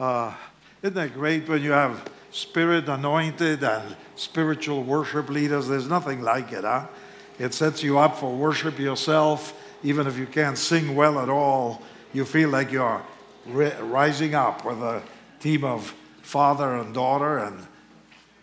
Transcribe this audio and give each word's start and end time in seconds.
Uh, 0.00 0.32
isn't 0.82 0.94
that 0.94 1.12
great 1.12 1.46
when 1.46 1.62
you 1.62 1.72
have 1.72 2.10
spirit 2.30 2.88
anointed 2.88 3.62
and 3.62 3.94
spiritual 4.16 4.82
worship 4.82 5.28
leaders? 5.28 5.68
There's 5.68 5.88
nothing 5.88 6.22
like 6.22 6.52
it, 6.52 6.64
huh? 6.64 6.86
It 7.38 7.52
sets 7.52 7.82
you 7.82 7.98
up 7.98 8.16
for 8.16 8.34
worship 8.34 8.78
yourself, 8.78 9.52
even 9.82 10.06
if 10.06 10.16
you 10.16 10.24
can't 10.24 10.56
sing 10.56 10.96
well 10.96 11.20
at 11.20 11.28
all. 11.28 11.82
You 12.14 12.24
feel 12.24 12.48
like 12.48 12.72
you're 12.72 13.02
ri- 13.44 13.76
rising 13.78 14.34
up 14.34 14.64
with 14.64 14.78
a 14.78 15.02
team 15.38 15.64
of 15.64 15.94
father 16.22 16.76
and 16.76 16.94
daughter, 16.94 17.36
and 17.36 17.66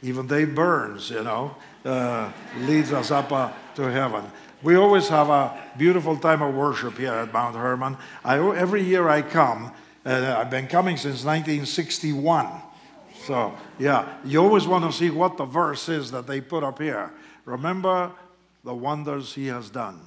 even 0.04 0.28
Dave 0.28 0.54
Burns, 0.54 1.10
you 1.10 1.24
know, 1.24 1.56
uh, 1.84 2.32
leads 2.60 2.94
us 2.94 3.10
up 3.10 3.32
uh, 3.32 3.52
to 3.74 3.92
heaven. 3.92 4.24
We 4.62 4.76
always 4.76 5.10
have 5.10 5.30
a 5.30 5.58
beautiful 5.76 6.18
time 6.18 6.44
of 6.44 6.54
worship 6.54 7.00
here 7.00 7.14
at 7.14 7.34
Mount 7.34 7.56
Hermon. 7.56 7.98
I, 8.24 8.38
every 8.38 8.84
year 8.84 9.10
I 9.10 9.24
come, 9.24 9.72
uh, 10.08 10.38
I've 10.40 10.50
been 10.50 10.68
coming 10.68 10.96
since 10.96 11.26
1961. 11.26 12.48
So, 13.26 13.54
yeah, 13.78 14.18
you 14.24 14.42
always 14.42 14.66
want 14.66 14.90
to 14.90 14.98
see 14.98 15.10
what 15.10 15.36
the 15.36 15.44
verse 15.44 15.90
is 15.90 16.12
that 16.12 16.28
they 16.28 16.40
put 16.40 16.64
up 16.64 16.80
here. 16.80 17.12
Remember 17.44 18.12
the 18.64 18.74
wonders 18.74 19.34
he 19.34 19.48
has 19.48 19.70
done. 19.70 20.00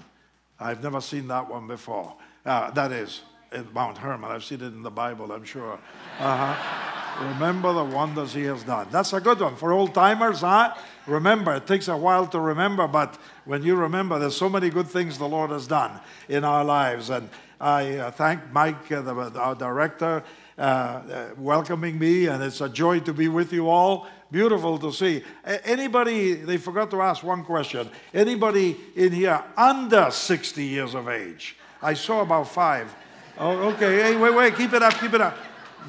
I've 0.58 0.82
never 0.82 1.00
seen 1.02 1.28
that 1.28 1.50
one 1.50 1.66
before. 1.66 2.14
Uh, 2.46 2.70
that 2.70 2.92
is, 2.92 3.20
at 3.52 3.72
Mount 3.74 3.98
Hermon. 3.98 4.30
I've 4.30 4.44
seen 4.44 4.60
it 4.62 4.68
in 4.68 4.82
the 4.82 4.90
Bible, 4.90 5.32
I'm 5.32 5.44
sure. 5.44 5.78
Uh-huh. 6.18 7.26
remember 7.26 7.72
the 7.72 7.84
wonders 7.84 8.32
he 8.32 8.44
has 8.44 8.62
done. 8.62 8.88
That's 8.90 9.12
a 9.12 9.20
good 9.20 9.40
one. 9.40 9.56
For 9.56 9.72
old 9.72 9.94
timers, 9.94 10.40
huh? 10.40 10.74
Remember, 11.06 11.54
it 11.54 11.66
takes 11.66 11.88
a 11.88 11.96
while 11.96 12.26
to 12.28 12.40
remember, 12.40 12.88
but 12.88 13.18
when 13.44 13.62
you 13.62 13.76
remember, 13.76 14.18
there's 14.18 14.36
so 14.36 14.48
many 14.48 14.70
good 14.70 14.86
things 14.86 15.18
the 15.18 15.28
Lord 15.28 15.50
has 15.50 15.66
done 15.66 16.00
in 16.28 16.44
our 16.44 16.64
lives. 16.64 17.10
And 17.10 17.28
I 17.60 17.96
uh, 17.96 18.10
thank 18.10 18.50
Mike, 18.52 18.90
uh, 18.90 19.02
the, 19.02 19.38
our 19.38 19.54
director, 19.54 20.22
uh, 20.56 21.28
welcoming 21.36 21.98
me, 21.98 22.26
and 22.26 22.42
it's 22.42 22.62
a 22.62 22.70
joy 22.70 23.00
to 23.00 23.12
be 23.12 23.28
with 23.28 23.52
you 23.52 23.68
all. 23.68 24.06
Beautiful 24.30 24.78
to 24.78 24.92
see. 24.92 25.22
Anybody, 25.44 26.34
they 26.34 26.56
forgot 26.56 26.90
to 26.92 27.02
ask 27.02 27.22
one 27.22 27.44
question. 27.44 27.90
Anybody 28.14 28.76
in 28.96 29.12
here 29.12 29.42
under 29.56 30.10
60 30.10 30.64
years 30.64 30.94
of 30.94 31.08
age? 31.08 31.56
I 31.82 31.94
saw 31.94 32.22
about 32.22 32.48
five. 32.48 32.94
Oh, 33.36 33.70
okay. 33.70 34.02
Hey, 34.02 34.16
wait, 34.16 34.34
wait. 34.34 34.56
Keep 34.56 34.74
it 34.74 34.82
up. 34.82 34.94
Keep 34.94 35.14
it 35.14 35.20
up. 35.20 35.36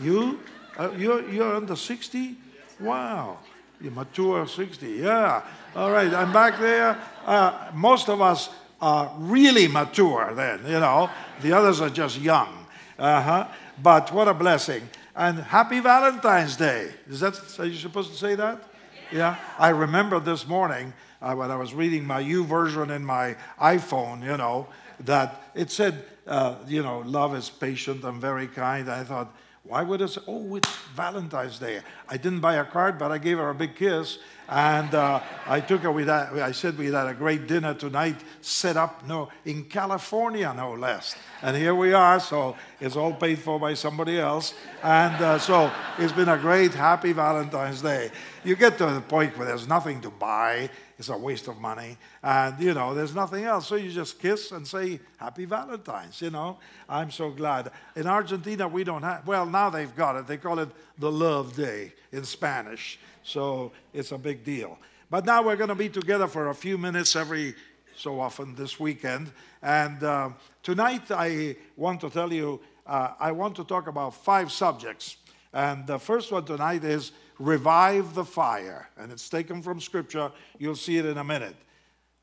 You? 0.01 0.39
Uh, 0.77 0.91
you're, 0.97 1.29
you're 1.29 1.55
under 1.55 1.75
60? 1.75 2.35
Wow. 2.79 3.39
You're 3.79 3.91
mature 3.91 4.47
60. 4.47 4.87
Yeah. 4.87 5.43
All 5.75 5.91
right. 5.91 6.13
I'm 6.13 6.33
back 6.33 6.59
there. 6.59 6.97
Uh, 7.25 7.71
most 7.73 8.09
of 8.09 8.21
us 8.21 8.49
are 8.81 9.13
really 9.17 9.67
mature 9.67 10.33
then, 10.33 10.59
you 10.65 10.79
know. 10.79 11.09
The 11.41 11.53
others 11.53 11.81
are 11.81 11.89
just 11.89 12.19
young. 12.19 12.65
Uh 12.97 13.21
huh. 13.21 13.47
But 13.81 14.11
what 14.11 14.27
a 14.27 14.33
blessing. 14.33 14.87
And 15.15 15.39
happy 15.39 15.79
Valentine's 15.79 16.55
Day. 16.55 16.91
Is 17.09 17.19
that, 17.19 17.59
are 17.59 17.65
you 17.65 17.77
supposed 17.77 18.11
to 18.11 18.17
say 18.17 18.35
that? 18.35 18.63
Yeah. 19.11 19.35
I 19.59 19.69
remember 19.69 20.19
this 20.19 20.47
morning 20.47 20.93
uh, 21.21 21.35
when 21.35 21.51
I 21.51 21.55
was 21.55 21.73
reading 21.73 22.05
my 22.05 22.23
YouVersion 22.23 22.95
in 22.95 23.03
my 23.05 23.35
iPhone, 23.59 24.23
you 24.23 24.37
know, 24.37 24.67
that 25.01 25.43
it 25.53 25.69
said, 25.69 26.03
uh, 26.27 26.55
you 26.67 26.81
know, 26.81 26.99
love 26.99 27.35
is 27.35 27.49
patient 27.49 28.03
and 28.03 28.21
very 28.21 28.47
kind. 28.47 28.89
I 28.89 29.03
thought, 29.03 29.35
why 29.63 29.83
would 29.83 30.01
I 30.01 30.07
say, 30.07 30.21
oh, 30.27 30.55
it's 30.55 30.75
Valentine's 30.95 31.59
Day? 31.59 31.81
I 32.09 32.17
didn't 32.17 32.39
buy 32.39 32.55
a 32.55 32.65
card, 32.65 32.97
but 32.97 33.11
I 33.11 33.19
gave 33.19 33.37
her 33.37 33.49
a 33.49 33.55
big 33.55 33.75
kiss. 33.75 34.17
And 34.49 34.93
uh, 34.93 35.21
I 35.47 35.61
took 35.61 35.81
her, 35.81 35.91
we 35.91 36.03
had, 36.03 36.37
I 36.39 36.51
said 36.51 36.77
we 36.77 36.87
had 36.87 37.07
a 37.07 37.13
great 37.13 37.47
dinner 37.47 37.73
tonight, 37.73 38.17
set 38.41 38.75
up 38.75 39.07
no, 39.07 39.29
in 39.45 39.63
California, 39.65 40.51
no 40.53 40.73
less. 40.73 41.15
And 41.41 41.55
here 41.55 41.75
we 41.75 41.93
are, 41.93 42.19
so 42.19 42.57
it's 42.79 42.97
all 42.97 43.13
paid 43.13 43.39
for 43.39 43.59
by 43.59 43.75
somebody 43.75 44.19
else. 44.19 44.53
And 44.83 45.15
uh, 45.23 45.39
so 45.39 45.71
it's 45.99 46.11
been 46.11 46.27
a 46.27 46.37
great, 46.37 46.73
happy 46.73 47.13
Valentine's 47.13 47.81
Day. 47.81 48.09
You 48.43 48.55
get 48.55 48.77
to 48.79 48.87
the 48.87 48.99
point 48.99 49.37
where 49.37 49.47
there's 49.47 49.67
nothing 49.67 50.01
to 50.01 50.09
buy, 50.09 50.69
it's 51.01 51.09
a 51.09 51.17
waste 51.17 51.47
of 51.47 51.59
money. 51.59 51.97
And, 52.21 52.59
you 52.59 52.75
know, 52.75 52.93
there's 52.93 53.15
nothing 53.15 53.43
else. 53.43 53.67
So 53.67 53.73
you 53.73 53.89
just 53.89 54.19
kiss 54.19 54.51
and 54.51 54.67
say, 54.67 54.99
Happy 55.17 55.45
Valentine's, 55.45 56.21
you 56.21 56.29
know. 56.29 56.59
I'm 56.87 57.09
so 57.09 57.31
glad. 57.31 57.71
In 57.95 58.05
Argentina, 58.05 58.67
we 58.67 58.83
don't 58.83 59.01
have, 59.01 59.25
well, 59.25 59.47
now 59.47 59.71
they've 59.71 59.95
got 59.95 60.15
it. 60.15 60.27
They 60.27 60.37
call 60.37 60.59
it 60.59 60.69
the 60.99 61.11
Love 61.11 61.55
Day 61.55 61.93
in 62.11 62.23
Spanish. 62.23 62.99
So 63.23 63.71
it's 63.93 64.11
a 64.11 64.17
big 64.19 64.43
deal. 64.43 64.77
But 65.09 65.25
now 65.25 65.41
we're 65.41 65.55
going 65.55 65.69
to 65.69 65.75
be 65.75 65.89
together 65.89 66.27
for 66.27 66.49
a 66.49 66.53
few 66.55 66.77
minutes 66.77 67.15
every 67.15 67.55
so 67.95 68.19
often 68.19 68.53
this 68.53 68.79
weekend. 68.79 69.31
And 69.63 70.03
uh, 70.03 70.29
tonight 70.61 71.09
I 71.09 71.55
want 71.75 71.99
to 72.01 72.11
tell 72.11 72.31
you, 72.31 72.59
uh, 72.85 73.13
I 73.19 73.31
want 73.31 73.55
to 73.55 73.63
talk 73.63 73.87
about 73.87 74.13
five 74.13 74.51
subjects. 74.51 75.17
And 75.51 75.87
the 75.87 75.97
first 75.97 76.31
one 76.31 76.45
tonight 76.45 76.83
is 76.83 77.11
revive 77.45 78.13
the 78.13 78.25
fire. 78.25 78.89
And 78.97 79.11
it's 79.11 79.29
taken 79.29 79.61
from 79.61 79.79
scripture. 79.79 80.31
You'll 80.57 80.75
see 80.75 80.97
it 80.97 81.05
in 81.05 81.17
a 81.17 81.23
minute. 81.23 81.55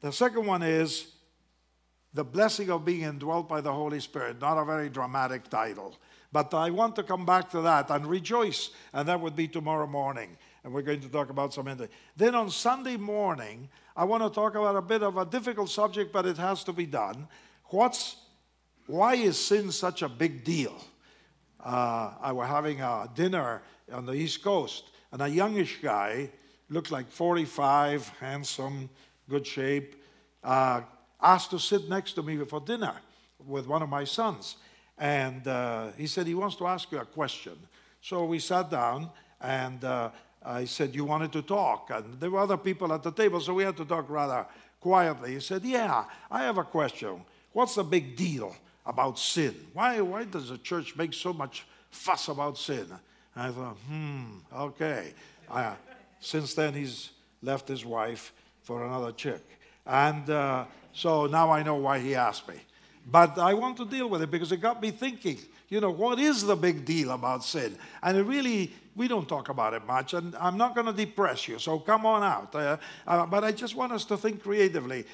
The 0.01 0.13
second 0.13 0.47
one 0.47 0.63
is 0.63 1.13
the 2.15 2.25
blessing 2.25 2.71
of 2.71 2.85
being 2.85 3.03
indwelt 3.03 3.49
by 3.49 3.61
the 3.61 3.73
Holy 3.73 4.01
Spirit. 4.01 4.41
Not 4.41 4.59
a 4.59 4.65
very 4.65 4.89
dramatic 4.89 5.49
title. 5.49 5.97
But 6.31 6.53
I 6.55 6.71
want 6.71 6.97
to 6.97 7.03
come 7.03 7.25
back 7.25 7.51
to 7.51 7.61
that 7.63 7.91
and 7.91 8.07
rejoice. 8.07 8.71
And 8.93 9.09
that 9.09 9.21
would 9.21 9.37
be 9.37 9.49
tomorrow 9.49 9.87
morning 9.87 10.37
and 10.69 10.75
we're 10.75 10.83
going 10.83 11.01
to 11.01 11.09
talk 11.09 11.31
about 11.31 11.55
some 11.55 11.67
of 11.67 11.89
Then 12.15 12.35
on 12.35 12.51
Sunday 12.51 12.99
morning, 12.99 13.71
I 13.97 14.05
want 14.05 14.23
to 14.23 14.29
talk 14.29 14.55
about 14.55 14.77
a 14.77 14.83
bit 14.83 15.03
of 15.03 15.17
a 15.17 15.25
difficult 15.25 15.71
subject, 15.71 16.13
but 16.13 16.27
it 16.27 16.37
has 16.37 16.63
to 16.65 16.75
be 16.75 16.85
done. 16.85 17.27
What's 17.67 18.17
why 18.87 19.15
is 19.15 19.43
sin 19.43 19.73
such 19.73 20.03
a 20.03 20.09
big 20.11 20.45
deal? 20.45 20.77
Uh, 21.59 22.13
I 22.21 22.33
was 22.33 22.49
having 22.49 22.83
a 22.83 23.09
dinner 23.15 23.63
on 23.91 24.05
the 24.05 24.13
East 24.13 24.43
Coast, 24.43 24.91
and 25.13 25.23
a 25.23 25.29
youngish 25.29 25.79
guy, 25.81 26.31
looked 26.69 26.91
like 26.91 27.11
45, 27.11 28.09
handsome, 28.21 28.91
good 29.29 29.47
shape, 29.47 30.03
uh, 30.45 30.83
asked 31.21 31.51
to 31.51 31.59
sit 31.59 31.89
next 31.89 32.13
to 32.13 32.23
me 32.23 32.37
for 32.45 32.61
dinner 32.61 32.95
with 33.47 33.67
one 33.67 33.83
of 33.83 33.89
my 33.89 34.05
sons. 34.05 34.57
And 34.99 35.47
uh, 35.47 35.89
he 35.97 36.07
said 36.07 36.27
he 36.27 36.35
wants 36.35 36.57
to 36.57 36.67
ask 36.67 36.91
you 36.93 36.99
a 36.99 37.05
question. 37.05 37.57
So 38.01 38.25
we 38.25 38.39
sat 38.39 38.71
down, 38.71 39.11
and 39.41 39.83
uh, 39.85 40.11
I 40.45 40.65
said, 40.65 40.95
You 40.95 41.05
wanted 41.05 41.33
to 41.33 41.43
talk. 41.43 41.91
And 41.91 42.21
there 42.21 42.31
were 42.31 42.41
other 42.41 42.57
people 42.57 42.93
at 42.93 43.03
the 43.03 43.13
table, 43.13 43.41
so 43.41 43.55
we 43.55 43.65
had 43.65 43.77
to 43.77 43.85
talk 43.85 44.09
rather 44.09 44.47
quietly. 44.81 45.35
He 45.35 45.41
said, 45.41 45.65
Yeah, 45.65 46.05
I 46.31 46.43
have 46.43 46.59
a 46.59 46.65
question. 46.65 47.23
What's 47.53 47.77
the 47.77 47.85
big 47.85 48.17
deal 48.17 48.55
about 48.85 49.19
sin? 49.19 49.55
Why, 49.73 50.01
why 50.01 50.25
does 50.25 50.51
the 50.51 50.59
church 50.59 50.97
make 50.97 51.13
so 51.13 51.33
much 51.33 51.67
fuss 51.91 52.29
about 52.29 52.59
sin? 52.59 52.87
I 53.37 53.51
thought, 53.51 53.77
Hmm, 53.89 54.25
okay. 54.55 55.13
Uh, 55.51 55.75
since 56.21 56.55
then, 56.55 56.75
he's 56.75 57.11
left 57.43 57.69
his 57.69 57.85
wife 57.85 58.33
for 58.63 58.85
another 58.85 59.13
chick. 59.13 59.43
And 59.87 60.29
uh, 60.29 60.65
so 60.93 61.27
now 61.27 61.51
I 61.51 61.63
know 61.63 61.77
why 61.77 61.99
he 62.01 62.15
asked 62.15 62.49
me. 62.49 62.57
But 63.11 63.39
I 63.39 63.55
want 63.55 63.77
to 63.79 63.87
deal 63.87 64.11
with 64.11 64.23
it 64.23 64.31
because 64.31 64.53
it 64.53 64.59
got 64.59 64.83
me 64.83 64.91
thinking, 64.91 65.39
you 65.69 65.81
know, 65.81 65.91
what 65.91 66.19
is 66.19 66.45
the 66.45 66.57
big 66.57 66.85
deal 66.85 67.11
about 67.13 67.45
sin? 67.45 67.79
And 68.03 68.19
it 68.19 68.25
really 68.25 68.73
we 68.99 69.07
don't 69.07 69.29
talk 69.29 69.49
about 69.49 69.75
it 69.75 69.87
much, 69.87 70.13
and 70.13 70.35
I'm 70.35 70.59
not 70.59 70.75
going 70.75 70.87
to 70.87 70.93
depress 70.93 71.47
you, 71.47 71.61
so 71.61 71.79
come 71.79 72.05
on 72.05 72.25
out. 72.25 72.53
Uh, 72.53 72.77
uh, 73.07 73.25
but 73.27 73.45
I 73.45 73.53
just 73.53 73.77
want 73.77 73.93
us 73.93 74.05
to 74.07 74.17
think 74.17 74.43
creatively 74.43 75.07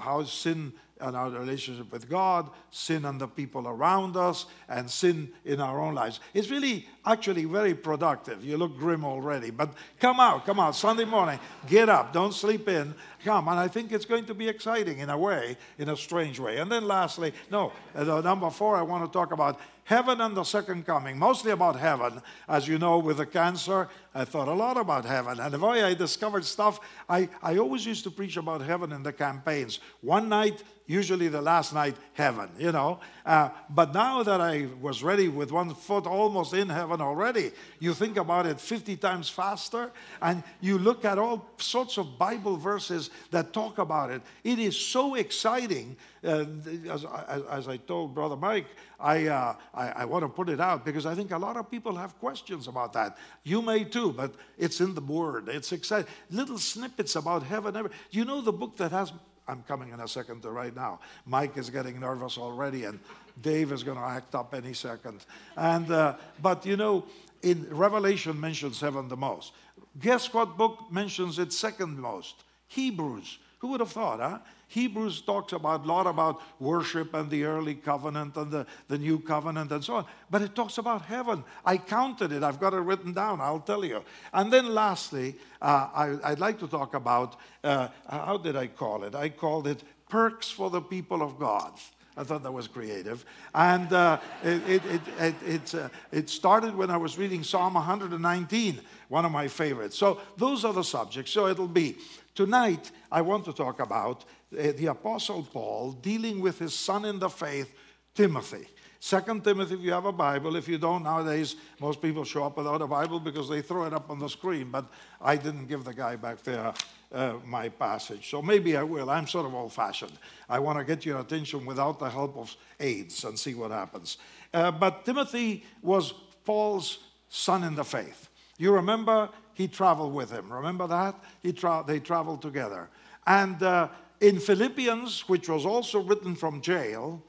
how 0.00 0.24
sin 0.24 0.72
and 1.00 1.16
our 1.16 1.30
relationship 1.30 1.90
with 1.92 2.08
God, 2.08 2.50
sin 2.70 3.04
and 3.04 3.20
the 3.20 3.28
people 3.28 3.66
around 3.66 4.16
us, 4.16 4.46
and 4.68 4.90
sin 4.90 5.32
in 5.44 5.60
our 5.60 5.80
own 5.80 5.94
lives. 5.94 6.20
It's 6.34 6.50
really 6.50 6.86
actually 7.04 7.44
very 7.44 7.74
productive. 7.74 8.44
You 8.44 8.56
look 8.56 8.76
grim 8.76 9.04
already, 9.04 9.50
but 9.50 9.72
come 9.98 10.20
out, 10.20 10.46
come 10.46 10.60
out. 10.60 10.76
Sunday 10.76 11.04
morning, 11.04 11.38
get 11.68 11.88
up, 11.88 12.12
don't 12.12 12.34
sleep 12.34 12.68
in, 12.68 12.94
come. 13.24 13.48
And 13.48 13.58
I 13.58 13.68
think 13.68 13.92
it's 13.92 14.04
going 14.04 14.26
to 14.26 14.34
be 14.34 14.48
exciting 14.48 14.98
in 14.98 15.10
a 15.10 15.18
way, 15.18 15.56
in 15.78 15.88
a 15.88 15.96
strange 15.96 16.38
way. 16.38 16.58
And 16.58 16.70
then 16.70 16.86
lastly, 16.86 17.32
no, 17.50 17.72
uh, 17.94 18.20
number 18.20 18.50
four, 18.50 18.76
I 18.76 18.82
want 18.82 19.04
to 19.04 19.12
talk 19.12 19.32
about 19.32 19.58
heaven 19.84 20.20
and 20.20 20.36
the 20.36 20.44
second 20.44 20.86
coming, 20.86 21.18
mostly 21.18 21.50
about 21.50 21.74
heaven. 21.74 22.22
As 22.48 22.68
you 22.68 22.78
know, 22.78 22.98
with 22.98 23.16
the 23.16 23.26
cancer, 23.26 23.88
I 24.12 24.24
thought 24.24 24.48
a 24.48 24.54
lot 24.54 24.76
about 24.76 25.04
heaven. 25.04 25.38
And 25.38 25.54
the 25.54 25.58
way 25.58 25.84
I 25.84 25.94
discovered 25.94 26.44
stuff, 26.44 26.80
I, 27.08 27.28
I 27.42 27.58
always 27.58 27.86
used 27.86 28.02
to 28.04 28.10
preach 28.10 28.36
about 28.36 28.60
heaven 28.60 28.90
in 28.90 29.04
the 29.04 29.12
campaigns. 29.12 29.78
One 30.00 30.28
night, 30.28 30.64
usually 30.86 31.28
the 31.28 31.40
last 31.40 31.72
night, 31.72 31.94
heaven, 32.14 32.50
you 32.58 32.72
know. 32.72 32.98
Uh, 33.24 33.50
but 33.68 33.94
now 33.94 34.24
that 34.24 34.40
I 34.40 34.66
was 34.80 35.04
ready 35.04 35.28
with 35.28 35.52
one 35.52 35.72
foot 35.76 36.08
almost 36.08 36.52
in 36.54 36.68
heaven 36.68 37.00
already, 37.00 37.52
you 37.78 37.94
think 37.94 38.16
about 38.16 38.46
it 38.46 38.60
50 38.60 38.96
times 38.96 39.28
faster, 39.28 39.92
and 40.20 40.42
you 40.60 40.78
look 40.78 41.04
at 41.04 41.16
all 41.16 41.48
sorts 41.58 41.96
of 41.96 42.18
Bible 42.18 42.56
verses 42.56 43.10
that 43.30 43.52
talk 43.52 43.78
about 43.78 44.10
it. 44.10 44.22
It 44.42 44.58
is 44.58 44.76
so 44.76 45.14
exciting. 45.14 45.96
Uh, 46.22 46.44
as, 46.90 47.06
as, 47.50 47.66
I 47.66 47.78
told 47.78 48.14
Brother 48.14 48.36
Mike, 48.36 48.66
I, 48.98 49.28
uh, 49.28 49.54
I, 49.72 49.88
I 49.88 50.04
want 50.04 50.22
to 50.22 50.28
put 50.28 50.50
it 50.50 50.60
out 50.60 50.84
because 50.84 51.06
I 51.06 51.14
think 51.14 51.30
a 51.30 51.38
lot 51.38 51.56
of 51.56 51.70
people 51.70 51.96
have 51.96 52.18
questions 52.18 52.68
about 52.68 52.92
that. 52.92 53.16
You 53.42 53.62
may 53.62 53.84
too, 53.84 54.12
but 54.12 54.34
it's 54.58 54.82
in 54.82 54.94
the 54.94 55.00
Word. 55.00 55.48
It's 55.48 55.72
exciting. 55.72 56.10
Little 56.30 56.58
snippets 56.58 57.16
about 57.16 57.42
heaven. 57.42 57.88
You 58.10 58.26
know 58.26 58.42
the 58.42 58.52
book 58.52 58.76
that 58.76 58.90
has. 58.90 59.12
I'm 59.48 59.62
coming 59.62 59.88
in 59.92 60.00
a 60.00 60.06
second 60.06 60.42
to 60.42 60.50
right 60.50 60.76
now. 60.76 61.00
Mike 61.24 61.56
is 61.56 61.70
getting 61.70 61.98
nervous 61.98 62.36
already, 62.36 62.84
and 62.84 63.00
Dave 63.40 63.72
is 63.72 63.82
going 63.82 63.96
to 63.96 64.04
act 64.04 64.34
up 64.34 64.54
any 64.54 64.74
second. 64.74 65.24
And 65.56 65.90
uh, 65.90 66.16
but 66.42 66.66
you 66.66 66.76
know, 66.76 67.06
in 67.42 67.66
Revelation 67.70 68.38
mentions 68.38 68.78
heaven 68.78 69.08
the 69.08 69.16
most. 69.16 69.52
Guess 69.98 70.34
what 70.34 70.58
book 70.58 70.92
mentions 70.92 71.38
it 71.38 71.52
second 71.52 71.98
most? 71.98 72.44
Hebrews. 72.68 73.38
Who 73.58 73.68
would 73.68 73.80
have 73.80 73.92
thought, 73.92 74.20
huh? 74.20 74.38
Hebrews 74.70 75.22
talks 75.22 75.52
about 75.52 75.84
a 75.84 75.88
lot 75.88 76.06
about 76.06 76.40
worship 76.60 77.12
and 77.14 77.28
the 77.28 77.42
early 77.42 77.74
covenant 77.74 78.36
and 78.36 78.52
the, 78.52 78.66
the 78.86 78.98
new 78.98 79.18
covenant 79.18 79.72
and 79.72 79.82
so 79.82 79.96
on. 79.96 80.04
But 80.30 80.42
it 80.42 80.54
talks 80.54 80.78
about 80.78 81.02
heaven. 81.02 81.42
I 81.64 81.76
counted 81.76 82.30
it. 82.30 82.44
I've 82.44 82.60
got 82.60 82.72
it 82.72 82.78
written 82.78 83.12
down. 83.12 83.40
I'll 83.40 83.58
tell 83.58 83.84
you. 83.84 84.04
And 84.32 84.52
then 84.52 84.72
lastly, 84.72 85.34
uh, 85.60 85.88
I, 85.92 86.30
would 86.30 86.38
like 86.38 86.60
to 86.60 86.68
talk 86.68 86.94
about, 86.94 87.34
uh, 87.64 87.88
how 88.08 88.36
did 88.36 88.54
I 88.54 88.68
call 88.68 89.02
it? 89.02 89.16
I 89.16 89.30
called 89.30 89.66
it 89.66 89.82
perks 90.08 90.48
for 90.48 90.70
the 90.70 90.80
people 90.80 91.20
of 91.20 91.36
God. 91.36 91.72
I 92.16 92.22
thought 92.22 92.44
that 92.44 92.52
was 92.52 92.68
creative. 92.68 93.24
And 93.52 93.92
uh, 93.92 94.20
it, 94.44 94.62
it, 94.68 94.82
it, 95.18 95.34
it, 95.44 95.74
uh, 95.74 95.88
it 96.12 96.30
started 96.30 96.76
when 96.76 96.90
I 96.90 96.96
was 96.96 97.18
reading 97.18 97.42
Psalm 97.42 97.74
119, 97.74 98.80
one 99.08 99.24
of 99.24 99.32
my 99.32 99.48
favorites. 99.48 99.98
So 99.98 100.20
those 100.36 100.64
are 100.64 100.72
the 100.72 100.84
subjects. 100.84 101.32
So 101.32 101.48
it'll 101.48 101.66
be 101.66 101.96
tonight, 102.36 102.92
I 103.10 103.22
want 103.22 103.44
to 103.46 103.52
talk 103.52 103.80
about 103.80 104.24
the 104.50 104.86
Apostle 104.86 105.42
Paul 105.42 105.92
dealing 105.92 106.40
with 106.40 106.58
his 106.58 106.74
son 106.74 107.04
in 107.04 107.18
the 107.18 107.28
faith, 107.28 107.72
Timothy. 108.14 108.66
Second 109.02 109.42
Timothy, 109.42 109.74
if 109.74 109.80
you 109.80 109.92
have 109.92 110.04
a 110.04 110.12
Bible. 110.12 110.56
If 110.56 110.68
you 110.68 110.76
don't, 110.76 111.04
nowadays, 111.04 111.56
most 111.80 112.02
people 112.02 112.22
show 112.22 112.44
up 112.44 112.58
without 112.58 112.82
a 112.82 112.86
Bible 112.86 113.18
because 113.18 113.48
they 113.48 113.62
throw 113.62 113.84
it 113.84 113.94
up 113.94 114.10
on 114.10 114.18
the 114.18 114.28
screen. 114.28 114.70
But 114.70 114.84
I 115.22 115.36
didn't 115.36 115.66
give 115.66 115.84
the 115.84 115.94
guy 115.94 116.16
back 116.16 116.42
there 116.42 116.74
uh, 117.12 117.34
my 117.46 117.70
passage. 117.70 118.28
So 118.28 118.42
maybe 118.42 118.76
I 118.76 118.82
will. 118.82 119.08
I'm 119.08 119.26
sort 119.26 119.46
of 119.46 119.54
old 119.54 119.72
fashioned. 119.72 120.12
I 120.50 120.58
want 120.58 120.78
to 120.78 120.84
get 120.84 121.06
your 121.06 121.18
attention 121.20 121.64
without 121.64 121.98
the 121.98 122.10
help 122.10 122.36
of 122.36 122.54
aids 122.78 123.24
and 123.24 123.38
see 123.38 123.54
what 123.54 123.70
happens. 123.70 124.18
Uh, 124.52 124.70
but 124.70 125.06
Timothy 125.06 125.64
was 125.80 126.12
Paul's 126.44 126.98
son 127.30 127.64
in 127.64 127.74
the 127.74 127.84
faith. 127.84 128.28
You 128.58 128.72
remember 128.72 129.30
he 129.54 129.66
traveled 129.66 130.12
with 130.12 130.30
him. 130.30 130.52
Remember 130.52 130.86
that? 130.86 131.14
He 131.42 131.54
tra- 131.54 131.84
they 131.86 132.00
traveled 132.00 132.42
together. 132.42 132.90
And 133.26 133.62
uh, 133.62 133.88
in 134.20 134.38
Philippians, 134.38 135.28
which 135.28 135.48
was 135.48 135.64
also 135.64 136.00
written 136.00 136.34
from 136.34 136.60
jail, 136.60 137.22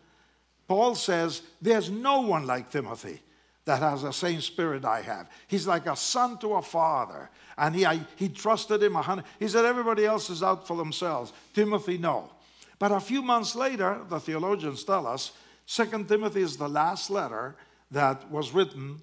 Paul 0.68 0.96
says, 0.96 1.42
There's 1.62 1.90
no 1.90 2.22
one 2.22 2.46
like 2.46 2.70
Timothy 2.70 3.22
that 3.66 3.80
has 3.80 4.02
the 4.02 4.12
same 4.12 4.42
spirit 4.42 4.86
I 4.86 5.02
have. 5.02 5.30
He's 5.48 5.68
like 5.68 5.86
a 5.86 5.96
son 5.96 6.38
to 6.40 6.56
a 6.56 6.62
father. 6.62 7.30
And 7.58 7.76
he, 7.76 7.86
I, 7.86 8.02
he 8.16 8.30
trusted 8.30 8.82
him. 8.82 8.96
A 8.96 9.02
hundred. 9.02 9.26
He 9.40 9.48
said, 9.48 9.66
Everybody 9.66 10.06
else 10.06 10.30
is 10.30 10.44
out 10.44 10.68
for 10.68 10.76
themselves. 10.76 11.34
Timothy, 11.54 11.98
no. 11.98 12.30
But 12.80 12.92
a 12.92 13.00
few 13.00 13.22
months 13.22 13.56
later, 13.56 14.02
the 14.10 14.20
theologians 14.20 14.84
tell 14.84 15.06
us, 15.06 15.32
Second 15.66 16.08
Timothy 16.08 16.42
is 16.42 16.58
the 16.58 16.68
last 16.68 17.10
letter 17.10 17.56
that 17.92 18.30
was 18.32 18.52
written 18.52 19.00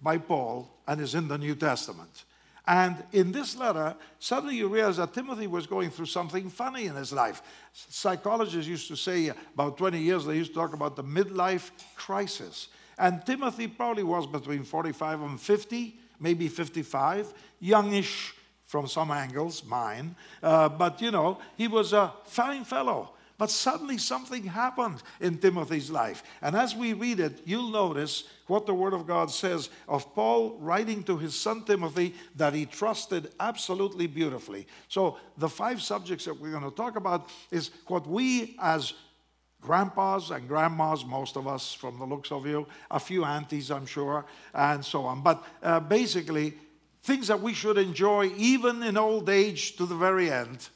by 0.00 0.18
Paul 0.18 0.68
and 0.86 1.00
is 1.00 1.14
in 1.14 1.28
the 1.28 1.38
New 1.38 1.54
Testament. 1.54 2.24
And 2.66 3.02
in 3.12 3.32
this 3.32 3.56
letter, 3.56 3.96
suddenly 4.20 4.56
you 4.56 4.68
realize 4.68 4.98
that 4.98 5.12
Timothy 5.12 5.48
was 5.48 5.66
going 5.66 5.90
through 5.90 6.06
something 6.06 6.48
funny 6.48 6.86
in 6.86 6.94
his 6.94 7.12
life. 7.12 7.42
Psychologists 7.72 8.68
used 8.68 8.88
to 8.88 8.96
say 8.96 9.32
about 9.54 9.76
20 9.76 9.98
years, 9.98 10.24
they 10.24 10.36
used 10.36 10.52
to 10.52 10.60
talk 10.60 10.72
about 10.72 10.94
the 10.94 11.02
midlife 11.02 11.70
crisis. 11.96 12.68
And 12.98 13.24
Timothy 13.26 13.66
probably 13.66 14.04
was 14.04 14.26
between 14.26 14.62
45 14.62 15.22
and 15.22 15.40
50, 15.40 15.98
maybe 16.20 16.46
55, 16.46 17.34
youngish 17.58 18.34
from 18.66 18.86
some 18.86 19.10
angles, 19.10 19.64
mine. 19.64 20.14
Uh, 20.42 20.68
but 20.68 21.00
you 21.02 21.10
know, 21.10 21.38
he 21.56 21.66
was 21.66 21.92
a 21.92 22.12
fine 22.24 22.64
fellow. 22.64 23.10
But 23.42 23.50
suddenly 23.50 23.98
something 23.98 24.44
happened 24.44 25.02
in 25.18 25.36
Timothy's 25.36 25.90
life. 25.90 26.22
And 26.42 26.54
as 26.54 26.76
we 26.76 26.92
read 26.92 27.18
it, 27.18 27.42
you'll 27.44 27.72
notice 27.72 28.22
what 28.46 28.66
the 28.66 28.72
Word 28.72 28.92
of 28.92 29.04
God 29.04 29.32
says 29.32 29.68
of 29.88 30.14
Paul 30.14 30.56
writing 30.60 31.02
to 31.02 31.18
his 31.18 31.34
son 31.34 31.64
Timothy 31.64 32.14
that 32.36 32.54
he 32.54 32.66
trusted 32.66 33.32
absolutely 33.40 34.06
beautifully. 34.06 34.68
So, 34.86 35.18
the 35.38 35.48
five 35.48 35.82
subjects 35.82 36.24
that 36.26 36.40
we're 36.40 36.52
going 36.52 36.62
to 36.62 36.70
talk 36.70 36.94
about 36.94 37.30
is 37.50 37.72
what 37.88 38.06
we 38.06 38.54
as 38.60 38.94
grandpas 39.60 40.30
and 40.30 40.46
grandmas, 40.46 41.04
most 41.04 41.36
of 41.36 41.48
us 41.48 41.74
from 41.74 41.98
the 41.98 42.06
looks 42.06 42.30
of 42.30 42.46
you, 42.46 42.64
a 42.92 43.00
few 43.00 43.24
aunties, 43.24 43.72
I'm 43.72 43.86
sure, 43.86 44.24
and 44.54 44.84
so 44.84 45.02
on. 45.02 45.20
But 45.20 45.44
uh, 45.64 45.80
basically, 45.80 46.54
things 47.02 47.26
that 47.26 47.42
we 47.42 47.54
should 47.54 47.76
enjoy 47.76 48.30
even 48.36 48.84
in 48.84 48.96
old 48.96 49.28
age 49.28 49.74
to 49.78 49.84
the 49.84 49.96
very 49.96 50.30
end, 50.30 50.68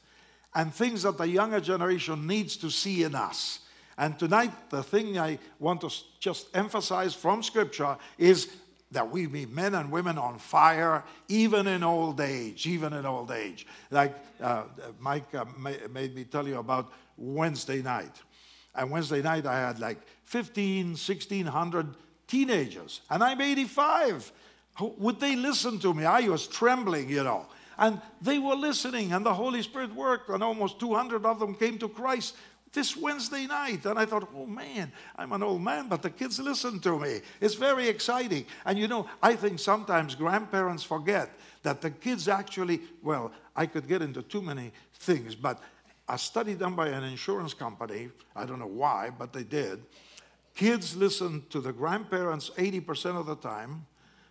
and 0.55 0.73
things 0.73 1.03
that 1.03 1.17
the 1.17 1.27
younger 1.27 1.59
generation 1.59 2.27
needs 2.27 2.57
to 2.57 2.69
see 2.69 3.03
in 3.03 3.15
us. 3.15 3.59
And 3.97 4.17
tonight, 4.19 4.69
the 4.69 4.83
thing 4.83 5.17
I 5.17 5.39
want 5.59 5.81
to 5.81 5.89
just 6.19 6.47
emphasize 6.55 7.13
from 7.13 7.41
Scripture 7.41 7.97
is 8.17 8.49
that 8.91 9.09
we 9.09 9.25
be 9.25 9.45
men 9.45 9.75
and 9.75 9.91
women 9.91 10.17
on 10.17 10.37
fire, 10.37 11.03
even 11.27 11.67
in 11.67 11.83
old 11.83 12.21
age, 12.21 12.67
even 12.67 12.93
in 12.93 13.05
old 13.05 13.31
age. 13.31 13.67
Like 13.91 14.15
uh, 14.41 14.63
Mike 14.99 15.33
uh, 15.35 15.45
made 15.57 16.15
me 16.15 16.23
tell 16.23 16.47
you 16.47 16.59
about 16.59 16.91
Wednesday 17.17 17.81
night. 17.81 18.21
And 18.75 18.91
Wednesday 18.91 19.21
night, 19.21 19.45
I 19.45 19.59
had 19.59 19.79
like 19.79 19.97
15, 20.25 20.89
1600 20.89 21.95
teenagers, 22.27 23.01
and 23.09 23.23
I'm 23.23 23.41
85. 23.41 24.31
Would 24.79 25.19
they 25.19 25.35
listen 25.35 25.79
to 25.79 25.93
me? 25.93 26.05
I 26.05 26.27
was 26.27 26.45
trembling, 26.45 27.09
you 27.09 27.23
know. 27.23 27.47
And 27.77 28.01
they 28.21 28.39
were 28.39 28.55
listening, 28.55 29.13
and 29.13 29.25
the 29.25 29.33
Holy 29.33 29.61
Spirit 29.61 29.93
worked, 29.93 30.29
and 30.29 30.43
almost 30.43 30.79
200 30.79 31.25
of 31.25 31.39
them 31.39 31.53
came 31.53 31.77
to 31.79 31.87
Christ 31.87 32.35
this 32.73 32.97
Wednesday 32.97 33.45
night. 33.47 33.85
And 33.85 33.97
I 33.99 34.05
thought, 34.05 34.29
oh 34.35 34.45
man, 34.45 34.91
I'm 35.15 35.31
an 35.31 35.43
old 35.43 35.61
man, 35.61 35.87
but 35.87 36.01
the 36.01 36.09
kids 36.09 36.39
listen 36.39 36.79
to 36.81 36.99
me. 36.99 37.21
It's 37.39 37.55
very 37.55 37.87
exciting. 37.87 38.45
And 38.65 38.77
you 38.77 38.87
know, 38.87 39.07
I 39.21 39.35
think 39.35 39.59
sometimes 39.59 40.15
grandparents 40.15 40.83
forget 40.83 41.29
that 41.63 41.81
the 41.81 41.91
kids 41.91 42.27
actually, 42.27 42.81
well, 43.01 43.31
I 43.55 43.65
could 43.65 43.87
get 43.87 44.01
into 44.01 44.21
too 44.21 44.41
many 44.41 44.71
things, 44.93 45.35
but 45.35 45.59
a 46.09 46.17
study 46.17 46.53
done 46.55 46.75
by 46.75 46.87
an 46.87 47.03
insurance 47.03 47.53
company, 47.53 48.09
I 48.35 48.45
don't 48.45 48.59
know 48.59 48.67
why, 48.67 49.11
but 49.17 49.33
they 49.33 49.43
did. 49.43 49.83
Kids 50.55 50.95
listen 50.95 51.43
to 51.49 51.59
the 51.59 51.73
grandparents 51.73 52.49
80% 52.57 53.19
of 53.19 53.25
the 53.25 53.35
time, 53.35 53.85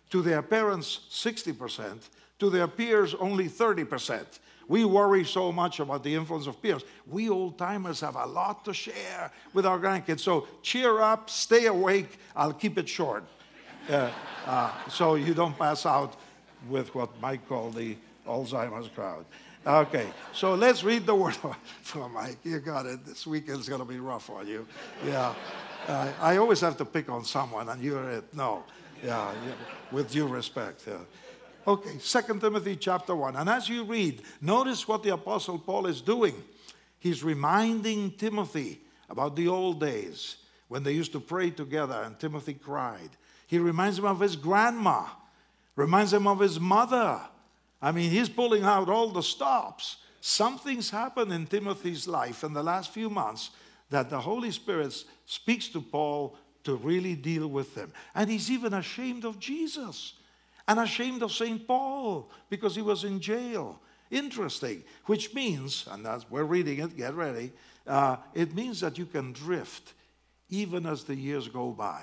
to 0.09 0.21
their 0.21 0.41
parents 0.41 1.01
60%, 1.11 2.09
to 2.39 2.49
their 2.49 2.67
peers 2.67 3.15
only 3.15 3.47
30%. 3.47 4.25
We 4.67 4.83
worry 4.83 5.23
so 5.23 5.51
much 5.51 5.79
about 5.79 6.03
the 6.03 6.13
influence 6.13 6.45
of 6.45 6.61
peers. 6.61 6.83
We 7.05 7.29
old 7.29 7.57
timers 7.57 8.01
have 8.01 8.15
a 8.15 8.25
lot 8.25 8.65
to 8.65 8.73
share 8.73 9.31
with 9.53 9.65
our 9.65 9.79
grandkids. 9.79 10.19
So 10.19 10.47
cheer 10.61 10.99
up, 11.01 11.29
stay 11.29 11.67
awake. 11.67 12.19
I'll 12.35 12.53
keep 12.53 12.77
it 12.77 12.89
short. 12.89 13.23
Uh, 13.89 14.11
uh, 14.45 14.71
so 14.89 15.15
you 15.15 15.33
don't 15.33 15.57
pass 15.57 15.85
out 15.85 16.17
with 16.69 16.93
what 16.93 17.09
Mike 17.21 17.47
called 17.47 17.75
the 17.75 17.95
Alzheimer's 18.27 18.89
crowd. 18.89 19.25
Okay, 19.65 20.07
so 20.33 20.53
let's 20.55 20.83
read 20.83 21.05
the 21.05 21.15
word 21.15 21.35
for 21.81 22.09
Mike. 22.09 22.37
You 22.43 22.59
got 22.59 22.85
it. 22.85 23.05
This 23.05 23.25
weekend's 23.25 23.67
going 23.67 23.81
to 23.81 23.87
be 23.87 23.99
rough 23.99 24.29
on 24.29 24.47
you. 24.47 24.65
Yeah. 25.05 25.33
Uh, 25.87 26.11
I 26.21 26.37
always 26.37 26.59
have 26.61 26.77
to 26.77 26.85
pick 26.85 27.09
on 27.09 27.23
someone, 27.23 27.69
and 27.69 27.81
you're 27.81 28.09
it. 28.09 28.33
No. 28.33 28.63
Yeah, 29.03 29.31
yeah. 29.45 29.53
with 29.91 30.11
due 30.11 30.27
respect. 30.27 30.83
Yeah. 30.87 30.97
Okay, 31.67 31.97
Second 31.99 32.39
Timothy 32.39 32.77
chapter 32.77 33.13
1. 33.13 33.35
And 33.35 33.49
as 33.49 33.67
you 33.67 33.83
read, 33.83 34.21
notice 34.39 34.87
what 34.87 35.03
the 35.03 35.09
Apostle 35.09 35.59
Paul 35.59 35.87
is 35.87 35.99
doing. 35.99 36.35
He's 36.97 37.23
reminding 37.23 38.11
Timothy 38.11 38.79
about 39.09 39.35
the 39.35 39.49
old 39.49 39.79
days 39.79 40.37
when 40.69 40.83
they 40.83 40.93
used 40.93 41.11
to 41.11 41.19
pray 41.19 41.49
together 41.49 42.01
and 42.05 42.17
Timothy 42.17 42.53
cried. 42.53 43.09
He 43.47 43.59
reminds 43.59 43.99
him 43.99 44.05
of 44.05 44.21
his 44.21 44.35
grandma, 44.35 45.07
reminds 45.75 46.13
him 46.13 46.25
of 46.25 46.39
his 46.39 46.59
mother 46.59 47.19
I 47.81 47.91
mean, 47.91 48.09
he's 48.09 48.29
pulling 48.29 48.63
out 48.63 48.89
all 48.89 49.09
the 49.09 49.21
stops. 49.21 49.97
Something's 50.19 50.89
happened 50.89 51.31
in 51.31 51.45
Timothy's 51.45 52.07
life 52.07 52.43
in 52.43 52.53
the 52.53 52.63
last 52.63 52.91
few 52.91 53.09
months 53.09 53.51
that 53.89 54.09
the 54.09 54.19
Holy 54.19 54.51
Spirit 54.51 54.93
speaks 55.25 55.67
to 55.69 55.81
Paul 55.81 56.35
to 56.63 56.75
really 56.75 57.15
deal 57.15 57.47
with 57.47 57.75
him. 57.75 57.93
And 58.15 58.29
he's 58.29 58.51
even 58.51 58.73
ashamed 58.73 59.25
of 59.25 59.39
Jesus 59.39 60.13
and 60.67 60.79
ashamed 60.79 61.23
of 61.23 61.31
St. 61.31 61.65
Paul 61.67 62.29
because 62.49 62.75
he 62.75 62.81
was 62.81 63.03
in 63.03 63.19
jail. 63.19 63.79
Interesting, 64.09 64.83
which 65.05 65.33
means, 65.33 65.87
and 65.91 66.05
that's, 66.05 66.29
we're 66.29 66.43
reading 66.43 66.79
it, 66.79 66.95
get 66.95 67.13
ready, 67.13 67.51
uh, 67.85 68.17
it 68.33 68.55
means 68.55 68.79
that 68.79 68.97
you 68.97 69.05
can 69.05 69.33
drift 69.33 69.93
even 70.49 70.85
as 70.85 71.03
the 71.03 71.15
years 71.15 71.47
go 71.47 71.71
by. 71.71 72.01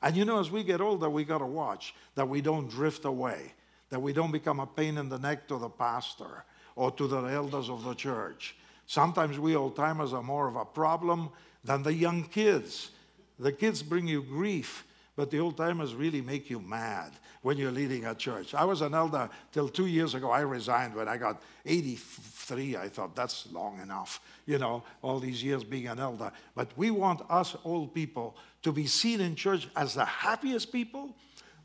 And 0.00 0.16
you 0.16 0.24
know, 0.24 0.40
as 0.40 0.50
we 0.50 0.62
get 0.62 0.80
older, 0.80 1.10
we 1.10 1.24
got 1.24 1.38
to 1.38 1.46
watch 1.46 1.94
that 2.14 2.28
we 2.28 2.40
don't 2.40 2.70
drift 2.70 3.04
away 3.04 3.52
that 3.90 4.00
we 4.00 4.12
don't 4.12 4.32
become 4.32 4.60
a 4.60 4.66
pain 4.66 4.98
in 4.98 5.08
the 5.08 5.18
neck 5.18 5.48
to 5.48 5.58
the 5.58 5.68
pastor 5.68 6.44
or 6.76 6.90
to 6.92 7.06
the 7.06 7.22
elders 7.22 7.68
of 7.68 7.84
the 7.84 7.94
church. 7.94 8.56
Sometimes 8.86 9.38
we 9.38 9.56
old 9.56 9.76
timers 9.76 10.12
are 10.12 10.22
more 10.22 10.48
of 10.48 10.56
a 10.56 10.64
problem 10.64 11.30
than 11.64 11.82
the 11.82 11.92
young 11.92 12.24
kids. 12.24 12.90
The 13.38 13.52
kids 13.52 13.82
bring 13.82 14.06
you 14.06 14.22
grief, 14.22 14.86
but 15.16 15.30
the 15.30 15.40
old 15.40 15.56
timers 15.56 15.94
really 15.94 16.20
make 16.20 16.50
you 16.50 16.60
mad 16.60 17.12
when 17.42 17.56
you're 17.56 17.72
leading 17.72 18.06
a 18.06 18.14
church. 18.14 18.54
I 18.54 18.64
was 18.64 18.80
an 18.80 18.94
elder 18.94 19.28
till 19.52 19.68
two 19.68 19.86
years 19.86 20.14
ago. 20.14 20.30
I 20.30 20.40
resigned 20.40 20.94
when 20.94 21.08
I 21.08 21.16
got 21.16 21.42
83. 21.66 22.76
I 22.76 22.88
thought 22.88 23.14
that's 23.14 23.46
long 23.52 23.80
enough, 23.80 24.20
you 24.46 24.58
know, 24.58 24.82
all 25.02 25.20
these 25.20 25.42
years 25.42 25.64
being 25.64 25.88
an 25.88 25.98
elder. 25.98 26.32
But 26.54 26.70
we 26.76 26.90
want 26.90 27.22
us 27.30 27.56
old 27.64 27.94
people 27.94 28.36
to 28.62 28.72
be 28.72 28.86
seen 28.86 29.20
in 29.20 29.34
church 29.34 29.68
as 29.76 29.94
the 29.94 30.04
happiest 30.04 30.72
people 30.72 31.14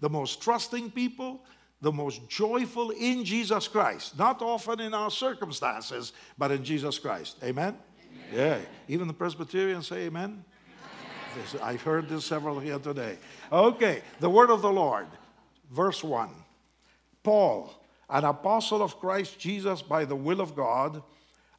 the 0.04 0.10
most 0.10 0.42
trusting 0.42 0.92
people, 0.92 1.42
the 1.80 1.92
most 1.92 2.28
joyful 2.28 2.90
in 2.90 3.24
Jesus 3.24 3.70
Christ. 3.70 4.20
Not 4.20 4.42
often 4.42 4.82
in 4.82 4.94
our 4.94 5.10
circumstances, 5.10 6.12
but 6.38 6.52
in 6.52 6.62
Jesus 6.62 7.00
Christ. 7.00 7.38
Amen? 7.42 7.78
amen. 8.02 8.26
Yeah. 8.34 8.58
Even 8.90 9.08
the 9.08 9.14
Presbyterians 9.14 9.88
say 9.88 10.08
amen. 10.08 10.44
amen. 11.38 11.62
I've 11.64 11.82
heard 11.82 12.10
this 12.10 12.26
several 12.26 12.60
here 12.60 12.80
today. 12.80 13.18
Okay, 13.50 14.02
the 14.20 14.30
word 14.30 14.50
of 14.50 14.62
the 14.62 14.70
Lord, 14.70 15.08
verse 15.74 16.04
1. 16.04 16.30
Paul, 17.24 17.74
an 18.10 18.24
apostle 18.26 18.82
of 18.82 19.00
Christ 19.00 19.40
Jesus 19.40 19.82
by 19.82 20.06
the 20.06 20.16
will 20.16 20.40
of 20.40 20.56
God, 20.56 21.02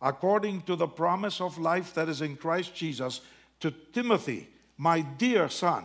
according 0.00 0.62
to 0.62 0.76
the 0.76 0.87
promise 0.87 1.40
of 1.40 1.59
life 1.59 1.94
that 1.94 2.09
is 2.09 2.23
in 2.23 2.37
Christ 2.37 2.75
Jesus, 2.75 3.21
to 3.61 3.73
Timothy, 3.92 4.49
my 4.76 5.00
dear 5.00 5.49
son, 5.49 5.85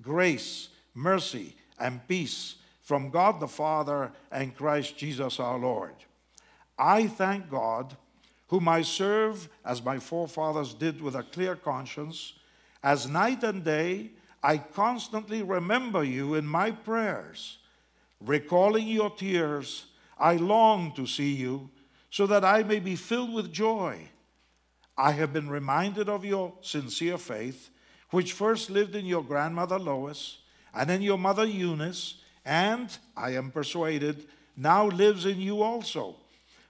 grace, 0.00 0.68
mercy, 0.94 1.56
and 1.78 2.06
peace 2.06 2.56
from 2.82 3.10
God 3.10 3.40
the 3.40 3.48
Father 3.48 4.12
and 4.30 4.56
Christ 4.56 4.96
Jesus 4.96 5.40
our 5.40 5.58
Lord. 5.58 5.94
I 6.78 7.06
thank 7.06 7.50
God, 7.50 7.96
whom 8.48 8.68
I 8.68 8.82
serve 8.82 9.48
as 9.64 9.84
my 9.84 9.98
forefathers 9.98 10.74
did 10.74 11.00
with 11.00 11.14
a 11.14 11.22
clear 11.22 11.56
conscience, 11.56 12.34
as 12.82 13.08
night 13.08 13.42
and 13.42 13.64
day 13.64 14.10
I 14.42 14.58
constantly 14.58 15.42
remember 15.42 16.02
you 16.02 16.34
in 16.34 16.46
my 16.46 16.70
prayers. 16.70 17.58
Recalling 18.20 18.86
your 18.88 19.10
tears, 19.10 19.86
I 20.18 20.36
long 20.36 20.92
to 20.94 21.06
see 21.06 21.32
you 21.34 21.70
so 22.10 22.26
that 22.26 22.44
I 22.44 22.62
may 22.62 22.80
be 22.80 22.96
filled 22.96 23.32
with 23.32 23.52
joy. 23.52 24.08
I 24.96 25.12
have 25.12 25.32
been 25.32 25.48
reminded 25.48 26.08
of 26.08 26.24
your 26.24 26.54
sincere 26.60 27.18
faith, 27.18 27.70
which 28.10 28.32
first 28.32 28.68
lived 28.68 28.94
in 28.94 29.06
your 29.06 29.22
grandmother 29.22 29.78
Lois 29.78 30.38
and 30.74 30.90
in 30.90 31.00
your 31.02 31.18
mother 31.18 31.44
Eunice 31.44 32.16
and 32.44 32.96
I 33.16 33.30
am 33.30 33.50
persuaded 33.50 34.26
now 34.56 34.86
lives 34.88 35.24
in 35.24 35.40
you 35.40 35.62
also. 35.62 36.16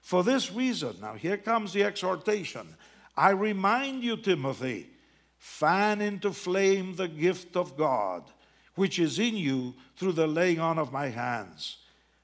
For 0.01 0.23
this 0.23 0.51
reason, 0.51 0.95
now 1.01 1.13
here 1.13 1.37
comes 1.37 1.73
the 1.73 1.83
exhortation. 1.83 2.75
I 3.17 3.31
remind 3.31 4.03
you, 4.03 4.17
Timothy, 4.17 4.90
fan 5.41 6.01
into 6.01 6.31
flame 6.31 6.95
the 6.95 7.07
gift 7.07 7.57
of 7.57 7.75
God, 7.75 8.23
which 8.75 8.99
is 8.99 9.17
in 9.17 9.35
you 9.35 9.73
through 9.97 10.11
the 10.11 10.27
laying 10.27 10.59
on 10.59 10.77
of 10.77 10.93
my 10.93 11.07
hands. 11.07 11.77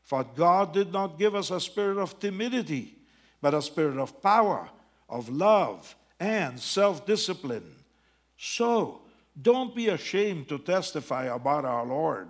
For 0.04 0.24
God 0.24 0.72
did 0.72 0.94
not 0.94 1.18
give 1.18 1.34
us 1.34 1.50
a 1.50 1.60
spirit 1.60 1.98
of 1.98 2.20
timidity, 2.20 2.96
but 3.42 3.56
a 3.56 3.62
spirit 3.64 3.98
of 3.98 4.22
power, 4.22 4.70
of 5.10 5.30
love, 5.30 5.96
and 6.20 6.60
self 6.60 7.08
discipline. 7.08 7.74
So, 8.38 9.02
don't 9.42 9.76
be 9.76 9.88
ashamed 9.88 10.48
to 10.50 10.60
testify 10.60 11.26
about 11.26 11.66
our 11.66 11.88
Lord 11.88 12.30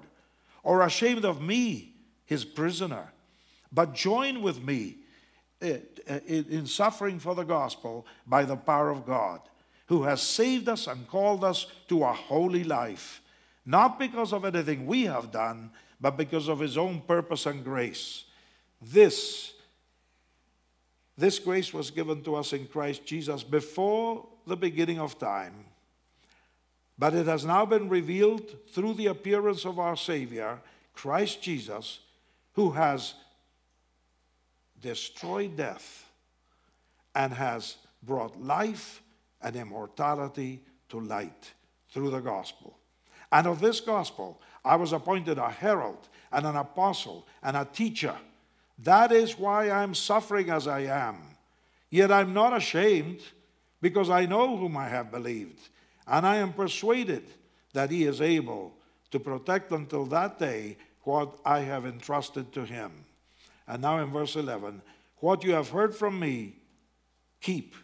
or 0.64 0.84
ashamed 0.84 1.26
of 1.26 1.42
me, 1.42 1.96
his 2.24 2.46
prisoner, 2.46 3.12
but 3.74 3.94
join 3.94 4.42
with 4.42 4.64
me 4.64 5.00
eh, 5.62 5.80
eh, 6.08 6.20
in 6.28 6.66
suffering 6.66 7.20
for 7.20 7.36
the 7.36 7.44
gospel 7.44 8.08
by 8.26 8.46
the 8.46 8.56
power 8.56 8.90
of 8.90 9.06
God, 9.06 9.42
who 9.88 10.04
has 10.04 10.22
saved 10.22 10.70
us 10.70 10.88
and 10.88 11.08
called 11.08 11.44
us 11.44 11.68
to 11.88 12.04
a 12.04 12.14
holy 12.14 12.64
life, 12.64 13.22
not 13.66 14.00
because 14.00 14.34
of 14.34 14.46
anything 14.46 14.86
we 14.86 15.04
have 15.04 15.32
done, 15.32 15.72
but 16.00 16.18
because 16.18 16.48
of 16.48 16.60
his 16.60 16.78
own 16.78 17.02
purpose 17.02 17.46
and 17.46 17.64
grace. 17.64 18.26
This 18.82 19.54
this 21.20 21.40
grace 21.40 21.74
was 21.74 21.90
given 21.90 22.22
to 22.22 22.36
us 22.36 22.54
in 22.54 22.68
Christ 22.68 23.04
Jesus 23.04 23.42
before 23.42 24.28
the 24.46 24.56
beginning 24.56 25.00
of 25.00 25.18
time 25.18 25.66
but 26.98 27.14
it 27.14 27.28
has 27.28 27.46
now 27.46 27.66
been 27.66 27.90
revealed 27.90 28.56
through 28.72 28.96
the 28.96 29.08
appearance 29.08 29.66
of 29.66 29.78
our 29.78 29.96
Savior, 29.96 30.60
Christ 30.94 31.42
Jesus, 31.42 32.00
who 32.54 32.72
has 32.72 33.14
destroyed 34.82 35.56
death 35.56 36.10
and 37.14 37.34
has 37.34 37.78
brought 38.02 38.42
life 38.42 39.02
and 39.48 39.56
immortality 39.56 40.62
to 40.90 41.00
light 41.00 41.54
through 41.90 42.10
the 42.10 42.20
gospel. 42.20 42.78
And 43.32 43.48
of 43.48 43.62
this 43.62 43.80
gospel, 43.80 44.42
I 44.66 44.76
was 44.76 44.92
appointed 44.92 45.38
a 45.38 45.50
herald 45.50 46.10
and 46.34 46.46
an 46.46 46.58
apostle 46.58 47.26
and 47.42 47.56
a 47.56 47.64
teacher. 47.64 48.16
That 48.80 49.14
is 49.14 49.40
why 49.40 49.70
I'm 49.72 49.96
suffering 49.96 50.50
as 50.50 50.68
I 50.68 50.82
am. 50.82 51.22
Yet 51.90 52.12
I'm 52.12 52.34
not 52.34 52.56
ashamed 52.56 53.22
because 53.82 54.10
I 54.10 54.26
know 54.26 54.58
whom 54.58 54.76
I 54.76 54.90
have 54.90 55.12
believed 55.12 55.70
and 56.06 56.28
I 56.28 56.36
am 56.38 56.52
persuaded 56.52 57.24
that 57.72 57.90
he 57.90 58.04
is 58.04 58.20
able 58.20 58.74
to 59.12 59.20
protect 59.20 59.72
until 59.72 60.06
that 60.08 60.40
day 60.40 60.76
what 61.04 61.40
I 61.46 61.60
have 61.60 61.86
entrusted 61.86 62.52
to 62.52 62.66
him. 62.66 62.92
And 63.66 63.82
now 63.82 64.00
in 64.00 64.12
verse 64.12 64.36
11, 64.36 64.82
what 65.20 65.46
you 65.46 65.54
have 65.54 65.70
heard 65.70 65.96
from 65.96 66.20
me, 66.20 66.56
keep 67.40 67.76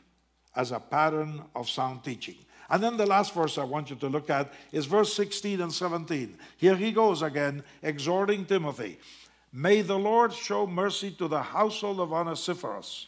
as 0.55 0.71
a 0.71 0.79
pattern 0.79 1.41
of 1.55 1.69
sound 1.69 2.03
teaching. 2.03 2.35
And 2.69 2.81
then 2.81 2.97
the 2.97 3.05
last 3.05 3.33
verse 3.33 3.57
I 3.57 3.63
want 3.63 3.89
you 3.89 3.95
to 3.97 4.07
look 4.07 4.29
at 4.29 4.51
is 4.71 4.85
verse 4.85 5.13
16 5.13 5.61
and 5.61 5.71
17. 5.71 6.37
Here 6.57 6.75
he 6.75 6.91
goes 6.91 7.21
again, 7.21 7.63
exhorting 7.81 8.45
Timothy 8.45 8.99
May 9.55 9.83
the 9.83 9.99
Lord 9.99 10.33
show 10.33 10.65
mercy 10.65 11.11
to 11.11 11.27
the 11.27 11.43
household 11.43 11.99
of 11.99 12.11
Onesiphorus, 12.11 13.05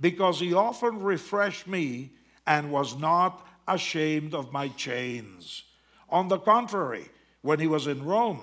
because 0.00 0.40
he 0.40 0.54
often 0.54 1.02
refreshed 1.02 1.66
me 1.66 2.12
and 2.46 2.72
was 2.72 2.96
not 2.96 3.46
ashamed 3.68 4.34
of 4.34 4.52
my 4.52 4.68
chains. 4.68 5.64
On 6.08 6.28
the 6.28 6.38
contrary, 6.38 7.10
when 7.42 7.60
he 7.60 7.66
was 7.66 7.86
in 7.86 8.06
Rome, 8.06 8.40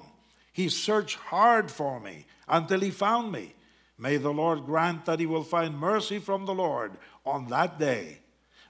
he 0.53 0.69
searched 0.69 1.15
hard 1.15 1.71
for 1.71 1.99
me 1.99 2.27
until 2.47 2.81
he 2.81 2.91
found 2.91 3.31
me. 3.31 3.55
May 3.97 4.17
the 4.17 4.31
Lord 4.31 4.65
grant 4.65 5.05
that 5.05 5.19
he 5.19 5.25
will 5.25 5.43
find 5.43 5.75
mercy 5.75 6.19
from 6.19 6.45
the 6.45 6.53
Lord 6.53 6.91
on 7.25 7.47
that 7.47 7.79
day. 7.79 8.19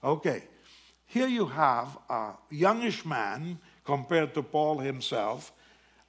Okay, 0.04 0.44
here 1.06 1.28
you 1.28 1.46
have 1.46 1.98
a 2.10 2.32
youngish 2.50 3.06
man 3.06 3.60
compared 3.84 4.34
to 4.36 4.44
Paul 4.44 4.78
himself, 4.78 5.52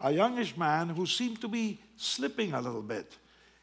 a 0.00 0.12
youngish 0.12 0.56
man 0.56 0.90
who 0.90 1.06
seemed 1.06 1.40
to 1.40 1.49
be 1.49 1.80
slipping 1.97 2.52
a 2.52 2.61
little 2.61 2.82
bit. 2.82 3.16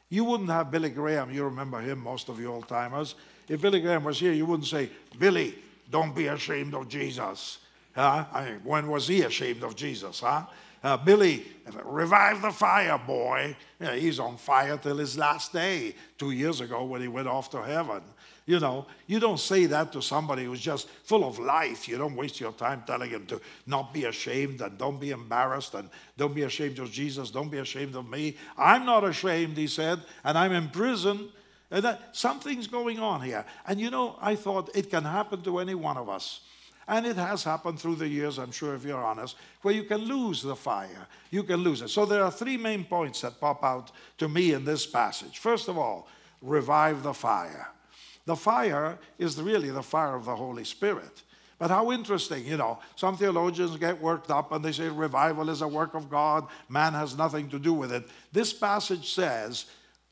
You 0.09 0.25
wouldn't 0.25 0.49
have 0.49 0.71
Billy 0.71 0.89
Graham, 0.89 1.31
you 1.31 1.43
remember 1.43 1.79
him, 1.79 1.99
most 1.99 2.29
of 2.29 2.39
you 2.39 2.51
old 2.51 2.67
timers. 2.67 3.15
If 3.47 3.61
Billy 3.61 3.79
Graham 3.79 4.03
was 4.03 4.19
here, 4.19 4.33
you 4.33 4.45
wouldn't 4.45 4.67
say, 4.67 4.89
Billy, 5.17 5.55
don't 5.89 6.15
be 6.15 6.27
ashamed 6.27 6.73
of 6.73 6.89
Jesus. 6.89 7.59
Huh? 7.93 8.25
I 8.33 8.45
mean, 8.45 8.61
when 8.63 8.87
was 8.87 9.07
he 9.07 9.23
ashamed 9.23 9.63
of 9.63 9.75
Jesus? 9.75 10.19
Huh? 10.19 10.45
Uh, 10.83 10.97
Billy, 10.97 11.45
revive 11.83 12.41
the 12.41 12.51
fire, 12.51 12.97
boy. 12.97 13.55
Yeah, 13.79 13.95
he's 13.95 14.19
on 14.19 14.37
fire 14.37 14.77
till 14.77 14.97
his 14.97 15.17
last 15.17 15.51
day. 15.51 15.95
Two 16.17 16.31
years 16.31 16.61
ago, 16.61 16.83
when 16.83 17.01
he 17.01 17.07
went 17.07 17.27
off 17.27 17.49
to 17.51 17.63
heaven. 17.63 18.01
You 18.47 18.59
know, 18.59 18.87
you 19.05 19.19
don't 19.19 19.39
say 19.39 19.67
that 19.67 19.91
to 19.91 20.01
somebody 20.01 20.45
who's 20.45 20.61
just 20.61 20.89
full 21.03 21.23
of 21.23 21.37
life. 21.37 21.87
You 21.87 21.99
don't 21.99 22.15
waste 22.15 22.39
your 22.39 22.53
time 22.53 22.83
telling 22.87 23.11
him 23.11 23.27
to 23.27 23.39
not 23.67 23.93
be 23.93 24.05
ashamed 24.05 24.61
and 24.61 24.75
don't 24.77 24.99
be 24.99 25.11
embarrassed 25.11 25.75
and 25.75 25.89
don't 26.17 26.33
be 26.33 26.43
ashamed 26.43 26.79
of 26.79 26.89
Jesus. 26.89 27.29
Don't 27.29 27.49
be 27.49 27.59
ashamed 27.59 27.95
of 27.95 28.09
me. 28.09 28.37
I'm 28.57 28.85
not 28.85 29.03
ashamed, 29.03 29.57
he 29.57 29.67
said, 29.67 29.99
and 30.23 30.35
I'm 30.37 30.53
in 30.53 30.69
prison 30.69 31.29
and 31.69 31.83
that, 31.83 32.15
something's 32.15 32.67
going 32.67 32.99
on 32.99 33.21
here. 33.21 33.45
And 33.65 33.79
you 33.79 33.89
know, 33.89 34.15
I 34.21 34.35
thought 34.35 34.69
it 34.75 34.89
can 34.89 35.03
happen 35.03 35.41
to 35.43 35.59
any 35.59 35.75
one 35.75 35.97
of 35.97 36.09
us. 36.09 36.41
And 36.87 37.05
it 37.05 37.17
has 37.17 37.43
happened 37.43 37.79
through 37.79 37.95
the 37.95 38.07
years, 38.07 38.37
I'm 38.37 38.51
sure, 38.51 38.73
if 38.73 38.85
you're 38.85 39.03
honest, 39.03 39.35
where 39.61 39.73
you 39.73 39.83
can 39.83 39.99
lose 40.05 40.41
the 40.41 40.55
fire. 40.55 41.07
You 41.31 41.43
can 41.43 41.57
lose 41.57 41.81
it. 41.81 41.89
So 41.89 42.05
there 42.05 42.23
are 42.23 42.31
three 42.31 42.55
main 42.55 42.85
points 42.85 43.21
that 43.21 43.41
pop 43.41 43.61
out 43.65 43.91
to 44.19 44.29
me 44.29 44.53
in 44.53 44.63
this 44.63 44.85
passage. 44.85 45.39
First 45.39 45.67
of 45.67 45.77
all, 45.77 46.07
revive 46.41 47.03
the 47.03 47.13
fire. 47.13 47.67
The 48.27 48.35
fire 48.35 48.99
is 49.17 49.41
really 49.41 49.71
the 49.71 49.81
fire 49.81 50.13
of 50.13 50.25
the 50.25 50.35
Holy 50.35 50.65
Spirit. 50.65 51.23
But 51.57 51.71
how 51.71 51.93
interesting, 51.93 52.45
you 52.45 52.57
know, 52.57 52.77
some 52.97 53.17
theologians 53.17 53.77
get 53.77 53.99
worked 53.99 54.29
up 54.29 54.51
and 54.51 54.63
they 54.63 54.73
say 54.73 54.89
revival 54.89 55.49
is 55.49 55.61
a 55.61 55.67
work 55.67 55.95
of 55.95 56.09
God, 56.09 56.45
man 56.67 56.93
has 56.93 57.17
nothing 57.17 57.49
to 57.49 57.57
do 57.57 57.73
with 57.73 57.91
it. 57.91 58.03
This 58.33 58.51
passage 58.51 59.13
says, 59.13 59.65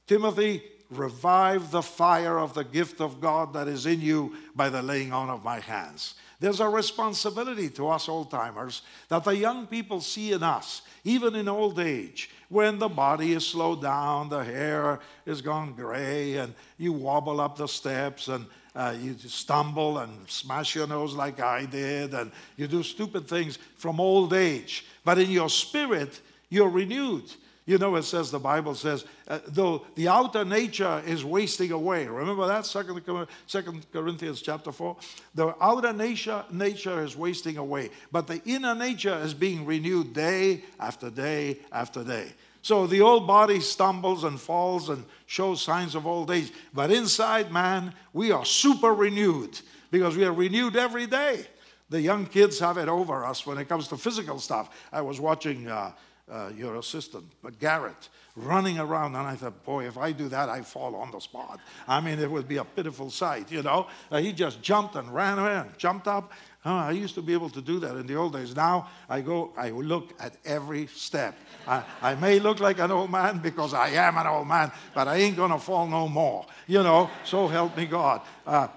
Timothy, 0.07 0.63
revive 0.89 1.71
the 1.71 1.81
fire 1.81 2.39
of 2.39 2.53
the 2.53 2.63
gift 2.63 3.01
of 3.01 3.19
God 3.19 3.53
that 3.53 3.67
is 3.67 3.85
in 3.85 4.01
you 4.01 4.35
by 4.55 4.69
the 4.69 4.81
laying 4.81 5.13
on 5.13 5.29
of 5.29 5.43
my 5.43 5.59
hands. 5.59 6.15
There's 6.39 6.59
a 6.59 6.67
responsibility 6.67 7.69
to 7.71 7.87
us 7.87 8.09
old 8.09 8.29
timers 8.29 8.81
that 9.07 9.23
the 9.23 9.35
young 9.35 9.67
people 9.67 10.01
see 10.01 10.33
in 10.33 10.43
us, 10.43 10.81
even 11.03 11.33
in 11.35 11.47
old 11.47 11.79
age, 11.79 12.29
when 12.49 12.77
the 12.77 12.89
body 12.89 13.33
is 13.33 13.47
slowed 13.47 13.81
down, 13.81 14.29
the 14.29 14.43
hair 14.43 14.99
is 15.25 15.41
gone 15.41 15.73
gray, 15.73 16.35
and 16.35 16.53
you 16.77 16.93
wobble 16.93 17.41
up 17.41 17.57
the 17.57 17.67
steps 17.67 18.27
and 18.27 18.45
uh, 18.75 18.93
you 19.01 19.15
stumble 19.17 19.99
and 19.99 20.29
smash 20.29 20.75
your 20.75 20.85
nose 20.85 21.13
like 21.13 21.39
I 21.39 21.65
did, 21.65 22.13
and 22.13 22.31
you 22.57 22.67
do 22.67 22.83
stupid 22.83 23.27
things 23.27 23.57
from 23.77 23.99
old 24.01 24.33
age. 24.33 24.85
But 25.05 25.17
in 25.17 25.31
your 25.31 25.49
spirit, 25.49 26.19
you're 26.49 26.69
renewed. 26.69 27.31
You 27.67 27.79
know, 27.79 27.95
it 27.95 28.03
says, 28.03 28.29
the 28.29 28.39
Bible 28.39 28.75
says, 28.75 29.05
uh, 29.27 29.39
though 29.47 29.87
the 29.95 30.07
outer 30.07 30.45
nature 30.45 31.01
is 31.07 31.25
wasting 31.25 31.71
away. 31.71 32.05
Remember 32.05 32.45
that? 32.45 32.67
Second, 32.67 33.01
Second 33.47 33.91
Corinthians 33.91 34.41
chapter 34.41 34.71
4. 34.71 34.95
The 35.33 35.55
outer 35.59 35.91
nature, 35.91 36.45
nature 36.51 37.03
is 37.03 37.17
wasting 37.17 37.57
away, 37.57 37.89
but 38.11 38.27
the 38.27 38.39
inner 38.45 38.75
nature 38.75 39.19
is 39.23 39.33
being 39.33 39.65
renewed 39.65 40.13
day 40.13 40.63
after 40.79 41.09
day 41.09 41.57
after 41.71 42.03
day. 42.03 42.33
So 42.61 42.85
the 42.85 43.01
old 43.01 43.25
body 43.25 43.59
stumbles 43.59 44.23
and 44.23 44.39
falls 44.39 44.89
and 44.89 45.03
shows 45.25 45.61
signs 45.61 45.95
of 45.95 46.05
old 46.05 46.29
age. 46.29 46.51
But 46.71 46.91
inside, 46.91 47.51
man, 47.51 47.93
we 48.13 48.31
are 48.31 48.45
super 48.45 48.93
renewed 48.93 49.59
because 49.89 50.15
we 50.15 50.23
are 50.25 50.33
renewed 50.33 50.75
every 50.75 51.07
day. 51.07 51.47
The 51.89 52.01
young 52.01 52.27
kids 52.27 52.59
have 52.59 52.77
it 52.77 52.89
over 52.89 53.25
us 53.25 53.45
when 53.45 53.57
it 53.57 53.69
comes 53.69 53.87
to 53.87 53.97
physical 53.97 54.39
stuff. 54.39 54.69
I 54.91 55.01
was 55.01 55.19
watching. 55.19 55.67
Uh, 55.67 55.93
uh, 56.31 56.49
your 56.57 56.75
assistant, 56.75 57.25
but 57.43 57.59
Garrett, 57.59 58.09
running 58.35 58.79
around. 58.79 59.15
And 59.15 59.27
I 59.27 59.35
thought, 59.35 59.63
boy, 59.63 59.87
if 59.87 59.97
I 59.97 60.11
do 60.11 60.27
that, 60.29 60.49
I 60.49 60.61
fall 60.61 60.95
on 60.95 61.11
the 61.11 61.19
spot. 61.19 61.59
I 61.87 62.01
mean, 62.01 62.19
it 62.19 62.29
would 62.29 62.47
be 62.47 62.57
a 62.57 62.63
pitiful 62.63 63.09
sight, 63.11 63.51
you 63.51 63.61
know. 63.61 63.87
Uh, 64.11 64.17
he 64.17 64.33
just 64.33 64.61
jumped 64.61 64.95
and 64.95 65.13
ran 65.13 65.37
around, 65.37 65.77
jumped 65.77 66.07
up. 66.07 66.31
Oh, 66.65 66.73
I 66.73 66.91
used 66.91 67.13
to 67.13 67.21
be 67.21 67.33
able 67.33 67.51
to 67.51 67.61
do 67.61 67.79
that 67.79 67.95
in 67.95 68.07
the 68.07 68.15
old 68.15 68.33
days. 68.33 68.55
Now 68.55 68.89
I 69.07 69.21
go, 69.21 69.53
I 69.55 69.69
look 69.69 70.13
at 70.19 70.35
every 70.43 70.87
step. 70.87 71.35
I, 71.67 71.83
I 72.01 72.15
may 72.15 72.39
look 72.39 72.59
like 72.59 72.79
an 72.79 72.89
old 72.89 73.11
man 73.11 73.37
because 73.37 73.75
I 73.75 73.89
am 73.89 74.17
an 74.17 74.25
old 74.25 74.47
man, 74.47 74.71
but 74.95 75.07
I 75.07 75.17
ain't 75.17 75.37
gonna 75.37 75.59
fall 75.59 75.85
no 75.85 76.07
more. 76.07 76.47
You 76.65 76.81
know, 76.81 77.11
so 77.23 77.47
help 77.47 77.77
me 77.77 77.85
God. 77.85 78.21
Uh, 78.47 78.67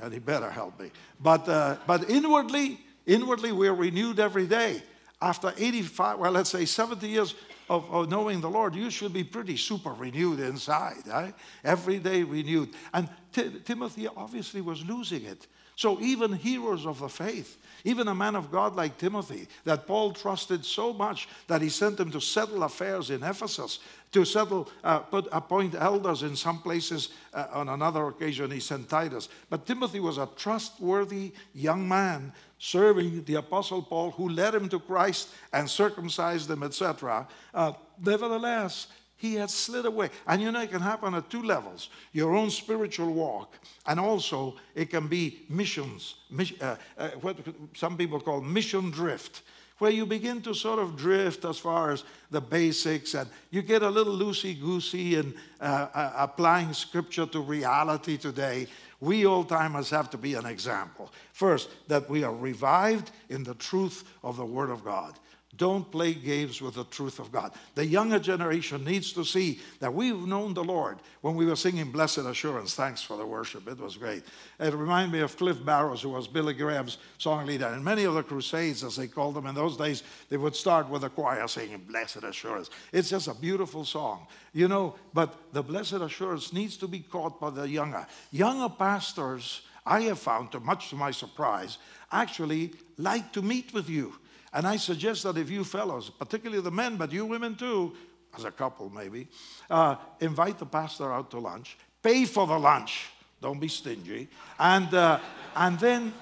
and 0.00 0.12
he 0.12 0.20
better 0.20 0.48
help 0.48 0.80
me. 0.80 0.90
But, 1.20 1.46
uh, 1.48 1.76
but 1.86 2.08
inwardly, 2.08 2.80
inwardly, 3.04 3.52
we're 3.52 3.74
renewed 3.74 4.20
every 4.20 4.46
day 4.46 4.82
after 5.20 5.52
85, 5.56 6.18
well, 6.18 6.32
let's 6.32 6.50
say 6.50 6.64
70 6.64 7.08
years 7.08 7.34
of, 7.68 7.90
of 7.92 8.08
knowing 8.08 8.40
the 8.40 8.50
Lord, 8.50 8.74
you 8.74 8.90
should 8.90 9.12
be 9.12 9.24
pretty 9.24 9.56
super 9.56 9.92
renewed 9.92 10.40
inside, 10.40 11.06
right? 11.06 11.34
Every 11.64 11.98
day 11.98 12.22
renewed. 12.22 12.70
And 12.94 13.08
T- 13.32 13.60
Timothy 13.64 14.08
obviously 14.08 14.60
was 14.60 14.84
losing 14.84 15.24
it. 15.24 15.46
So 15.78 16.00
even 16.00 16.32
heroes 16.32 16.86
of 16.86 16.98
the 16.98 17.08
faith, 17.08 17.56
even 17.84 18.08
a 18.08 18.14
man 18.14 18.34
of 18.34 18.50
God 18.50 18.74
like 18.74 18.98
Timothy, 18.98 19.46
that 19.62 19.86
Paul 19.86 20.12
trusted 20.12 20.64
so 20.64 20.92
much 20.92 21.28
that 21.46 21.62
he 21.62 21.68
sent 21.68 22.00
him 22.00 22.10
to 22.10 22.20
settle 22.20 22.64
affairs 22.64 23.10
in 23.10 23.22
Ephesus, 23.22 23.78
to 24.10 24.24
settle, 24.24 24.68
uh, 24.82 24.98
put, 24.98 25.28
appoint 25.30 25.76
elders 25.76 26.24
in 26.24 26.34
some 26.34 26.58
places. 26.62 27.10
Uh, 27.32 27.46
on 27.52 27.68
another 27.68 28.08
occasion, 28.08 28.50
he 28.50 28.58
sent 28.58 28.88
Titus. 28.88 29.28
But 29.50 29.66
Timothy 29.66 30.00
was 30.00 30.18
a 30.18 30.28
trustworthy 30.34 31.32
young 31.54 31.86
man 31.86 32.32
serving 32.58 33.24
the 33.24 33.36
Apostle 33.36 33.82
Paul, 33.82 34.10
who 34.12 34.28
led 34.28 34.54
him 34.54 34.68
to 34.68 34.78
Christ 34.78 35.28
and 35.52 35.68
circumcised 35.68 36.50
him, 36.50 36.62
etc. 36.62 37.26
Uh, 37.54 37.72
nevertheless, 38.04 38.88
he 39.16 39.34
had 39.34 39.50
slid 39.50 39.84
away. 39.84 40.10
And 40.26 40.40
you 40.40 40.50
know, 40.50 40.60
it 40.60 40.70
can 40.70 40.80
happen 40.80 41.14
at 41.14 41.28
two 41.28 41.42
levels 41.42 41.90
your 42.12 42.34
own 42.34 42.50
spiritual 42.50 43.12
walk, 43.12 43.58
and 43.86 44.00
also 44.00 44.56
it 44.74 44.90
can 44.90 45.08
be 45.08 45.44
missions, 45.48 46.16
uh, 46.60 46.76
uh, 46.96 47.10
what 47.20 47.36
some 47.74 47.96
people 47.96 48.20
call 48.20 48.40
mission 48.40 48.90
drift 48.90 49.42
where 49.78 49.90
you 49.90 50.04
begin 50.04 50.42
to 50.42 50.54
sort 50.54 50.78
of 50.78 50.96
drift 50.96 51.44
as 51.44 51.58
far 51.58 51.92
as 51.92 52.04
the 52.30 52.40
basics 52.40 53.14
and 53.14 53.28
you 53.50 53.62
get 53.62 53.82
a 53.82 53.88
little 53.88 54.16
loosey 54.16 54.58
goosey 54.60 55.16
in 55.16 55.32
uh, 55.60 55.86
uh, 55.94 56.12
applying 56.16 56.72
scripture 56.72 57.26
to 57.26 57.40
reality 57.40 58.16
today. 58.16 58.66
We 59.00 59.24
old 59.26 59.48
timers 59.48 59.90
have 59.90 60.10
to 60.10 60.18
be 60.18 60.34
an 60.34 60.46
example. 60.46 61.12
First, 61.32 61.68
that 61.88 62.10
we 62.10 62.24
are 62.24 62.34
revived 62.34 63.10
in 63.28 63.44
the 63.44 63.54
truth 63.54 64.04
of 64.22 64.36
the 64.36 64.44
Word 64.44 64.70
of 64.70 64.84
God. 64.84 65.18
Don't 65.56 65.90
play 65.90 66.12
games 66.12 66.60
with 66.60 66.74
the 66.74 66.84
truth 66.84 67.18
of 67.18 67.32
God. 67.32 67.52
The 67.74 67.84
younger 67.84 68.18
generation 68.18 68.84
needs 68.84 69.12
to 69.14 69.24
see 69.24 69.60
that 69.80 69.92
we've 69.92 70.26
known 70.26 70.52
the 70.52 70.62
Lord 70.62 70.98
when 71.22 71.36
we 71.36 71.46
were 71.46 71.56
singing 71.56 71.90
Blessed 71.90 72.18
Assurance. 72.18 72.74
Thanks 72.74 73.02
for 73.02 73.16
the 73.16 73.24
worship. 73.24 73.66
It 73.66 73.80
was 73.80 73.96
great. 73.96 74.24
It 74.60 74.74
reminded 74.74 75.10
me 75.10 75.20
of 75.20 75.36
Cliff 75.38 75.64
Barrows, 75.64 76.02
who 76.02 76.10
was 76.10 76.28
Billy 76.28 76.52
Graham's 76.52 76.98
song 77.16 77.46
leader. 77.46 77.66
And 77.66 77.82
many 77.82 78.04
of 78.04 78.12
the 78.12 78.22
crusades, 78.22 78.84
as 78.84 78.96
they 78.96 79.08
called 79.08 79.36
them 79.36 79.46
in 79.46 79.54
those 79.54 79.78
days, 79.78 80.02
they 80.28 80.36
would 80.36 80.54
start 80.54 80.88
with 80.90 81.04
a 81.04 81.08
choir 81.08 81.48
singing 81.48 81.78
Blessed 81.78 82.24
Assurance. 82.24 82.68
It's 82.92 83.08
just 83.08 83.26
a 83.26 83.34
beautiful 83.34 83.86
song. 83.86 84.26
You 84.52 84.68
know, 84.68 84.96
but 85.14 85.34
the 85.54 85.62
Blessed 85.62 85.94
Assurance 85.94 86.52
needs 86.52 86.76
to 86.76 86.86
be 86.86 87.00
caught 87.00 87.40
by 87.40 87.48
the 87.48 87.66
younger. 87.66 88.06
Younger 88.30 88.68
pastors, 88.68 89.62
I 89.86 90.02
have 90.02 90.18
found, 90.18 90.52
to 90.52 90.60
much 90.60 90.90
to 90.90 90.96
my 90.96 91.10
surprise, 91.10 91.78
actually 92.12 92.74
like 92.98 93.32
to 93.32 93.40
meet 93.40 93.72
with 93.72 93.88
you 93.88 94.12
and 94.52 94.66
I 94.66 94.76
suggest 94.76 95.22
that 95.24 95.36
if 95.36 95.50
you 95.50 95.64
fellows, 95.64 96.10
particularly 96.10 96.62
the 96.62 96.70
men, 96.70 96.96
but 96.96 97.12
you 97.12 97.24
women 97.24 97.54
too, 97.54 97.94
as 98.36 98.44
a 98.44 98.50
couple 98.50 98.90
maybe, 98.90 99.28
uh, 99.70 99.96
invite 100.20 100.58
the 100.58 100.66
pastor 100.66 101.12
out 101.12 101.30
to 101.30 101.38
lunch, 101.38 101.76
pay 102.02 102.24
for 102.24 102.46
the 102.46 102.58
lunch, 102.58 103.10
don't 103.40 103.60
be 103.60 103.68
stingy, 103.68 104.28
and, 104.58 104.92
uh, 104.94 105.20
and 105.56 105.78
then 105.78 106.12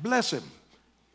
bless 0.00 0.32
him. 0.32 0.42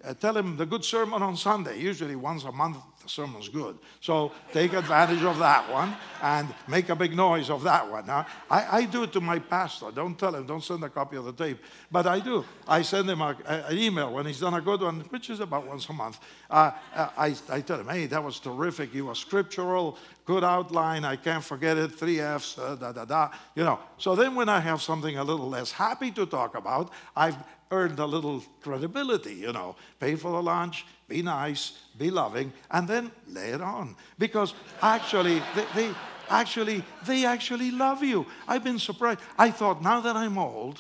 Uh, 0.03 0.13
tell 0.13 0.35
him 0.35 0.57
the 0.57 0.65
good 0.65 0.83
sermon 0.83 1.21
on 1.21 1.37
Sunday. 1.37 1.79
Usually 1.79 2.15
once 2.15 2.43
a 2.43 2.51
month 2.51 2.77
the 3.01 3.09
sermon's 3.09 3.49
good. 3.49 3.77
So 3.99 4.31
take 4.51 4.73
advantage 4.73 5.23
of 5.23 5.37
that 5.39 5.71
one 5.71 5.95
and 6.21 6.47
make 6.67 6.89
a 6.89 6.95
big 6.95 7.15
noise 7.15 7.49
of 7.49 7.63
that 7.63 7.89
one. 7.89 8.05
Now, 8.05 8.25
I, 8.49 8.77
I 8.79 8.85
do 8.85 9.03
it 9.03 9.13
to 9.13 9.21
my 9.21 9.39
pastor. 9.39 9.91
Don't 9.91 10.17
tell 10.17 10.35
him, 10.35 10.45
don't 10.45 10.63
send 10.63 10.83
a 10.83 10.89
copy 10.89 11.17
of 11.17 11.25
the 11.25 11.33
tape. 11.33 11.59
But 11.91 12.07
I 12.07 12.19
do. 12.19 12.45
I 12.67 12.81
send 12.81 13.09
him 13.09 13.21
a, 13.21 13.35
a, 13.45 13.53
an 13.67 13.77
email 13.77 14.13
when 14.13 14.25
he's 14.25 14.39
done 14.39 14.53
a 14.53 14.61
good 14.61 14.81
one, 14.81 15.01
which 15.09 15.29
is 15.29 15.39
about 15.39 15.67
once 15.67 15.87
a 15.89 15.93
month. 15.93 16.19
Uh, 16.49 16.71
uh 16.93 17.09
I, 17.17 17.35
I 17.49 17.61
tell 17.61 17.79
him, 17.79 17.87
hey, 17.87 18.05
that 18.07 18.23
was 18.23 18.39
terrific. 18.39 18.93
You 18.93 19.05
were 19.07 19.15
scriptural, 19.15 19.97
good 20.25 20.43
outline. 20.43 21.03
I 21.05 21.15
can't 21.15 21.43
forget 21.43 21.77
it. 21.77 21.91
Three 21.91 22.19
F's, 22.19 22.57
uh, 22.57 22.75
da, 22.75 22.91
da, 22.91 23.05
da. 23.05 23.29
You 23.55 23.63
know. 23.63 23.79
So 23.97 24.15
then 24.15 24.35
when 24.35 24.49
I 24.49 24.59
have 24.59 24.81
something 24.81 25.17
a 25.17 25.23
little 25.23 25.49
less 25.49 25.71
happy 25.71 26.11
to 26.11 26.25
talk 26.25 26.55
about, 26.55 26.91
I've 27.15 27.37
earned 27.71 27.99
a 27.99 28.05
little 28.05 28.43
credibility, 28.61 29.35
you 29.35 29.53
know. 29.53 29.75
Pay 29.99 30.15
for 30.15 30.31
the 30.31 30.41
lunch, 30.41 30.85
be 31.11 31.21
nice, 31.21 31.73
be 31.97 32.09
loving, 32.09 32.53
and 32.69 32.87
then 32.87 33.11
lay 33.27 33.49
it 33.49 33.61
on. 33.61 33.95
Because 34.17 34.53
actually, 34.81 35.41
they, 35.55 35.65
they 35.75 35.93
actually, 36.29 36.83
they 37.05 37.25
actually 37.25 37.71
love 37.71 38.01
you. 38.01 38.25
I've 38.47 38.63
been 38.63 38.79
surprised. 38.79 39.19
I 39.37 39.51
thought 39.51 39.81
now 39.81 39.99
that 39.99 40.15
I'm 40.15 40.37
old, 40.37 40.79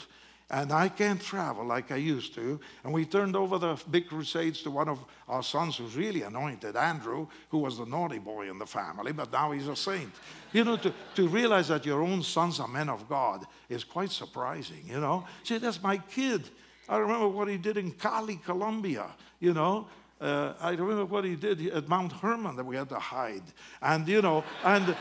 and 0.49 0.71
I 0.71 0.89
can't 0.89 1.21
travel 1.21 1.65
like 1.65 1.91
I 1.91 1.95
used 1.95 2.33
to. 2.35 2.59
And 2.83 2.93
we 2.93 3.05
turned 3.05 3.35
over 3.35 3.57
the 3.57 3.81
big 3.89 4.07
crusades 4.07 4.61
to 4.63 4.71
one 4.71 4.89
of 4.89 4.99
our 5.27 5.43
sons 5.43 5.77
who's 5.77 5.95
really 5.95 6.23
anointed, 6.23 6.75
Andrew, 6.75 7.27
who 7.49 7.59
was 7.59 7.77
the 7.77 7.85
naughty 7.85 8.19
boy 8.19 8.49
in 8.49 8.59
the 8.59 8.65
family, 8.65 9.13
but 9.13 9.31
now 9.31 9.51
he's 9.51 9.67
a 9.67 9.75
saint. 9.75 10.11
You 10.51 10.63
know, 10.65 10.77
to, 10.77 10.93
to 11.15 11.27
realize 11.27 11.69
that 11.69 11.85
your 11.85 12.01
own 12.01 12.21
sons 12.21 12.59
are 12.59 12.67
men 12.67 12.89
of 12.89 13.07
God 13.07 13.45
is 13.69 13.83
quite 13.85 14.11
surprising, 14.11 14.83
you 14.85 14.99
know. 14.99 15.25
See, 15.43 15.57
that's 15.57 15.81
my 15.81 15.97
kid. 15.97 16.49
I 16.89 16.97
remember 16.97 17.29
what 17.29 17.47
he 17.47 17.57
did 17.57 17.77
in 17.77 17.91
Cali, 17.91 18.39
Colombia, 18.45 19.07
you 19.39 19.53
know. 19.53 19.87
Uh, 20.21 20.53
I 20.61 20.71
remember 20.71 21.05
what 21.05 21.23
he 21.23 21.35
did 21.35 21.67
at 21.69 21.89
Mount 21.89 22.11
Hermon 22.11 22.55
that 22.55 22.65
we 22.65 22.75
had 22.75 22.89
to 22.89 22.99
hide. 22.99 23.43
And, 23.81 24.07
you 24.07 24.21
know, 24.21 24.43
and, 24.63 24.95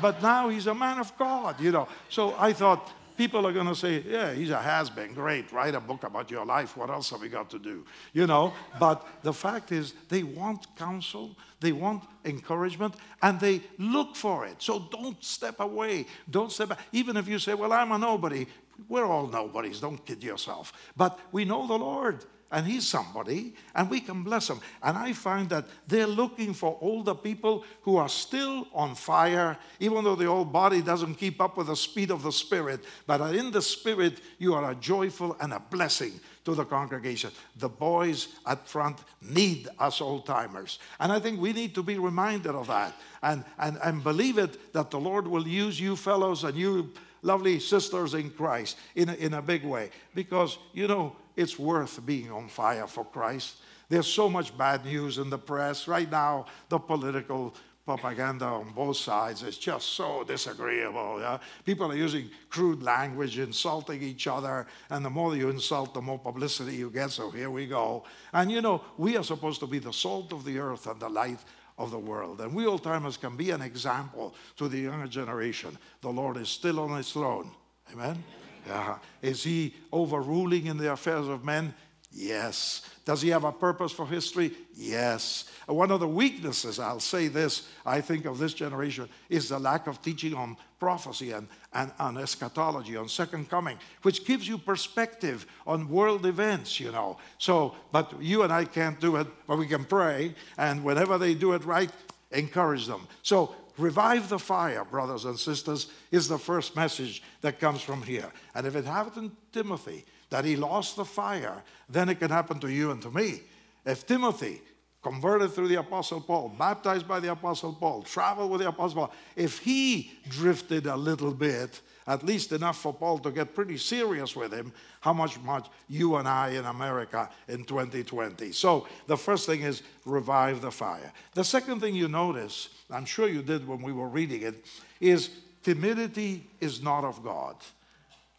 but 0.00 0.22
now 0.22 0.48
he's 0.48 0.66
a 0.66 0.74
man 0.74 0.98
of 0.98 1.16
God, 1.18 1.60
you 1.60 1.72
know. 1.72 1.88
So 2.08 2.34
I 2.38 2.54
thought, 2.54 2.90
people 3.16 3.46
are 3.46 3.52
going 3.52 3.66
to 3.66 3.74
say, 3.74 4.02
yeah, 4.08 4.32
he's 4.32 4.50
a 4.50 4.60
has-been. 4.60 5.14
Great, 5.14 5.52
write 5.52 5.74
a 5.74 5.80
book 5.80 6.04
about 6.04 6.30
your 6.30 6.44
life. 6.44 6.76
What 6.76 6.90
else 6.90 7.10
have 7.10 7.20
we 7.20 7.28
got 7.28 7.50
to 7.50 7.58
do? 7.58 7.84
You 8.12 8.26
know, 8.26 8.52
but 8.80 9.06
the 9.22 9.32
fact 9.32 9.72
is 9.72 9.94
they 10.08 10.22
want 10.22 10.66
counsel, 10.76 11.36
they 11.60 11.72
want 11.72 12.04
encouragement, 12.24 12.94
and 13.20 13.38
they 13.38 13.60
look 13.78 14.16
for 14.16 14.46
it. 14.46 14.62
So 14.62 14.88
don't 14.90 15.22
step 15.22 15.60
away. 15.60 16.06
Don't 16.30 16.50
step 16.50 16.70
back. 16.70 16.80
Even 16.92 17.16
if 17.16 17.28
you 17.28 17.38
say, 17.38 17.54
well, 17.54 17.72
I'm 17.72 17.92
a 17.92 17.98
nobody. 17.98 18.46
We're 18.88 19.06
all 19.06 19.26
nobodies. 19.26 19.80
Don't 19.80 20.04
kid 20.04 20.22
yourself. 20.22 20.72
But 20.96 21.18
we 21.30 21.44
know 21.44 21.66
the 21.66 21.78
Lord 21.78 22.24
and 22.52 22.66
he's 22.66 22.86
somebody, 22.86 23.54
and 23.74 23.90
we 23.90 23.98
can 23.98 24.22
bless 24.22 24.48
him. 24.48 24.60
And 24.82 24.96
I 24.96 25.14
find 25.14 25.48
that 25.48 25.64
they're 25.88 26.06
looking 26.06 26.52
for 26.52 26.78
older 26.80 27.14
people 27.14 27.64
who 27.80 27.96
are 27.96 28.10
still 28.10 28.68
on 28.74 28.94
fire, 28.94 29.56
even 29.80 30.04
though 30.04 30.14
the 30.14 30.26
old 30.26 30.52
body 30.52 30.82
doesn't 30.82 31.14
keep 31.14 31.40
up 31.40 31.56
with 31.56 31.68
the 31.68 31.76
speed 31.76 32.10
of 32.10 32.22
the 32.22 32.30
spirit. 32.30 32.84
But 33.06 33.34
in 33.34 33.50
the 33.50 33.62
spirit, 33.62 34.20
you 34.38 34.54
are 34.54 34.70
a 34.70 34.74
joyful 34.74 35.34
and 35.40 35.54
a 35.54 35.60
blessing 35.60 36.20
to 36.44 36.54
the 36.54 36.64
congregation. 36.64 37.30
The 37.56 37.70
boys 37.70 38.28
at 38.46 38.68
front 38.68 38.98
need 39.22 39.68
us 39.78 40.00
old 40.00 40.26
timers. 40.26 40.78
And 41.00 41.10
I 41.10 41.20
think 41.20 41.40
we 41.40 41.54
need 41.54 41.74
to 41.76 41.82
be 41.82 41.98
reminded 41.98 42.54
of 42.54 42.66
that 42.66 42.94
and, 43.22 43.44
and, 43.58 43.78
and 43.82 44.04
believe 44.04 44.36
it 44.36 44.72
that 44.74 44.90
the 44.90 45.00
Lord 45.00 45.26
will 45.26 45.48
use 45.48 45.80
you 45.80 45.96
fellows 45.96 46.44
and 46.44 46.56
you 46.56 46.92
lovely 47.22 47.60
sisters 47.60 48.14
in 48.14 48.30
Christ 48.30 48.76
in 48.94 49.08
a, 49.08 49.14
in 49.14 49.34
a 49.34 49.42
big 49.42 49.64
way. 49.64 49.90
Because, 50.14 50.58
you 50.72 50.88
know, 50.88 51.16
it's 51.36 51.58
worth 51.58 52.04
being 52.04 52.30
on 52.30 52.48
fire 52.48 52.86
for 52.86 53.04
Christ. 53.04 53.56
There's 53.88 54.06
so 54.06 54.28
much 54.28 54.56
bad 54.56 54.84
news 54.84 55.18
in 55.18 55.30
the 55.30 55.38
press. 55.38 55.86
Right 55.86 56.10
now, 56.10 56.46
the 56.68 56.78
political 56.78 57.54
propaganda 57.84 58.44
on 58.44 58.70
both 58.70 58.96
sides 58.96 59.42
is 59.42 59.58
just 59.58 59.88
so 59.90 60.24
disagreeable. 60.24 61.18
Yeah? 61.20 61.38
People 61.64 61.90
are 61.90 61.96
using 61.96 62.30
crude 62.48 62.82
language, 62.82 63.38
insulting 63.38 64.02
each 64.02 64.26
other, 64.26 64.66
and 64.90 65.04
the 65.04 65.10
more 65.10 65.36
you 65.36 65.50
insult, 65.50 65.92
the 65.92 66.00
more 66.00 66.18
publicity 66.18 66.76
you 66.76 66.90
get. 66.90 67.10
So 67.10 67.30
here 67.30 67.50
we 67.50 67.66
go. 67.66 68.04
And 68.32 68.50
you 68.50 68.60
know, 68.60 68.82
we 68.96 69.16
are 69.16 69.24
supposed 69.24 69.60
to 69.60 69.66
be 69.66 69.78
the 69.78 69.92
salt 69.92 70.32
of 70.32 70.44
the 70.44 70.58
earth 70.58 70.86
and 70.86 71.00
the 71.00 71.08
light 71.08 71.40
of 71.78 71.90
the 71.90 71.98
world. 71.98 72.40
And 72.40 72.54
we 72.54 72.66
old 72.66 72.84
timers 72.84 73.16
can 73.16 73.36
be 73.36 73.50
an 73.50 73.62
example 73.62 74.34
to 74.56 74.68
the 74.68 74.78
younger 74.78 75.08
generation. 75.08 75.76
The 76.02 76.10
Lord 76.10 76.36
is 76.36 76.48
still 76.48 76.78
on 76.80 76.96
his 76.96 77.10
throne. 77.10 77.50
Amen? 77.92 78.22
Yeah. 78.66 78.98
Is 79.20 79.42
he 79.42 79.74
overruling 79.92 80.66
in 80.66 80.76
the 80.76 80.92
affairs 80.92 81.28
of 81.28 81.44
men? 81.44 81.74
Yes. 82.14 82.88
Does 83.04 83.22
he 83.22 83.30
have 83.30 83.44
a 83.44 83.52
purpose 83.52 83.90
for 83.90 84.06
history? 84.06 84.52
Yes. 84.74 85.50
One 85.66 85.90
of 85.90 86.00
the 86.00 86.08
weaknesses, 86.08 86.78
I'll 86.78 87.00
say 87.00 87.28
this, 87.28 87.68
I 87.86 88.00
think 88.00 88.26
of 88.26 88.38
this 88.38 88.52
generation, 88.52 89.08
is 89.30 89.48
the 89.48 89.58
lack 89.58 89.86
of 89.86 90.02
teaching 90.02 90.34
on 90.34 90.56
prophecy 90.78 91.32
and, 91.32 91.48
and 91.72 91.90
on 91.98 92.18
eschatology, 92.18 92.96
on 92.96 93.08
second 93.08 93.48
coming, 93.48 93.78
which 94.02 94.26
gives 94.26 94.46
you 94.46 94.58
perspective 94.58 95.46
on 95.66 95.88
world 95.88 96.26
events, 96.26 96.78
you 96.78 96.92
know. 96.92 97.16
So, 97.38 97.74
but 97.92 98.12
you 98.20 98.42
and 98.42 98.52
I 98.52 98.66
can't 98.66 99.00
do 99.00 99.16
it, 99.16 99.26
but 99.46 99.56
we 99.58 99.66
can 99.66 99.84
pray, 99.84 100.34
and 100.58 100.84
whenever 100.84 101.16
they 101.16 101.34
do 101.34 101.52
it 101.54 101.64
right, 101.64 101.90
encourage 102.30 102.86
them. 102.86 103.06
So, 103.22 103.54
revive 103.78 104.28
the 104.28 104.38
fire, 104.38 104.84
brothers 104.84 105.24
and 105.24 105.38
sisters, 105.38 105.88
is 106.10 106.28
the 106.28 106.38
first 106.38 106.76
message 106.76 107.22
that 107.40 107.60
comes 107.60 107.80
from 107.80 108.02
here. 108.02 108.30
And 108.54 108.66
if 108.66 108.76
it 108.76 108.84
happened 108.84 109.30
to 109.52 109.62
Timothy, 109.62 110.04
that 110.30 110.44
he 110.44 110.56
lost 110.56 110.96
the 110.96 111.04
fire, 111.04 111.62
then 111.88 112.08
it 112.08 112.18
can 112.18 112.30
happen 112.30 112.58
to 112.60 112.70
you 112.70 112.90
and 112.90 113.02
to 113.02 113.10
me. 113.10 113.42
If 113.84 114.06
Timothy, 114.06 114.62
converted 115.02 115.52
through 115.52 115.68
the 115.68 115.80
Apostle 115.80 116.20
Paul, 116.20 116.54
baptized 116.56 117.08
by 117.08 117.20
the 117.20 117.32
Apostle 117.32 117.72
Paul, 117.72 118.02
traveled 118.02 118.50
with 118.50 118.60
the 118.60 118.68
Apostle 118.68 119.06
Paul, 119.06 119.14
if 119.36 119.58
he 119.58 120.12
drifted 120.28 120.86
a 120.86 120.96
little 120.96 121.34
bit, 121.34 121.80
at 122.06 122.24
least 122.24 122.52
enough 122.52 122.80
for 122.80 122.92
Paul 122.92 123.18
to 123.20 123.30
get 123.30 123.54
pretty 123.54 123.78
serious 123.78 124.34
with 124.34 124.52
him, 124.52 124.72
how 125.00 125.12
much 125.12 125.40
much 125.40 125.68
you 125.88 126.16
and 126.16 126.28
I 126.28 126.50
in 126.50 126.64
America 126.64 127.28
in 127.48 127.64
2020. 127.64 128.52
So 128.52 128.86
the 129.06 129.16
first 129.16 129.46
thing 129.46 129.62
is 129.62 129.82
revive 130.04 130.60
the 130.60 130.70
fire. 130.70 131.12
The 131.34 131.44
second 131.44 131.80
thing 131.80 131.94
you 131.94 132.08
notice, 132.08 132.68
I'm 132.90 133.04
sure 133.04 133.28
you 133.28 133.42
did 133.42 133.66
when 133.66 133.82
we 133.82 133.92
were 133.92 134.08
reading 134.08 134.42
it, 134.42 134.64
is 135.00 135.30
timidity 135.62 136.46
is 136.60 136.82
not 136.82 137.04
of 137.04 137.22
God. 137.22 137.56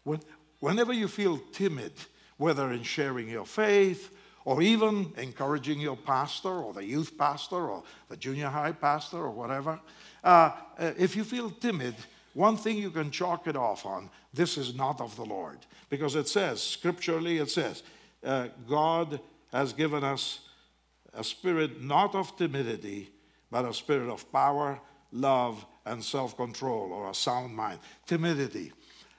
When, 0.04 0.20
Whenever 0.64 0.94
you 0.94 1.08
feel 1.08 1.38
timid, 1.52 1.92
whether 2.38 2.72
in 2.72 2.82
sharing 2.82 3.28
your 3.28 3.44
faith 3.44 4.16
or 4.46 4.62
even 4.62 5.12
encouraging 5.18 5.78
your 5.78 5.94
pastor 5.94 6.48
or 6.48 6.72
the 6.72 6.82
youth 6.82 7.18
pastor 7.18 7.68
or 7.68 7.82
the 8.08 8.16
junior 8.16 8.48
high 8.48 8.72
pastor 8.72 9.18
or 9.18 9.30
whatever, 9.30 9.78
uh, 10.24 10.52
uh, 10.78 10.92
if 10.96 11.16
you 11.16 11.22
feel 11.22 11.50
timid, 11.50 11.94
one 12.34 12.56
thing 12.56 12.76
you 12.76 12.90
can 12.90 13.10
chalk 13.10 13.46
it 13.46 13.56
off 13.56 13.86
on 13.86 14.10
this 14.32 14.58
is 14.58 14.74
not 14.74 15.00
of 15.00 15.14
the 15.16 15.24
Lord. 15.24 15.58
Because 15.88 16.16
it 16.16 16.28
says, 16.28 16.60
scripturally, 16.62 17.38
it 17.38 17.50
says, 17.50 17.82
uh, 18.24 18.48
God 18.68 19.20
has 19.52 19.72
given 19.72 20.02
us 20.02 20.40
a 21.14 21.22
spirit 21.22 21.82
not 21.82 22.14
of 22.14 22.36
timidity, 22.36 23.10
but 23.50 23.64
a 23.64 23.72
spirit 23.72 24.10
of 24.10 24.30
power, 24.32 24.80
love, 25.12 25.64
and 25.86 26.02
self 26.02 26.36
control, 26.36 26.92
or 26.92 27.10
a 27.10 27.14
sound 27.14 27.54
mind. 27.54 27.78
Timidity. 28.06 28.72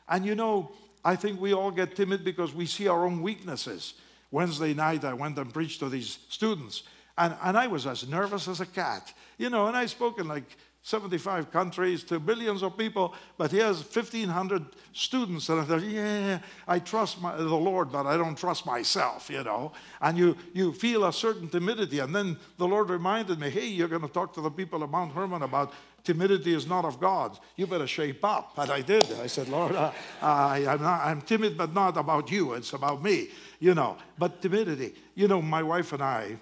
And 0.10 0.26
you 0.26 0.36
know, 0.36 0.72
I 1.06 1.16
think 1.16 1.40
we 1.40 1.54
all 1.54 1.72
get 1.72 1.96
timid 1.96 2.26
because 2.26 2.54
we 2.54 2.66
see 2.66 2.88
our 2.88 3.06
own 3.06 3.22
weaknesses. 3.22 3.94
Wednesday 4.32 4.74
night, 4.74 5.06
I 5.06 5.14
went 5.14 5.38
and 5.38 5.54
preached 5.54 5.80
to 5.80 5.88
these 5.88 6.18
students, 6.28 6.84
and, 7.18 7.36
and 7.42 7.58
I 7.58 7.68
was 7.68 7.88
as 7.88 8.08
nervous 8.10 8.50
as 8.50 8.60
a 8.60 8.66
cat. 8.66 9.14
You 9.38 9.50
know, 9.50 9.68
and 9.68 9.78
I 9.78 9.86
spoke 9.86 10.20
in 10.20 10.28
like 10.28 10.58
75 10.86 11.50
countries 11.50 12.04
to 12.04 12.20
billions 12.20 12.62
of 12.62 12.78
people, 12.78 13.16
but 13.40 13.52
he 13.52 13.58
has 13.58 13.78
1,500 13.78 14.64
students. 14.94 15.50
And 15.50 15.62
I 15.62 15.64
thought, 15.64 15.82
yeah, 15.82 16.38
I 16.68 16.78
trust 16.78 17.20
my, 17.20 17.36
the 17.36 17.44
Lord, 17.44 17.92
but 17.92 18.06
I 18.06 18.18
don't 18.18 18.38
trust 18.38 18.68
myself, 18.68 19.28
you 19.32 19.44
know. 19.44 19.72
And 20.00 20.16
you, 20.16 20.38
you 20.54 20.74
feel 20.74 21.06
a 21.06 21.12
certain 21.12 21.50
timidity. 21.50 21.98
And 21.98 22.14
then 22.14 22.38
the 22.60 22.68
Lord 22.68 22.92
reminded 22.92 23.40
me, 23.40 23.50
hey, 23.50 23.66
you're 23.66 23.88
going 23.88 24.04
to 24.04 24.08
talk 24.08 24.32
to 24.36 24.42
the 24.42 24.52
people 24.52 24.84
of 24.84 24.92
Mount 24.92 25.12
Hermon 25.14 25.42
about 25.42 25.74
timidity 26.04 26.54
is 26.54 26.68
not 26.68 26.86
of 26.86 27.00
God. 27.00 27.40
You 27.56 27.66
better 27.66 27.88
shape 27.88 28.24
up. 28.24 28.56
And 28.56 28.70
I 28.70 28.82
did. 28.82 29.12
I 29.14 29.26
said, 29.26 29.50
Lord, 29.50 29.74
uh, 29.74 29.92
I, 30.22 30.60
am 30.60 30.84
not, 30.84 31.04
I'm 31.04 31.22
timid, 31.22 31.58
but 31.58 31.74
not 31.74 31.98
about 31.98 32.30
you. 32.30 32.54
It's 32.54 32.74
about 32.74 33.02
me, 33.02 33.30
you 33.60 33.74
know. 33.74 33.98
But 34.20 34.40
timidity, 34.40 34.94
you 35.16 35.28
know, 35.28 35.42
my 35.42 35.64
wife 35.64 35.94
and 35.94 36.04
I, 36.04 36.38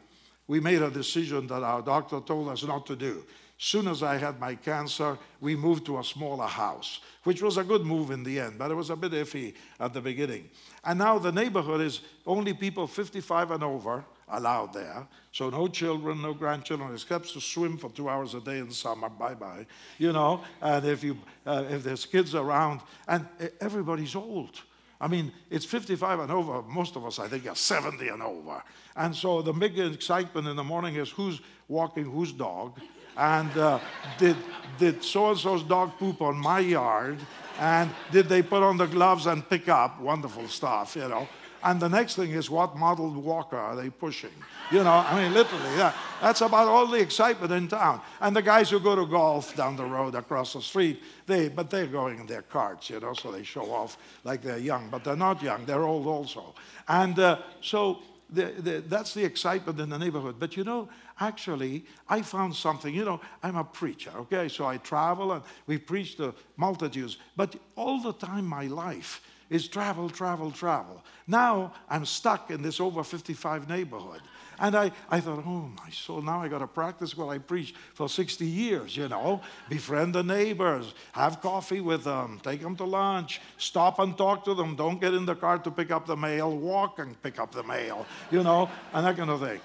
we 0.49 0.59
made 0.59 0.81
a 0.81 0.91
decision 0.91 1.47
that 1.47 1.63
our 1.63 1.81
doctor 1.81 2.19
told 2.19 2.49
us 2.49 2.65
not 2.65 2.85
to 2.87 2.97
do. 2.97 3.23
Soon 3.63 3.87
as 3.87 4.03
I 4.03 4.17
had 4.17 4.41
my 4.41 4.55
cancer, 4.55 5.17
we 5.39 5.55
moved 5.55 5.85
to 5.85 5.97
a 5.97 6.03
smaller 6.03 6.47
house, 6.47 6.99
which 7.23 7.41
was 7.41 7.55
a 7.55 7.63
good 7.63 7.85
move 7.85 8.11
in 8.11 8.21
the 8.21 8.37
end, 8.37 8.57
but 8.57 8.69
it 8.69 8.73
was 8.73 8.89
a 8.89 8.95
bit 8.97 9.13
iffy 9.13 9.53
at 9.79 9.93
the 9.93 10.01
beginning. 10.01 10.49
And 10.83 10.99
now 10.99 11.17
the 11.17 11.31
neighborhood 11.31 11.79
is 11.79 12.01
only 12.27 12.53
people 12.53 12.87
55 12.87 13.51
and 13.51 13.63
over 13.63 14.03
allowed 14.27 14.73
there. 14.73 15.07
So 15.31 15.49
no 15.49 15.69
children, 15.69 16.21
no 16.21 16.33
grandchildren, 16.33 16.93
except 16.93 17.31
to 17.31 17.39
swim 17.39 17.77
for 17.77 17.89
two 17.89 18.09
hours 18.09 18.33
a 18.33 18.41
day 18.41 18.59
in 18.59 18.69
summer. 18.69 19.07
Bye 19.07 19.35
bye. 19.35 19.65
You 19.97 20.11
know, 20.11 20.43
and 20.61 20.85
if 20.85 21.01
you 21.01 21.17
uh, 21.45 21.63
if 21.69 21.83
there's 21.83 22.05
kids 22.05 22.35
around, 22.35 22.81
and 23.07 23.25
everybody's 23.61 24.13
old. 24.13 24.59
I 24.99 25.07
mean, 25.07 25.31
it's 25.49 25.65
55 25.65 26.19
and 26.19 26.31
over. 26.33 26.61
Most 26.63 26.97
of 26.97 27.05
us, 27.05 27.17
I 27.17 27.29
think, 27.29 27.47
are 27.47 27.55
70 27.55 28.09
and 28.09 28.21
over. 28.21 28.61
And 28.97 29.15
so 29.15 29.41
the 29.41 29.53
big 29.53 29.79
excitement 29.79 30.49
in 30.49 30.57
the 30.57 30.63
morning 30.65 30.95
is 30.95 31.09
who's 31.09 31.39
walking 31.69 32.05
whose 32.05 32.33
dog, 32.33 32.79
and 33.17 33.55
uh, 33.57 33.79
did 34.17 34.37
did 34.77 35.03
so 35.03 35.29
and 35.29 35.37
so's 35.37 35.63
dog 35.63 35.97
poop 35.97 36.21
on 36.21 36.37
my 36.37 36.59
yard, 36.59 37.17
and 37.59 37.89
did 38.11 38.27
they 38.27 38.41
put 38.41 38.63
on 38.63 38.77
the 38.77 38.87
gloves 38.87 39.27
and 39.27 39.47
pick 39.47 39.69
up? 39.69 39.99
Wonderful 40.01 40.47
stuff, 40.47 40.95
you 40.95 41.07
know. 41.07 41.27
And 41.63 41.79
the 41.79 41.87
next 41.87 42.15
thing 42.15 42.31
is 42.31 42.49
what 42.49 42.75
model 42.75 43.09
walker 43.09 43.57
are 43.57 43.75
they 43.75 43.89
pushing? 43.89 44.33
You 44.69 44.83
know, 44.83 44.91
I 44.91 45.21
mean, 45.21 45.33
literally, 45.33 45.77
yeah. 45.77 45.93
That's 46.21 46.41
about 46.41 46.67
all 46.67 46.87
the 46.87 46.99
excitement 46.99 47.53
in 47.53 47.69
town. 47.69 48.01
And 48.19 48.35
the 48.35 48.41
guys 48.41 48.69
who 48.69 48.81
go 48.81 48.95
to 48.95 49.05
golf 49.05 49.55
down 49.55 49.77
the 49.77 49.85
road 49.85 50.15
across 50.15 50.53
the 50.53 50.61
street, 50.61 51.01
they, 51.25 51.47
but 51.47 51.69
they're 51.69 51.87
going 51.87 52.19
in 52.19 52.25
their 52.25 52.41
carts, 52.41 52.89
you 52.89 52.99
know, 52.99 53.13
so 53.13 53.31
they 53.31 53.43
show 53.43 53.71
off 53.71 53.97
like 54.25 54.41
they're 54.41 54.57
young, 54.57 54.89
but 54.89 55.05
they're 55.05 55.15
not 55.15 55.41
young, 55.41 55.65
they're 55.65 55.83
old 55.83 56.05
also. 56.05 56.53
And 56.87 57.17
uh, 57.17 57.39
so 57.61 57.99
the, 58.29 58.45
the, 58.45 58.83
that's 58.87 59.13
the 59.13 59.23
excitement 59.23 59.79
in 59.79 59.89
the 59.89 59.97
neighborhood. 59.97 60.35
But 60.39 60.57
you 60.57 60.63
know, 60.63 60.89
actually, 61.19 61.85
I 62.09 62.21
found 62.21 62.55
something. 62.55 62.93
You 62.93 63.05
know, 63.05 63.21
I'm 63.41 63.55
a 63.55 63.63
preacher, 63.63 64.11
okay? 64.15 64.47
So 64.47 64.65
I 64.65 64.77
travel 64.77 65.31
and 65.31 65.43
we 65.67 65.77
preach 65.77 66.17
to 66.17 66.33
multitudes. 66.57 67.17
But 67.35 67.55
all 67.75 68.01
the 68.01 68.13
time, 68.13 68.45
my 68.45 68.67
life, 68.67 69.21
is 69.49 69.67
travel, 69.67 70.09
travel, 70.09 70.51
travel. 70.51 71.03
Now 71.27 71.73
I'm 71.89 72.05
stuck 72.05 72.49
in 72.49 72.61
this 72.61 72.79
over 72.79 73.03
55 73.03 73.69
neighborhood. 73.69 74.21
And 74.59 74.75
I, 74.75 74.91
I 75.09 75.19
thought, 75.19 75.43
oh 75.45 75.71
my 75.83 75.89
soul, 75.89 76.21
now 76.21 76.41
I 76.41 76.47
got 76.47 76.59
to 76.59 76.67
practice 76.67 77.17
what 77.17 77.29
I 77.29 77.37
preach 77.37 77.73
for 77.93 78.07
60 78.07 78.45
years, 78.45 78.95
you 78.95 79.07
know. 79.07 79.41
Befriend 79.69 80.15
the 80.15 80.23
neighbors, 80.23 80.93
have 81.13 81.41
coffee 81.41 81.81
with 81.81 82.03
them, 82.03 82.39
take 82.43 82.61
them 82.61 82.75
to 82.77 82.83
lunch, 82.83 83.41
stop 83.57 83.99
and 83.99 84.17
talk 84.17 84.45
to 84.45 84.53
them. 84.53 84.75
Don't 84.75 85.01
get 85.01 85.13
in 85.13 85.25
the 85.25 85.35
car 85.35 85.59
to 85.59 85.71
pick 85.71 85.91
up 85.91 86.05
the 86.05 86.17
mail, 86.17 86.55
walk 86.55 86.99
and 86.99 87.21
pick 87.21 87.39
up 87.39 87.51
the 87.51 87.63
mail, 87.63 88.05
you 88.31 88.43
know, 88.43 88.69
and 88.93 89.05
that 89.05 89.17
kind 89.17 89.29
of 89.29 89.39
thing. 89.39 89.59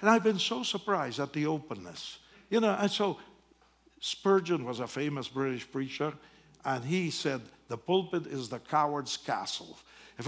And 0.00 0.10
I've 0.10 0.24
been 0.24 0.38
so 0.38 0.62
surprised 0.62 1.20
at 1.20 1.32
the 1.32 1.46
openness, 1.46 2.18
you 2.50 2.60
know. 2.60 2.76
And 2.78 2.90
so 2.90 3.18
Spurgeon 4.00 4.64
was 4.64 4.80
a 4.80 4.86
famous 4.86 5.28
British 5.28 5.70
preacher, 5.70 6.12
and 6.64 6.84
he 6.84 7.10
said, 7.10 7.40
the 7.68 7.78
pulpit 7.78 8.26
is 8.26 8.48
the 8.48 8.58
coward's 8.58 9.16
castle. 9.16 9.78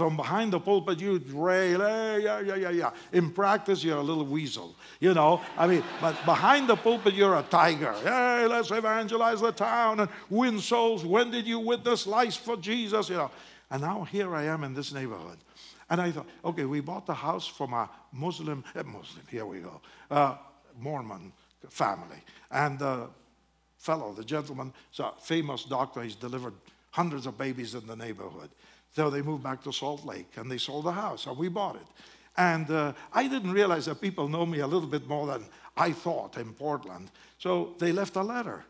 I'm 0.01 0.17
behind 0.17 0.53
the 0.53 0.59
pulpit, 0.59 0.99
you 0.99 1.21
rail, 1.33 1.79
hey, 1.79 2.21
yeah, 2.23 2.39
yeah, 2.39 2.55
yeah, 2.55 2.69
yeah. 2.69 2.91
In 3.13 3.31
practice, 3.31 3.83
you're 3.83 3.97
a 3.97 4.03
little 4.03 4.25
weasel, 4.25 4.75
you 4.99 5.13
know. 5.13 5.41
I 5.57 5.67
mean, 5.67 5.83
but 6.01 6.15
behind 6.25 6.67
the 6.67 6.75
pulpit, 6.75 7.13
you're 7.13 7.35
a 7.35 7.43
tiger. 7.43 7.93
Hey, 8.03 8.47
let's 8.47 8.71
evangelize 8.71 9.41
the 9.41 9.51
town 9.51 9.99
and 10.01 10.09
win 10.29 10.59
souls. 10.59 11.05
When 11.05 11.31
did 11.31 11.45
you 11.45 11.59
witness 11.59 12.07
life 12.07 12.37
for 12.37 12.57
Jesus? 12.57 13.09
You 13.09 13.17
know. 13.17 13.31
And 13.69 13.81
now 13.81 14.03
here 14.03 14.35
I 14.35 14.43
am 14.43 14.63
in 14.63 14.73
this 14.73 14.93
neighborhood. 14.93 15.37
And 15.89 16.01
I 16.01 16.11
thought, 16.11 16.27
okay, 16.43 16.65
we 16.65 16.79
bought 16.79 17.05
the 17.05 17.13
house 17.13 17.47
from 17.47 17.73
a 17.73 17.89
Muslim, 18.11 18.63
eh, 18.75 18.81
Muslim, 18.83 19.23
here 19.29 19.45
we 19.45 19.59
go, 19.59 19.81
uh, 20.09 20.35
Mormon 20.79 21.31
family. 21.69 22.23
And 22.49 22.79
the 22.79 23.09
fellow, 23.77 24.13
the 24.13 24.23
gentleman, 24.23 24.73
is 24.91 24.99
a 24.99 25.11
famous 25.21 25.63
doctor. 25.63 26.01
He's 26.01 26.15
delivered 26.15 26.53
hundreds 26.91 27.25
of 27.27 27.37
babies 27.37 27.75
in 27.75 27.85
the 27.85 27.95
neighborhood. 27.95 28.49
So 28.95 29.09
they 29.09 29.21
moved 29.21 29.43
back 29.43 29.61
to 29.63 29.73
Salt 29.73 30.05
Lake 30.05 30.37
and 30.37 30.49
they 30.49 30.57
sold 30.57 30.85
the 30.85 30.91
house 30.91 31.27
and 31.27 31.37
we 31.37 31.49
bought 31.49 31.75
it. 31.75 31.87
And 32.37 32.69
uh, 32.69 32.93
I 33.13 33.27
didn't 33.27 33.51
realize 33.51 33.85
that 33.85 33.99
people 33.99 34.27
know 34.29 34.45
me 34.45 34.59
a 34.59 34.67
little 34.67 34.87
bit 34.87 35.07
more 35.07 35.27
than 35.27 35.43
I 35.75 35.91
thought 35.91 36.37
in 36.37 36.53
Portland. 36.53 37.11
So 37.37 37.75
they 37.77 37.91
left 37.91 38.15
a 38.15 38.23
letter. 38.23 38.63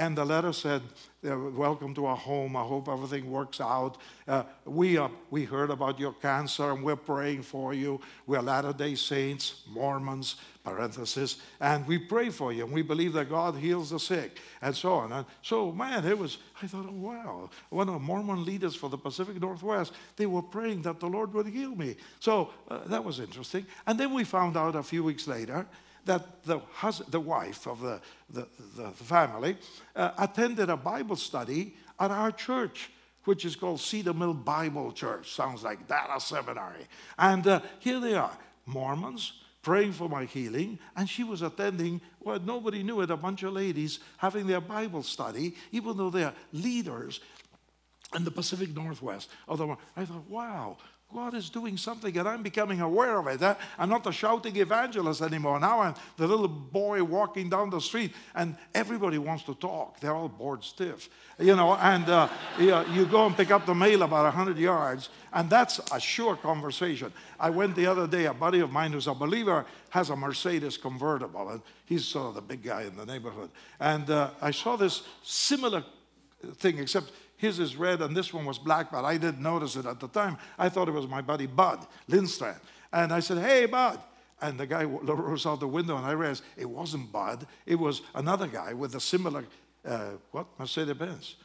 And 0.00 0.16
the 0.16 0.24
letter 0.24 0.54
said, 0.54 0.80
Welcome 1.22 1.94
to 1.96 2.06
our 2.06 2.16
home. 2.16 2.56
I 2.56 2.62
hope 2.62 2.88
everything 2.88 3.30
works 3.30 3.60
out. 3.60 3.98
Uh, 4.26 4.44
we, 4.64 4.96
uh, 4.96 5.10
we 5.28 5.44
heard 5.44 5.68
about 5.68 6.00
your 6.00 6.14
cancer 6.14 6.70
and 6.70 6.82
we're 6.82 6.96
praying 6.96 7.42
for 7.42 7.74
you. 7.74 8.00
We're 8.26 8.40
Latter 8.40 8.72
day 8.72 8.94
Saints, 8.94 9.60
Mormons, 9.68 10.36
parenthesis, 10.64 11.36
and 11.60 11.86
we 11.86 11.98
pray 11.98 12.30
for 12.30 12.50
you 12.50 12.64
and 12.64 12.72
we 12.72 12.80
believe 12.80 13.12
that 13.12 13.28
God 13.28 13.56
heals 13.56 13.90
the 13.90 14.00
sick 14.00 14.38
and 14.62 14.74
so 14.74 14.94
on. 14.94 15.12
And 15.12 15.26
so, 15.42 15.70
man, 15.70 16.06
it 16.06 16.18
was, 16.18 16.38
I 16.62 16.66
thought, 16.66 16.86
oh, 16.88 16.92
wow. 16.92 17.50
One 17.68 17.88
of 17.88 17.92
the 17.92 18.00
Mormon 18.00 18.42
leaders 18.46 18.74
for 18.74 18.88
the 18.88 18.96
Pacific 18.96 19.38
Northwest, 19.38 19.92
they 20.16 20.24
were 20.24 20.40
praying 20.40 20.80
that 20.82 20.98
the 20.98 21.08
Lord 21.08 21.34
would 21.34 21.46
heal 21.46 21.76
me. 21.76 21.96
So 22.20 22.54
uh, 22.70 22.78
that 22.86 23.04
was 23.04 23.20
interesting. 23.20 23.66
And 23.86 24.00
then 24.00 24.14
we 24.14 24.24
found 24.24 24.56
out 24.56 24.76
a 24.76 24.82
few 24.82 25.04
weeks 25.04 25.28
later 25.28 25.66
that 26.06 26.44
the, 26.44 26.58
husband, 26.72 27.12
the 27.12 27.20
wife 27.20 27.66
of 27.66 27.80
the, 27.80 28.00
the, 28.30 28.46
the 28.76 28.90
family 28.90 29.56
uh, 29.94 30.10
attended 30.18 30.70
a 30.70 30.76
Bible 30.76 31.16
study 31.16 31.74
at 31.98 32.10
our 32.10 32.32
church 32.32 32.90
which 33.24 33.44
is 33.44 33.54
called 33.54 33.80
Cedar 33.80 34.14
Mill 34.14 34.34
Bible 34.34 34.92
Church. 34.92 35.32
Sounds 35.32 35.62
like 35.62 35.86
that, 35.88 36.08
a 36.14 36.20
seminary. 36.20 36.86
And 37.18 37.46
uh, 37.46 37.60
here 37.78 38.00
they 38.00 38.14
are, 38.14 38.36
Mormons, 38.66 39.34
praying 39.62 39.92
for 39.92 40.08
my 40.08 40.24
healing, 40.24 40.78
and 40.96 41.08
she 41.08 41.22
was 41.22 41.42
attending 41.42 42.00
well, 42.20 42.38
nobody 42.40 42.82
knew 42.82 43.00
it, 43.00 43.10
a 43.10 43.16
bunch 43.16 43.42
of 43.42 43.52
ladies 43.52 44.00
having 44.18 44.46
their 44.46 44.60
Bible 44.60 45.02
study, 45.02 45.54
even 45.72 45.96
though 45.96 46.10
they're 46.10 46.34
leaders 46.52 47.20
in 48.14 48.24
the 48.24 48.30
Pacific 48.30 48.74
Northwest. 48.74 49.30
Although 49.48 49.78
I 49.96 50.04
thought, 50.04 50.28
wow, 50.28 50.76
God 51.12 51.34
is 51.34 51.50
doing 51.50 51.76
something, 51.76 52.16
and 52.16 52.28
I'm 52.28 52.42
becoming 52.42 52.80
aware 52.80 53.18
of 53.18 53.26
it. 53.26 53.42
I'm 53.78 53.88
not 53.88 54.04
the 54.04 54.12
shouting 54.12 54.56
evangelist 54.56 55.22
anymore. 55.22 55.58
Now 55.58 55.80
I'm 55.80 55.94
the 56.16 56.26
little 56.26 56.46
boy 56.46 57.02
walking 57.02 57.50
down 57.50 57.70
the 57.70 57.80
street, 57.80 58.12
and 58.34 58.56
everybody 58.74 59.18
wants 59.18 59.42
to 59.44 59.54
talk. 59.54 59.98
They're 59.98 60.14
all 60.14 60.28
bored 60.28 60.62
stiff, 60.62 61.08
you 61.38 61.56
know. 61.56 61.74
And 61.74 62.08
uh, 62.08 62.28
you 62.58 63.06
go 63.06 63.26
and 63.26 63.36
pick 63.36 63.50
up 63.50 63.66
the 63.66 63.74
mail 63.74 64.02
about 64.02 64.24
100 64.24 64.56
yards, 64.56 65.08
and 65.32 65.50
that's 65.50 65.80
a 65.92 65.98
sure 65.98 66.36
conversation. 66.36 67.12
I 67.40 67.50
went 67.50 67.74
the 67.74 67.86
other 67.86 68.06
day, 68.06 68.26
a 68.26 68.34
buddy 68.34 68.60
of 68.60 68.70
mine 68.70 68.92
who's 68.92 69.08
a 69.08 69.14
believer 69.14 69.66
has 69.90 70.10
a 70.10 70.16
Mercedes 70.16 70.76
convertible, 70.76 71.48
and 71.48 71.62
he's 71.86 72.04
sort 72.04 72.28
of 72.28 72.34
the 72.36 72.42
big 72.42 72.62
guy 72.62 72.82
in 72.82 72.96
the 72.96 73.06
neighborhood. 73.06 73.50
And 73.80 74.08
uh, 74.08 74.30
I 74.40 74.52
saw 74.52 74.76
this 74.76 75.02
similar 75.24 75.82
thing, 76.54 76.78
except 76.78 77.10
his 77.40 77.58
is 77.58 77.74
red 77.74 78.02
and 78.02 78.14
this 78.14 78.34
one 78.34 78.44
was 78.44 78.58
black, 78.58 78.92
but 78.92 79.04
I 79.04 79.16
didn't 79.16 79.40
notice 79.40 79.74
it 79.74 79.86
at 79.86 79.98
the 79.98 80.08
time. 80.08 80.36
I 80.58 80.68
thought 80.68 80.88
it 80.88 80.92
was 80.92 81.08
my 81.08 81.22
buddy 81.22 81.46
Bud 81.46 81.86
Lindstrand. 82.08 82.60
And 82.92 83.12
I 83.12 83.20
said, 83.20 83.38
Hey, 83.38 83.64
Bud. 83.66 83.98
And 84.42 84.60
the 84.60 84.66
guy 84.66 84.84
rose 85.02 85.46
out 85.46 85.60
the 85.60 85.68
window, 85.68 85.96
and 85.96 86.04
I 86.04 86.12
realized 86.12 86.44
it 86.56 86.68
wasn't 86.68 87.10
Bud. 87.10 87.46
It 87.64 87.76
was 87.76 88.02
another 88.14 88.46
guy 88.46 88.74
with 88.74 88.94
a 88.94 89.00
similar, 89.00 89.44
uh, 89.86 90.10
what, 90.32 90.46
Mercedes 90.58 90.94
Benz. 90.94 91.36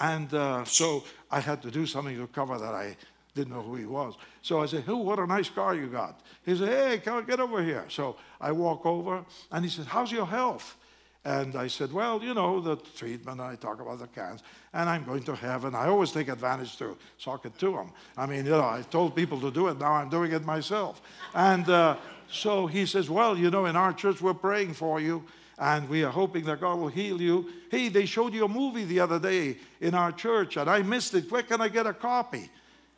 And 0.00 0.32
uh, 0.32 0.64
so 0.64 1.04
I 1.30 1.40
had 1.40 1.60
to 1.62 1.70
do 1.70 1.84
something 1.84 2.16
to 2.16 2.26
cover 2.28 2.58
that 2.58 2.74
I 2.74 2.96
didn't 3.34 3.52
know 3.52 3.62
who 3.62 3.76
he 3.76 3.84
was. 3.84 4.14
So 4.40 4.62
I 4.62 4.66
said, 4.66 4.84
Oh, 4.88 4.96
what 4.96 5.18
a 5.18 5.26
nice 5.26 5.50
car 5.50 5.74
you 5.74 5.86
got. 5.86 6.20
He 6.46 6.56
said, 6.56 6.68
Hey, 6.68 6.98
come 6.98 7.24
get 7.26 7.40
over 7.40 7.62
here. 7.62 7.84
So 7.88 8.16
I 8.40 8.52
walk 8.52 8.86
over, 8.86 9.22
and 9.50 9.64
he 9.64 9.70
said, 9.70 9.84
How's 9.84 10.10
your 10.10 10.26
health? 10.26 10.76
And 11.24 11.54
I 11.54 11.68
said, 11.68 11.92
well, 11.92 12.20
you 12.22 12.34
know, 12.34 12.60
the 12.60 12.76
treatment, 12.76 13.40
I 13.40 13.54
talk 13.54 13.80
about 13.80 14.00
the 14.00 14.08
cans, 14.08 14.42
and 14.72 14.90
I'm 14.90 15.04
going 15.04 15.22
to 15.24 15.36
heaven. 15.36 15.72
I 15.72 15.86
always 15.86 16.10
take 16.10 16.28
advantage 16.28 16.76
to 16.78 16.96
talk 17.22 17.46
it 17.46 17.56
to 17.58 17.72
them. 17.72 17.92
I 18.16 18.26
mean, 18.26 18.44
you 18.44 18.50
know, 18.50 18.64
I 18.64 18.82
told 18.82 19.14
people 19.14 19.40
to 19.42 19.50
do 19.52 19.68
it, 19.68 19.78
now 19.78 19.92
I'm 19.92 20.08
doing 20.08 20.32
it 20.32 20.44
myself. 20.44 21.00
And 21.32 21.68
uh, 21.68 21.96
so 22.28 22.66
he 22.66 22.86
says, 22.86 23.08
well, 23.08 23.38
you 23.38 23.50
know, 23.50 23.66
in 23.66 23.76
our 23.76 23.92
church, 23.92 24.20
we're 24.20 24.34
praying 24.34 24.74
for 24.74 25.00
you, 25.00 25.22
and 25.58 25.88
we 25.88 26.02
are 26.02 26.10
hoping 26.10 26.44
that 26.46 26.60
God 26.60 26.80
will 26.80 26.88
heal 26.88 27.22
you. 27.22 27.52
Hey, 27.70 27.88
they 27.88 28.04
showed 28.04 28.34
you 28.34 28.44
a 28.44 28.48
movie 28.48 28.84
the 28.84 28.98
other 28.98 29.20
day 29.20 29.58
in 29.80 29.94
our 29.94 30.10
church, 30.10 30.56
and 30.56 30.68
I 30.68 30.82
missed 30.82 31.14
it. 31.14 31.30
Where 31.30 31.44
can 31.44 31.60
I 31.60 31.68
get 31.68 31.86
a 31.86 31.92
copy? 31.92 32.50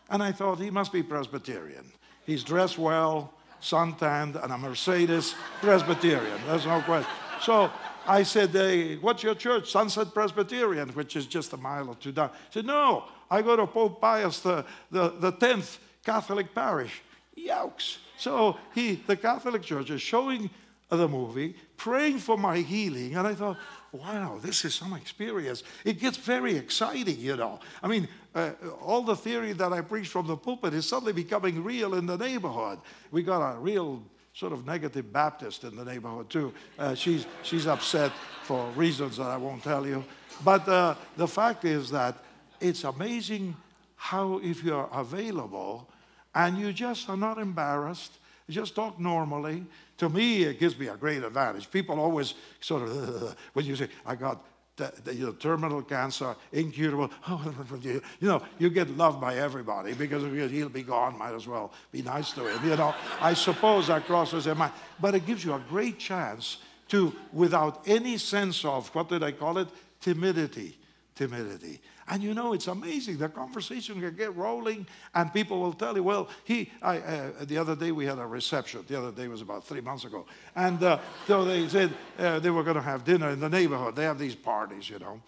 And 0.08 0.22
I 0.22 0.32
thought, 0.32 0.60
he 0.60 0.70
must 0.70 0.92
be 0.92 1.02
Presbyterian. 1.02 1.84
He's 2.24 2.42
dressed 2.42 2.78
well, 2.78 3.34
suntanned, 3.60 4.36
and 4.36 4.50
a 4.50 4.56
Mercedes 4.56 5.34
Presbyterian. 5.60 6.40
There's 6.46 6.64
no 6.64 6.80
question. 6.80 7.10
So 7.42 7.70
I 8.06 8.22
said, 8.22 8.50
hey, 8.50 8.96
What's 8.96 9.22
your 9.22 9.34
church? 9.34 9.70
Sunset 9.70 10.12
Presbyterian, 10.12 10.90
which 10.90 11.16
is 11.16 11.26
just 11.26 11.52
a 11.52 11.56
mile 11.56 11.88
or 11.88 11.94
two 11.94 12.12
down. 12.12 12.30
He 12.50 12.58
said, 12.60 12.66
No, 12.66 13.04
I 13.30 13.42
go 13.42 13.56
to 13.56 13.66
Pope 13.66 14.00
Pius, 14.00 14.40
the, 14.40 14.64
the, 14.90 15.10
the 15.10 15.32
10th 15.32 15.78
Catholic 16.04 16.54
parish. 16.54 17.02
Yokes. 17.36 17.98
So 18.16 18.58
he, 18.74 19.02
the 19.06 19.16
Catholic 19.16 19.62
Church 19.62 19.90
is 19.90 20.00
showing 20.00 20.50
the 20.90 21.08
movie, 21.08 21.56
praying 21.76 22.18
for 22.18 22.38
my 22.38 22.58
healing. 22.58 23.16
And 23.16 23.26
I 23.26 23.34
thought, 23.34 23.56
wow, 23.92 24.38
this 24.42 24.64
is 24.64 24.74
some 24.74 24.92
experience. 24.94 25.62
It 25.84 25.98
gets 25.98 26.16
very 26.16 26.56
exciting, 26.56 27.18
you 27.18 27.36
know. 27.36 27.60
I 27.82 27.88
mean, 27.88 28.08
uh, 28.34 28.52
all 28.80 29.02
the 29.02 29.16
theory 29.16 29.52
that 29.54 29.72
I 29.72 29.80
preach 29.80 30.08
from 30.08 30.26
the 30.26 30.36
pulpit 30.36 30.74
is 30.74 30.86
suddenly 30.86 31.12
becoming 31.12 31.62
real 31.62 31.94
in 31.94 32.06
the 32.06 32.16
neighborhood. 32.16 32.80
We 33.10 33.22
got 33.22 33.56
a 33.56 33.58
real 33.58 34.02
sort 34.34 34.52
of 34.52 34.66
negative 34.66 35.12
Baptist 35.12 35.62
in 35.62 35.76
the 35.76 35.84
neighborhood 35.84 36.28
too. 36.28 36.52
Uh, 36.78 36.94
she's, 36.94 37.26
she's 37.42 37.66
upset 37.66 38.10
for 38.42 38.68
reasons 38.70 39.16
that 39.16 39.28
I 39.28 39.36
won't 39.36 39.62
tell 39.62 39.86
you. 39.86 40.04
But 40.44 40.68
uh, 40.68 40.96
the 41.16 41.28
fact 41.28 41.64
is 41.64 41.90
that 41.90 42.16
it's 42.60 42.82
amazing 42.82 43.56
how, 43.94 44.40
if 44.42 44.64
you're 44.64 44.88
available 44.92 45.88
and 46.34 46.58
you 46.58 46.72
just 46.72 47.08
are 47.08 47.16
not 47.16 47.38
embarrassed, 47.38 48.18
just 48.50 48.74
talk 48.74 48.98
normally. 48.98 49.64
To 49.98 50.08
me, 50.08 50.42
it 50.42 50.58
gives 50.58 50.76
me 50.76 50.88
a 50.88 50.96
great 50.96 51.22
advantage. 51.22 51.70
People 51.70 52.00
always 52.00 52.34
sort 52.60 52.82
of, 52.82 53.36
when 53.52 53.64
you 53.64 53.76
say, 53.76 53.88
I 54.04 54.16
got 54.16 54.44
the, 54.76 54.92
the, 55.04 55.14
you 55.14 55.26
know, 55.26 55.32
terminal 55.32 55.82
cancer, 55.82 56.34
incurable. 56.52 57.10
Oh, 57.28 57.54
you 57.82 58.28
know, 58.28 58.42
you 58.58 58.70
get 58.70 58.90
loved 58.96 59.20
by 59.20 59.36
everybody 59.36 59.94
because 59.94 60.22
he'll 60.22 60.68
be 60.68 60.82
gone. 60.82 61.18
Might 61.18 61.34
as 61.34 61.46
well 61.46 61.72
be 61.90 62.02
nice 62.02 62.32
to 62.32 62.46
him. 62.46 62.68
You 62.68 62.76
know, 62.76 62.94
I 63.20 63.34
suppose 63.34 63.86
that 63.88 64.06
crosses 64.06 64.44
their 64.44 64.54
mind, 64.54 64.72
but 65.00 65.14
it 65.14 65.26
gives 65.26 65.44
you 65.44 65.54
a 65.54 65.62
great 65.68 65.98
chance 65.98 66.58
to, 66.88 67.14
without 67.32 67.86
any 67.86 68.18
sense 68.18 68.64
of 68.64 68.88
what 68.94 69.08
did 69.08 69.22
I 69.22 69.32
call 69.32 69.58
it, 69.58 69.68
timidity, 70.00 70.76
timidity. 71.14 71.80
And 72.08 72.22
you 72.22 72.34
know, 72.34 72.52
it's 72.52 72.66
amazing. 72.66 73.18
The 73.18 73.28
conversation 73.28 74.00
can 74.00 74.14
get 74.14 74.34
rolling, 74.36 74.86
and 75.14 75.32
people 75.32 75.60
will 75.60 75.72
tell 75.72 75.94
you, 75.96 76.02
well, 76.02 76.28
he, 76.44 76.70
I, 76.82 76.98
uh, 76.98 77.30
the 77.44 77.56
other 77.56 77.74
day 77.74 77.92
we 77.92 78.04
had 78.04 78.18
a 78.18 78.26
reception. 78.26 78.84
The 78.86 78.98
other 78.98 79.12
day 79.12 79.28
was 79.28 79.40
about 79.40 79.64
three 79.64 79.80
months 79.80 80.04
ago. 80.04 80.26
And 80.54 80.82
uh, 80.82 80.98
so 81.26 81.44
they 81.44 81.66
said 81.68 81.92
uh, 82.18 82.38
they 82.40 82.50
were 82.50 82.62
going 82.62 82.76
to 82.76 82.82
have 82.82 83.04
dinner 83.04 83.30
in 83.30 83.40
the 83.40 83.48
neighborhood. 83.48 83.96
They 83.96 84.04
have 84.04 84.18
these 84.18 84.34
parties, 84.34 84.90
you 84.90 84.98
know. 84.98 85.20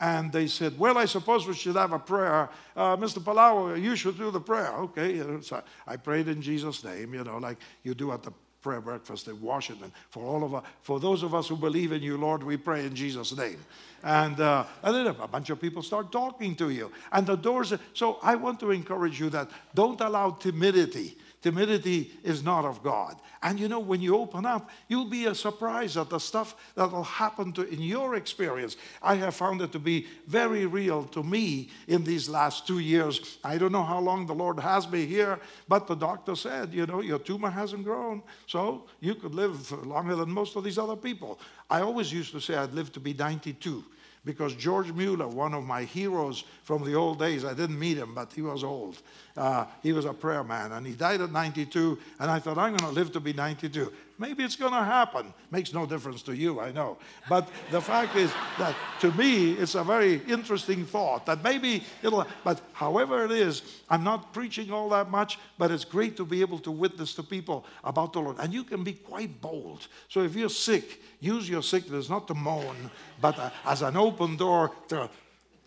And 0.00 0.30
they 0.30 0.46
said, 0.46 0.78
well, 0.78 0.96
I 0.96 1.06
suppose 1.06 1.46
we 1.46 1.54
should 1.54 1.74
have 1.74 1.92
a 1.92 1.98
prayer. 1.98 2.48
Uh, 2.76 2.96
Mr. 2.96 3.18
Palau, 3.18 3.80
you 3.80 3.96
should 3.96 4.16
do 4.16 4.30
the 4.30 4.40
prayer. 4.40 4.72
Okay. 4.74 5.20
So 5.40 5.60
I 5.86 5.96
prayed 5.96 6.28
in 6.28 6.40
Jesus' 6.40 6.84
name, 6.84 7.14
you 7.14 7.24
know, 7.24 7.38
like 7.38 7.58
you 7.82 7.94
do 7.94 8.12
at 8.12 8.22
the 8.22 8.32
prayer 8.60 8.80
breakfast 8.80 9.28
in 9.28 9.40
Washington. 9.40 9.92
For 10.10 10.24
all 10.24 10.44
of 10.44 10.54
us, 10.54 10.64
for 10.82 11.00
those 11.00 11.22
of 11.22 11.34
us 11.34 11.48
who 11.48 11.56
believe 11.56 11.92
in 11.92 12.02
you, 12.02 12.16
Lord, 12.16 12.42
we 12.42 12.56
pray 12.56 12.84
in 12.84 12.94
Jesus' 12.94 13.36
name. 13.36 13.58
And, 14.02 14.40
uh, 14.40 14.64
and 14.82 14.94
then 14.94 15.06
a 15.06 15.26
bunch 15.26 15.50
of 15.50 15.60
people 15.60 15.82
start 15.82 16.12
talking 16.12 16.54
to 16.56 16.70
you. 16.70 16.90
And 17.12 17.26
the 17.26 17.36
doors, 17.36 17.72
so 17.94 18.18
I 18.22 18.34
want 18.36 18.60
to 18.60 18.70
encourage 18.70 19.18
you 19.18 19.30
that 19.30 19.50
don't 19.74 20.00
allow 20.00 20.30
timidity 20.30 21.16
Timidity 21.40 22.10
is 22.24 22.42
not 22.42 22.64
of 22.64 22.82
God. 22.82 23.16
And 23.42 23.60
you 23.60 23.68
know, 23.68 23.78
when 23.78 24.00
you 24.00 24.16
open 24.16 24.44
up, 24.44 24.70
you'll 24.88 25.04
be 25.04 25.32
surprised 25.34 25.96
at 25.96 26.10
the 26.10 26.18
stuff 26.18 26.56
that 26.74 26.90
will 26.90 27.04
happen 27.04 27.52
to 27.52 27.68
in 27.68 27.80
your 27.80 28.16
experience. 28.16 28.76
I 29.00 29.14
have 29.16 29.36
found 29.36 29.62
it 29.62 29.70
to 29.72 29.78
be 29.78 30.08
very 30.26 30.66
real 30.66 31.04
to 31.04 31.22
me 31.22 31.70
in 31.86 32.02
these 32.02 32.28
last 32.28 32.66
two 32.66 32.80
years. 32.80 33.38
I 33.44 33.56
don't 33.56 33.70
know 33.70 33.84
how 33.84 34.00
long 34.00 34.26
the 34.26 34.34
Lord 34.34 34.58
has 34.58 34.90
me 34.90 35.06
here, 35.06 35.38
but 35.68 35.86
the 35.86 35.94
doctor 35.94 36.34
said, 36.34 36.74
you 36.74 36.86
know, 36.86 37.00
your 37.00 37.20
tumor 37.20 37.50
hasn't 37.50 37.84
grown, 37.84 38.22
so 38.46 38.86
you 38.98 39.14
could 39.14 39.34
live 39.34 39.70
longer 39.86 40.16
than 40.16 40.30
most 40.30 40.56
of 40.56 40.64
these 40.64 40.78
other 40.78 40.96
people. 40.96 41.38
I 41.70 41.82
always 41.82 42.12
used 42.12 42.32
to 42.32 42.40
say 42.40 42.56
I'd 42.56 42.74
live 42.74 42.92
to 42.94 43.00
be 43.00 43.14
92 43.14 43.84
because 44.24 44.54
George 44.54 44.92
Mueller, 44.92 45.26
one 45.26 45.54
of 45.54 45.64
my 45.64 45.84
heroes 45.84 46.44
from 46.62 46.84
the 46.84 46.94
old 46.94 47.18
days, 47.18 47.44
I 47.44 47.54
didn't 47.54 47.78
meet 47.78 47.96
him, 47.96 48.14
but 48.14 48.32
he 48.32 48.42
was 48.42 48.62
old. 48.62 49.00
Uh, 49.38 49.66
he 49.84 49.92
was 49.92 50.04
a 50.04 50.12
prayer 50.12 50.42
man, 50.42 50.72
and 50.72 50.84
he 50.84 50.94
died 50.94 51.20
at 51.20 51.30
92. 51.30 51.96
And 52.18 52.28
I 52.28 52.40
thought, 52.40 52.58
I'm 52.58 52.76
going 52.76 52.90
to 52.92 52.94
live 52.94 53.12
to 53.12 53.20
be 53.20 53.32
92. 53.32 53.92
Maybe 54.18 54.42
it's 54.42 54.56
going 54.56 54.72
to 54.72 54.82
happen. 54.82 55.32
Makes 55.52 55.72
no 55.72 55.86
difference 55.86 56.22
to 56.22 56.34
you, 56.34 56.58
I 56.58 56.72
know. 56.72 56.98
But 57.28 57.48
the 57.70 57.80
fact 57.80 58.16
is 58.16 58.32
that 58.58 58.74
to 59.00 59.12
me, 59.12 59.52
it's 59.52 59.76
a 59.76 59.84
very 59.84 60.20
interesting 60.26 60.84
thought 60.84 61.24
that 61.26 61.44
maybe 61.44 61.84
it'll, 62.02 62.26
but 62.42 62.60
however 62.72 63.24
it 63.24 63.30
is, 63.30 63.62
I'm 63.88 64.02
not 64.02 64.32
preaching 64.32 64.72
all 64.72 64.88
that 64.88 65.08
much, 65.08 65.38
but 65.56 65.70
it's 65.70 65.84
great 65.84 66.16
to 66.16 66.24
be 66.24 66.40
able 66.40 66.58
to 66.60 66.72
witness 66.72 67.14
to 67.14 67.22
people 67.22 67.64
about 67.84 68.12
the 68.12 68.20
Lord. 68.20 68.38
And 68.40 68.52
you 68.52 68.64
can 68.64 68.82
be 68.82 68.94
quite 68.94 69.40
bold. 69.40 69.86
So 70.08 70.22
if 70.22 70.34
you're 70.34 70.48
sick, 70.48 71.00
use 71.20 71.48
your 71.48 71.62
sickness 71.62 72.10
not 72.10 72.26
to 72.26 72.34
moan, 72.34 72.90
but 73.20 73.38
uh, 73.38 73.50
as 73.64 73.82
an 73.82 73.96
open 73.96 74.36
door 74.36 74.72
to 74.88 75.08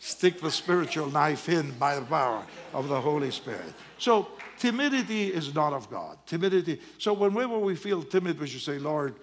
stick 0.04 0.42
the 0.42 0.50
spiritual 0.50 1.12
knife 1.12 1.48
in 1.48 1.72
by 1.78 1.94
the 1.94 2.02
power 2.02 2.44
of 2.74 2.88
the 2.88 3.00
Holy 3.00 3.30
Spirit. 3.30 3.72
So 4.00 4.30
timidity 4.58 5.28
is 5.28 5.54
not 5.54 5.74
of 5.74 5.92
God. 5.92 6.18
Timidity. 6.26 6.82
So 6.98 7.14
whenever 7.14 7.60
we 7.60 7.76
feel 7.76 8.02
timid, 8.02 8.40
we 8.40 8.48
should 8.48 8.62
say, 8.62 8.80
Lord, 8.80 9.14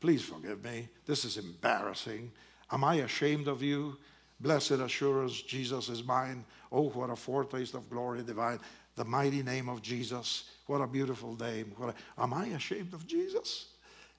please 0.00 0.22
forgive 0.22 0.64
me. 0.64 0.88
This 1.04 1.26
is 1.26 1.36
embarrassing. 1.36 2.32
Am 2.70 2.82
I 2.82 2.96
ashamed 2.96 3.46
of 3.46 3.62
you? 3.62 3.98
Blessed 4.40 4.72
assurance, 4.72 5.42
Jesus 5.42 5.90
is 5.90 6.02
mine. 6.02 6.46
Oh, 6.72 6.88
what 6.88 7.10
a 7.10 7.16
foretaste 7.16 7.74
of 7.74 7.90
glory 7.90 8.22
divine. 8.22 8.58
The 8.96 9.04
mighty 9.04 9.42
name 9.42 9.68
of 9.68 9.82
Jesus. 9.82 10.44
What 10.66 10.80
a 10.80 10.86
beautiful 10.86 11.36
name. 11.36 11.74
A, 11.82 12.22
am 12.22 12.32
I 12.32 12.46
ashamed 12.46 12.94
of 12.94 13.06
Jesus? 13.06 13.66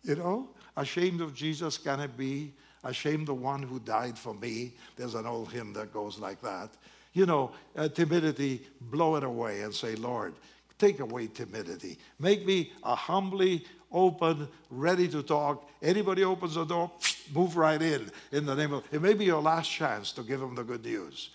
You 0.04 0.16
know, 0.16 0.50
ashamed 0.78 1.22
of 1.22 1.34
Jesus 1.34 1.80
can 1.80 2.02
it 2.02 2.16
be? 2.16 2.54
Ashamed 2.84 3.28
the 3.28 3.34
one 3.34 3.64
who 3.64 3.80
died 3.80 4.18
for 4.18 4.34
me. 4.34 4.74
There's 4.96 5.16
an 5.16 5.26
old 5.26 5.52
hymn 5.52 5.74
that 5.74 5.94
goes 5.94 6.20
like 6.20 6.42
that. 6.42 6.70
You 7.14 7.26
know, 7.26 7.52
uh, 7.76 7.88
timidity, 7.90 8.66
blow 8.82 9.16
it 9.16 9.24
away 9.24 9.62
and 9.62 9.74
say, 9.74 9.96
Lord, 9.96 10.34
take 10.78 11.00
away 11.00 11.28
timidity. 11.28 11.98
Make 12.20 12.46
me 12.46 12.72
a 12.84 12.96
humbly 12.96 13.66
open, 13.92 14.48
ready 14.70 15.08
to 15.10 15.22
talk. 15.22 15.70
Anybody 15.82 16.24
opens 16.24 16.56
the 16.56 16.66
door, 16.66 16.92
move 17.34 17.56
right 17.56 17.82
in 17.82 18.12
in 18.32 18.46
the 18.46 18.56
name 18.56 18.74
of. 18.74 18.84
It 18.92 19.02
may 19.02 19.14
be 19.14 19.26
your 19.26 19.42
last 19.42 19.70
chance 19.70 20.12
to 20.14 20.24
give 20.24 20.40
them 20.40 20.56
the 20.56 20.64
good 20.64 20.84
news. 20.84 21.30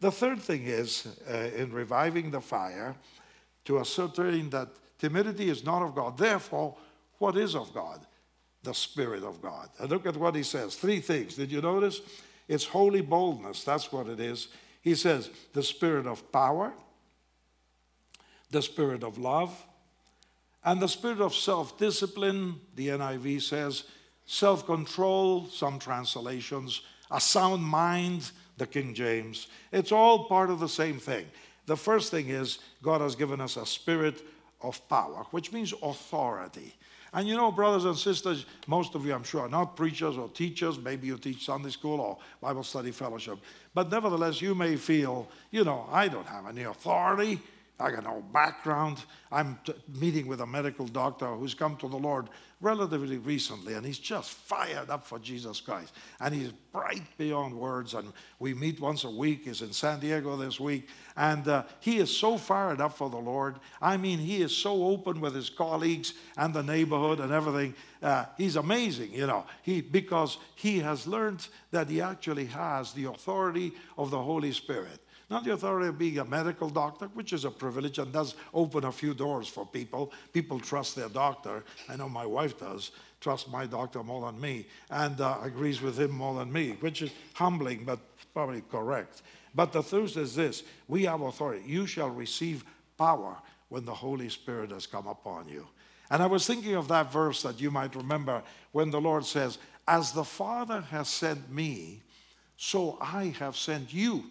The 0.00 0.10
third 0.10 0.40
thing 0.40 0.64
is 0.66 1.06
uh, 1.30 1.34
in 1.56 1.72
reviving 1.72 2.30
the 2.30 2.40
fire 2.40 2.94
to 3.64 3.78
ascertain 3.78 4.50
that 4.50 4.68
timidity 4.98 5.48
is 5.48 5.64
not 5.64 5.82
of 5.82 5.94
God. 5.94 6.18
Therefore, 6.18 6.76
what 7.18 7.36
is 7.36 7.54
of 7.54 7.72
God? 7.72 8.04
The 8.62 8.74
Spirit 8.74 9.24
of 9.24 9.42
God. 9.42 9.68
And 9.78 9.90
look 9.90 10.06
at 10.06 10.16
what 10.16 10.34
he 10.34 10.42
says. 10.42 10.76
Three 10.76 11.00
things. 11.00 11.34
Did 11.34 11.50
you 11.50 11.60
notice? 11.60 12.00
It's 12.48 12.64
holy 12.64 13.00
boldness. 13.00 13.64
That's 13.64 13.90
what 13.92 14.08
it 14.08 14.20
is. 14.20 14.48
He 14.82 14.94
says 14.94 15.30
the 15.52 15.62
Spirit 15.62 16.06
of 16.06 16.30
power, 16.32 16.72
the 18.50 18.62
Spirit 18.62 19.02
of 19.02 19.18
love, 19.18 19.56
and 20.64 20.80
the 20.80 20.88
Spirit 20.88 21.20
of 21.20 21.34
self 21.34 21.78
discipline. 21.78 22.60
The 22.74 22.88
NIV 22.88 23.42
says 23.42 23.84
self 24.26 24.66
control, 24.66 25.46
some 25.46 25.78
translations, 25.78 26.82
a 27.10 27.20
sound 27.20 27.62
mind, 27.62 28.30
the 28.58 28.66
King 28.66 28.94
James. 28.94 29.46
It's 29.72 29.92
all 29.92 30.24
part 30.26 30.50
of 30.50 30.60
the 30.60 30.68
same 30.68 30.98
thing. 30.98 31.26
The 31.66 31.76
first 31.76 32.10
thing 32.10 32.28
is 32.28 32.58
God 32.82 33.00
has 33.00 33.14
given 33.14 33.40
us 33.40 33.56
a 33.56 33.66
spirit 33.66 34.22
of 34.60 34.86
power, 34.88 35.26
which 35.30 35.52
means 35.52 35.72
authority. 35.82 36.74
And 37.14 37.28
you 37.28 37.36
know, 37.36 37.52
brothers 37.52 37.84
and 37.84 37.96
sisters, 37.96 38.46
most 38.66 38.94
of 38.94 39.04
you, 39.04 39.12
I'm 39.12 39.22
sure, 39.22 39.42
are 39.42 39.48
not 39.48 39.76
preachers 39.76 40.16
or 40.16 40.28
teachers. 40.30 40.78
Maybe 40.78 41.08
you 41.08 41.18
teach 41.18 41.44
Sunday 41.44 41.68
school 41.68 42.00
or 42.00 42.18
Bible 42.40 42.62
study 42.62 42.90
fellowship. 42.90 43.38
But 43.74 43.90
nevertheless, 43.90 44.40
you 44.40 44.54
may 44.54 44.76
feel, 44.76 45.28
you 45.50 45.64
know, 45.64 45.86
I 45.90 46.08
don't 46.08 46.26
have 46.26 46.46
any 46.46 46.62
authority. 46.62 47.40
I 47.80 47.90
got 47.90 48.04
no 48.04 48.22
background. 48.32 49.04
I'm 49.30 49.58
meeting 50.00 50.26
with 50.26 50.40
a 50.40 50.46
medical 50.46 50.86
doctor 50.86 51.26
who's 51.26 51.54
come 51.54 51.76
to 51.78 51.88
the 51.88 51.96
Lord 51.96 52.28
relatively 52.60 53.18
recently, 53.18 53.74
and 53.74 53.84
he's 53.84 53.98
just 53.98 54.30
fired 54.30 54.88
up 54.88 55.04
for 55.04 55.18
Jesus 55.18 55.60
Christ. 55.60 55.92
And 56.20 56.32
he's 56.32 56.52
bright 56.72 57.02
beyond 57.18 57.54
words. 57.54 57.94
And 57.94 58.12
we 58.38 58.54
meet 58.54 58.80
once 58.80 59.02
a 59.02 59.10
week. 59.10 59.46
He's 59.46 59.62
in 59.62 59.72
San 59.72 59.98
Diego 59.98 60.36
this 60.36 60.60
week. 60.60 60.88
And 61.16 61.46
uh, 61.48 61.64
he 61.80 61.98
is 61.98 62.16
so 62.16 62.38
fired 62.38 62.80
up 62.80 62.96
for 62.96 63.10
the 63.10 63.16
Lord. 63.16 63.56
I 63.80 63.96
mean, 63.96 64.20
he 64.20 64.42
is 64.42 64.56
so 64.56 64.84
open 64.84 65.20
with 65.20 65.34
his 65.34 65.50
colleagues 65.50 66.14
and 66.36 66.54
the 66.54 66.62
neighborhood 66.62 67.18
and 67.18 67.32
everything. 67.32 67.74
Uh, 68.00 68.26
he's 68.38 68.56
amazing, 68.56 69.12
you 69.12 69.26
know, 69.26 69.44
he, 69.62 69.80
because 69.80 70.38
he 70.54 70.78
has 70.78 71.06
learned 71.06 71.48
that 71.72 71.88
he 71.88 72.00
actually 72.00 72.46
has 72.46 72.92
the 72.92 73.04
authority 73.04 73.72
of 73.98 74.10
the 74.10 74.22
Holy 74.22 74.52
Spirit. 74.52 75.01
Not 75.32 75.44
the 75.44 75.54
authority 75.54 75.88
of 75.88 75.96
being 75.96 76.18
a 76.18 76.26
medical 76.26 76.68
doctor, 76.68 77.06
which 77.14 77.32
is 77.32 77.46
a 77.46 77.50
privilege 77.50 77.98
and 77.98 78.12
does 78.12 78.34
open 78.52 78.84
a 78.84 78.92
few 78.92 79.14
doors 79.14 79.48
for 79.48 79.64
people. 79.64 80.12
People 80.34 80.60
trust 80.60 80.94
their 80.94 81.08
doctor. 81.08 81.64
I 81.88 81.96
know 81.96 82.06
my 82.06 82.26
wife 82.26 82.60
does 82.60 82.90
trust 83.18 83.50
my 83.50 83.64
doctor 83.64 84.02
more 84.02 84.30
than 84.30 84.38
me 84.38 84.66
and 84.90 85.18
uh, 85.22 85.38
agrees 85.42 85.80
with 85.80 85.98
him 85.98 86.10
more 86.10 86.34
than 86.34 86.52
me, 86.52 86.76
which 86.80 87.00
is 87.00 87.12
humbling 87.32 87.84
but 87.86 87.98
probably 88.34 88.62
correct. 88.70 89.22
But 89.54 89.72
the 89.72 89.82
truth 89.82 90.18
is 90.18 90.34
this 90.34 90.64
we 90.86 91.04
have 91.04 91.22
authority. 91.22 91.64
You 91.66 91.86
shall 91.86 92.10
receive 92.10 92.62
power 92.98 93.38
when 93.70 93.86
the 93.86 93.94
Holy 93.94 94.28
Spirit 94.28 94.70
has 94.70 94.86
come 94.86 95.06
upon 95.06 95.48
you. 95.48 95.66
And 96.10 96.22
I 96.22 96.26
was 96.26 96.46
thinking 96.46 96.74
of 96.74 96.88
that 96.88 97.10
verse 97.10 97.40
that 97.40 97.58
you 97.58 97.70
might 97.70 97.96
remember 97.96 98.42
when 98.72 98.90
the 98.90 99.00
Lord 99.00 99.24
says, 99.24 99.56
As 99.88 100.12
the 100.12 100.24
Father 100.24 100.82
has 100.82 101.08
sent 101.08 101.50
me, 101.50 102.02
so 102.58 102.98
I 103.00 103.34
have 103.38 103.56
sent 103.56 103.94
you. 103.94 104.24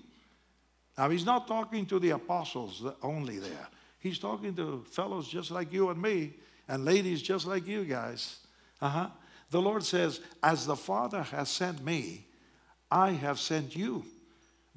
Now, 1.02 1.10
he's 1.10 1.26
not 1.26 1.48
talking 1.48 1.88
to 1.88 1.98
the 1.98 2.12
apostles 2.12 2.86
only 3.02 3.40
there. 3.40 3.68
He's 3.98 4.20
talking 4.20 4.54
to 4.54 4.86
fellows 4.92 5.28
just 5.28 5.50
like 5.50 5.74
you 5.74 5.90
and 5.90 6.00
me, 6.00 6.34
and 6.68 6.86
ladies 6.86 7.24
just 7.24 7.48
like 7.48 7.66
you 7.66 7.86
guys. 7.86 8.38
Uh-huh. 8.80 9.08
The 9.50 9.60
Lord 9.64 9.84
says, 9.84 10.20
As 10.44 10.68
the 10.68 10.76
Father 10.76 11.24
has 11.24 11.50
sent 11.50 11.84
me, 11.84 12.28
I 12.92 13.14
have 13.14 13.40
sent 13.40 13.76
you. 13.76 14.06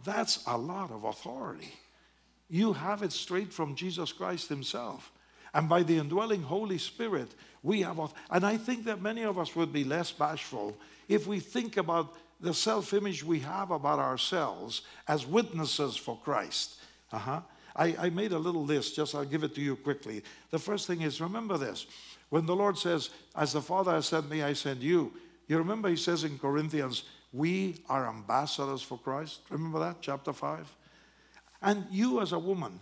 That's 0.02 0.42
a 0.46 0.56
lot 0.56 0.90
of 0.90 1.04
authority. 1.04 1.74
You 2.48 2.72
have 2.72 3.02
it 3.02 3.12
straight 3.12 3.52
from 3.52 3.74
Jesus 3.74 4.10
Christ 4.10 4.48
Himself. 4.48 5.12
And 5.52 5.68
by 5.68 5.82
the 5.82 5.98
indwelling 5.98 6.42
Holy 6.42 6.78
Spirit, 6.78 7.34
we 7.62 7.82
have, 7.82 8.00
and 8.30 8.46
I 8.46 8.56
think 8.56 8.86
that 8.86 9.02
many 9.02 9.24
of 9.24 9.38
us 9.38 9.54
would 9.54 9.74
be 9.74 9.84
less 9.84 10.10
bashful 10.10 10.74
if 11.06 11.26
we 11.26 11.38
think 11.38 11.76
about 11.76 12.14
the 12.44 12.54
self 12.54 12.92
image 12.92 13.24
we 13.24 13.40
have 13.40 13.70
about 13.70 13.98
ourselves 13.98 14.82
as 15.08 15.26
witnesses 15.26 15.96
for 15.96 16.18
Christ. 16.22 16.76
Uh-huh. 17.12 17.40
I, 17.76 17.96
I 17.98 18.10
made 18.10 18.32
a 18.32 18.38
little 18.38 18.64
list, 18.64 18.94
just 18.94 19.14
I'll 19.14 19.24
give 19.24 19.42
it 19.42 19.54
to 19.56 19.60
you 19.60 19.76
quickly. 19.76 20.22
The 20.50 20.58
first 20.58 20.86
thing 20.86 21.00
is 21.00 21.20
remember 21.20 21.58
this. 21.58 21.86
When 22.28 22.46
the 22.46 22.54
Lord 22.54 22.78
says, 22.78 23.10
As 23.34 23.52
the 23.52 23.62
Father 23.62 23.92
has 23.92 24.06
sent 24.06 24.30
me, 24.30 24.42
I 24.42 24.52
send 24.52 24.82
you, 24.82 25.12
you 25.48 25.58
remember 25.58 25.88
he 25.88 25.96
says 25.96 26.24
in 26.24 26.38
Corinthians, 26.38 27.04
We 27.32 27.82
are 27.88 28.08
ambassadors 28.08 28.82
for 28.82 28.98
Christ. 28.98 29.40
Remember 29.50 29.80
that, 29.80 29.96
chapter 30.00 30.32
5? 30.32 30.72
And 31.62 31.86
you 31.90 32.20
as 32.20 32.32
a 32.32 32.38
woman, 32.38 32.78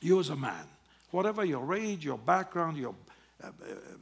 you 0.00 0.18
as 0.18 0.30
a 0.30 0.36
man, 0.36 0.64
whatever 1.10 1.44
your 1.44 1.74
age, 1.74 2.04
your 2.04 2.18
background, 2.18 2.78
your 2.78 2.94
uh, 3.42 3.50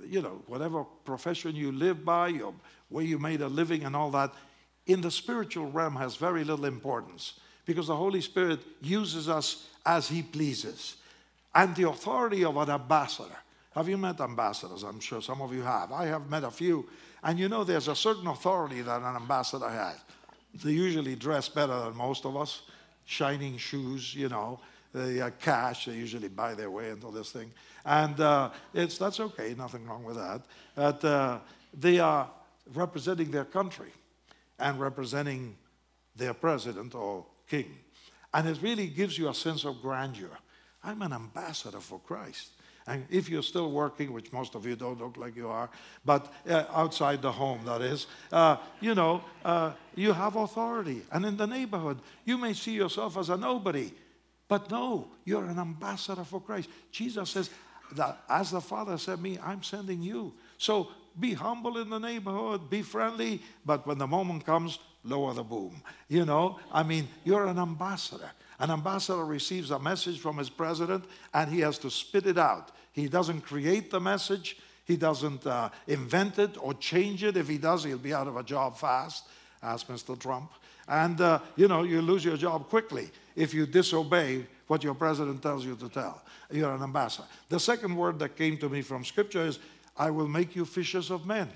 you 0.09 0.23
know, 0.23 0.41
whatever 0.47 0.85
profession 1.05 1.55
you 1.55 1.71
live 1.71 2.05
by, 2.05 2.29
your, 2.29 2.55
where 2.89 3.05
you 3.05 3.19
made 3.19 3.41
a 3.41 3.49
living 3.49 3.85
and 3.85 3.97
all 3.97 4.11
that, 4.11 4.33
in 4.87 5.01
the 5.01 5.11
spiritual 5.11 5.71
realm 5.71 5.97
has 5.97 6.17
very 6.17 6.45
little 6.45 6.65
importance 6.65 7.41
because 7.65 7.89
the 7.89 7.97
Holy 7.97 8.21
Spirit 8.21 8.61
uses 8.81 9.29
us 9.29 9.67
as 9.85 10.09
He 10.09 10.23
pleases. 10.23 10.97
And 11.55 11.75
the 11.75 11.89
authority 11.89 12.45
of 12.45 12.57
an 12.57 12.71
ambassador. 12.71 13.37
Have 13.75 13.89
you 13.89 13.99
met 13.99 14.21
ambassadors? 14.21 14.85
I'm 14.85 15.01
sure 15.01 15.21
some 15.21 15.43
of 15.43 15.53
you 15.53 15.63
have. 15.63 15.93
I 15.93 16.07
have 16.07 16.31
met 16.31 16.45
a 16.45 16.51
few. 16.51 16.87
And 17.23 17.39
you 17.39 17.49
know, 17.49 17.65
there's 17.65 17.89
a 17.89 17.97
certain 17.97 18.27
authority 18.29 18.83
that 18.83 19.03
an 19.03 19.17
ambassador 19.17 19.69
has. 19.69 19.97
They 20.63 20.71
usually 20.71 21.17
dress 21.17 21.49
better 21.49 21.79
than 21.81 21.97
most 21.97 22.25
of 22.25 22.37
us, 22.37 22.63
shining 23.05 23.59
shoes, 23.59 24.15
you 24.15 24.29
know, 24.29 24.61
they 24.97 25.17
have 25.17 25.39
cash. 25.39 25.85
They 25.85 25.93
usually 25.93 26.29
buy 26.29 26.55
their 26.55 26.71
way 26.71 26.91
into 26.91 27.11
this 27.11 27.31
thing. 27.31 27.53
And 27.85 28.19
uh, 28.19 28.51
it's, 28.73 28.97
that's 28.97 29.21
okay, 29.21 29.55
nothing 29.57 29.87
wrong 29.87 30.05
with 30.05 30.17
that. 30.17 30.41
But 30.75 31.05
uh, 31.05 31.39
they 31.79 31.99
are 31.99 32.31
representing 32.75 33.31
their 33.31 33.45
country 33.45 33.93
and 34.59 34.81
representing 34.81 35.57
their 36.17 36.35
president 36.35 36.95
or 36.95 37.25
king. 37.49 37.77
And 38.33 38.49
it 38.49 38.59
really 38.63 38.87
gives 38.89 39.19
you 39.19 39.29
a 39.29 39.35
sense 39.35 39.65
of 39.65 39.81
grandeur. 39.83 40.31
I'm 40.83 41.03
an 41.03 41.13
ambassador 41.13 41.81
for 41.81 41.99
Christ. 42.01 42.51
And 42.87 43.05
if 43.11 43.29
you're 43.29 43.43
still 43.43 43.73
working, 43.73 44.13
which 44.13 44.33
most 44.33 44.55
of 44.55 44.65
you 44.65 44.77
don't 44.77 45.01
look 45.01 45.17
like 45.17 45.35
you 45.35 45.49
are, 45.49 45.69
but 46.05 46.33
uh, 46.49 46.65
outside 46.73 47.21
the 47.21 47.33
home, 47.33 47.61
that 47.65 47.81
is, 47.81 48.07
uh, 48.31 48.59
you 48.81 48.95
know, 48.95 49.25
uh, 49.45 49.73
you 49.97 50.13
have 50.13 50.37
authority. 50.37 51.03
And 51.11 51.25
in 51.25 51.37
the 51.37 51.47
neighborhood, 51.47 51.99
you 52.25 52.39
may 52.39 52.53
see 52.53 52.73
yourself 52.73 53.17
as 53.17 53.29
a 53.29 53.37
nobody. 53.37 53.91
But 54.47 54.71
no, 54.71 55.09
you're 55.25 55.47
an 55.47 55.59
ambassador 55.59 56.23
for 56.23 56.41
Christ. 56.41 56.69
Jesus 56.93 57.31
says 57.31 57.51
that 57.93 58.21
as 58.29 58.53
the 58.53 58.61
Father 58.61 58.97
sent 58.99 59.21
me, 59.21 59.39
I'm 59.43 59.65
sending 59.65 60.01
you. 60.01 60.33
So 60.57 60.89
be 61.19 61.35
humble 61.35 61.79
in 61.79 61.91
the 61.91 61.99
neighborhood, 61.99 62.69
be 62.69 62.83
friendly, 62.83 63.43
but 63.65 63.87
when 63.87 63.99
the 63.99 64.07
moment 64.07 64.45
comes, 64.45 64.79
lower 65.05 65.33
the 65.33 65.43
boom. 65.43 65.83
You 66.09 66.25
know, 66.25 66.59
I 66.73 66.83
mean, 66.83 67.09
you're 67.25 67.47
an 67.47 67.59
ambassador. 67.59 68.31
An 68.59 68.71
ambassador 68.71 69.25
receives 69.25 69.71
a 69.71 69.79
message 69.79 70.19
from 70.19 70.39
his 70.39 70.51
president 70.51 71.05
and 71.35 71.51
he 71.51 71.61
has 71.61 71.79
to 71.79 71.91
spit 71.91 72.27
it 72.27 72.39
out. 72.39 72.73
He 72.93 73.09
doesn't 73.09 73.43
create 73.43 73.91
the 73.91 74.01
message, 74.01 74.57
he 74.85 74.97
doesn't 74.97 75.47
uh, 75.47 75.71
invent 75.87 76.39
it 76.39 76.57
or 76.61 76.73
change 76.75 77.25
it. 77.25 77.37
If 77.37 77.49
he 77.49 77.59
does, 77.59 77.85
he'll 77.85 77.99
be 77.99 78.15
out 78.15 78.29
of 78.29 78.37
a 78.37 78.43
job 78.43 78.77
fast. 78.77 79.25
Ask 79.63 79.89
Mr. 79.89 80.19
Trump. 80.19 80.53
And, 80.89 81.21
uh, 81.21 81.41
you 81.57 81.67
know, 81.67 81.83
you 81.83 82.01
lose 82.01 82.25
your 82.25 82.37
job 82.37 82.69
quickly 82.69 83.11
if 83.35 83.53
you 83.53 83.67
disobey 83.67 84.47
what 84.69 84.85
your 84.85 84.95
president 84.95 85.43
tells 85.43 85.65
you 85.65 85.77
to 85.77 85.89
tell. 85.89 86.23
You're 86.51 86.73
an 86.73 86.83
ambassador. 86.83 87.27
The 87.49 87.59
second 87.59 87.97
word 87.97 88.19
that 88.21 88.37
came 88.37 88.57
to 88.59 88.69
me 88.69 88.83
from 88.83 89.05
Scripture 89.05 89.47
is, 89.47 89.59
I 89.99 90.11
will 90.11 90.29
make 90.29 90.55
you 90.55 90.65
fishers 90.65 91.11
of 91.11 91.27
men. 91.27 91.51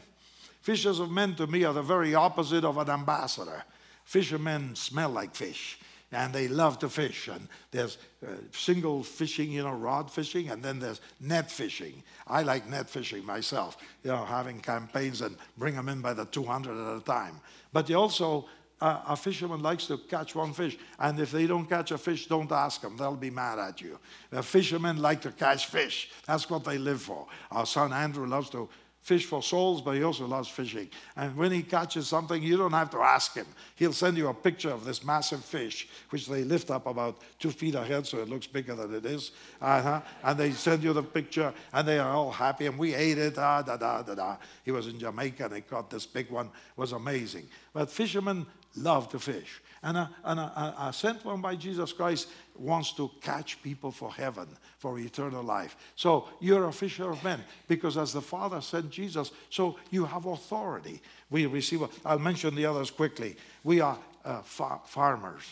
Fishers 0.63 0.99
of 0.99 1.11
men 1.11 1.35
to 1.37 1.47
me 1.47 1.65
are 1.65 1.73
the 1.73 1.83
very 1.83 2.15
opposite 2.15 2.65
of 2.65 2.79
an 2.79 2.91
ambassador. 2.91 3.65
Fishermen 4.05 4.75
smell 4.75 5.11
like 5.11 5.35
fish 5.35 5.79
and 6.13 6.33
they 6.33 6.49
love 6.49 6.79
to 6.81 6.89
fish. 6.89 7.29
And 7.29 7.47
there's 7.71 7.99
uh, 8.27 8.33
single 8.53 9.03
fishing, 9.03 9.53
you 9.53 9.63
know, 9.63 9.73
rod 9.73 10.11
fishing, 10.11 10.51
and 10.51 10.63
then 10.63 10.79
there's 10.79 11.01
net 11.21 11.51
fishing. 11.51 12.03
I 12.27 12.43
like 12.43 12.69
net 12.69 12.91
fishing 12.91 13.25
myself, 13.25 13.77
you 14.03 14.11
know, 14.11 14.25
having 14.25 14.61
campaigns 14.61 15.21
and 15.21 15.37
bring 15.57 15.77
them 15.77 15.89
in 15.89 16.01
by 16.01 16.15
the 16.15 16.25
200 16.27 16.73
at 16.73 16.97
a 16.97 17.05
time. 17.05 17.41
But 17.73 17.89
you 17.89 17.97
also 17.97 18.47
a 18.81 19.17
fisherman 19.17 19.63
likes 19.63 19.87
to 19.87 19.99
catch 19.99 20.35
one 20.35 20.53
fish, 20.53 20.79
and 20.99 21.19
if 21.21 21.33
they 21.33 21.47
don't 21.47 21.67
catch 21.67 21.91
a 21.91 21.99
fish, 21.99 22.27
don't 22.27 22.51
ask 22.51 22.81
them. 22.81 22.97
They'll 22.97 23.17
be 23.17 23.31
mad 23.31 23.59
at 23.59 23.81
you. 23.81 23.99
The 24.31 24.43
fishermen 24.43 24.97
like 25.03 25.21
to 25.23 25.33
catch 25.33 25.67
fish. 25.67 26.11
That's 26.27 26.49
what 26.49 26.65
they 26.65 26.79
live 26.79 27.03
for. 27.03 27.27
Our 27.51 27.67
son 27.67 27.93
Andrew 27.93 28.27
loves 28.27 28.49
to 28.51 28.69
fish 29.01 29.25
for 29.25 29.43
souls, 29.43 29.81
but 29.81 29.93
he 29.93 30.03
also 30.03 30.27
loves 30.27 30.49
fishing. 30.49 30.89
And 31.17 31.35
when 31.37 31.53
he 31.53 31.63
catches 31.63 32.07
something, 32.07 32.43
you 32.43 32.57
don't 32.57 32.73
have 32.73 32.91
to 32.91 32.99
ask 32.99 33.35
him. 33.35 33.47
He'll 33.77 33.95
send 33.95 34.17
you 34.17 34.29
a 34.29 34.35
picture 34.35 34.71
of 34.71 34.85
this 34.85 35.03
massive 35.03 35.45
fish, 35.45 35.89
which 36.11 36.27
they 36.27 36.45
lift 36.45 36.71
up 36.71 36.87
about 36.87 37.19
two 37.39 37.51
feet 37.51 37.75
ahead, 37.75 38.07
so 38.07 38.19
it 38.19 38.29
looks 38.29 38.47
bigger 38.47 38.75
than 38.75 38.95
it 38.95 39.07
is. 39.07 39.33
Uh-huh. 39.61 40.01
And 40.23 40.39
they 40.39 40.53
send 40.53 40.83
you 40.83 40.93
the 40.93 41.03
picture, 41.03 41.53
and 41.73 41.89
they 41.89 41.99
are 41.99 42.13
all 42.13 42.31
happy. 42.31 42.67
And 42.67 42.79
we 42.79 42.95
ate 42.95 43.19
it. 43.19 43.39
Ah, 43.39 43.63
da 43.63 43.77
da 43.77 44.03
da 44.03 44.15
da. 44.15 44.37
He 44.65 44.71
was 44.71 44.87
in 44.87 44.99
Jamaica, 44.99 45.47
and 45.47 45.55
he 45.55 45.61
caught 45.63 45.91
this 45.91 46.07
big 46.07 46.31
one. 46.31 46.47
It 46.47 46.79
was 46.79 46.93
amazing. 46.93 47.49
But 47.73 47.91
fishermen 47.91 48.47
love 48.77 49.09
to 49.11 49.19
fish. 49.19 49.61
And 49.83 49.97
a, 49.97 50.11
and 50.25 50.95
sent 50.95 51.25
one 51.25 51.41
by 51.41 51.57
Jesus 51.57 51.93
Christ 51.93 52.29
wants 52.55 52.93
to 52.93 53.11
catch 53.23 53.63
people 53.63 53.91
for 53.91 54.13
heaven, 54.13 54.47
for 54.79 54.99
eternal 54.99 55.43
life. 55.43 55.77
So 55.97 56.29
you're 56.39 56.67
a 56.67 56.73
fisher 56.73 57.11
of 57.11 57.25
men 57.25 57.43
because 57.67 57.97
as 57.97 58.13
the 58.13 58.21
Father 58.21 58.61
sent 58.61 58.91
Jesus, 58.91 59.33
so 59.49 59.79
you 59.91 60.05
have 60.05 60.27
authority. 60.27 61.01
We 61.31 61.47
receive, 61.47 61.83
I'll 62.05 62.19
mention 62.19 62.55
the 62.55 62.67
others 62.67 62.91
quickly. 62.91 63.37
We 63.65 63.81
are 63.81 63.99
uh, 64.25 64.43
far- 64.43 64.83
farmers. 64.85 65.45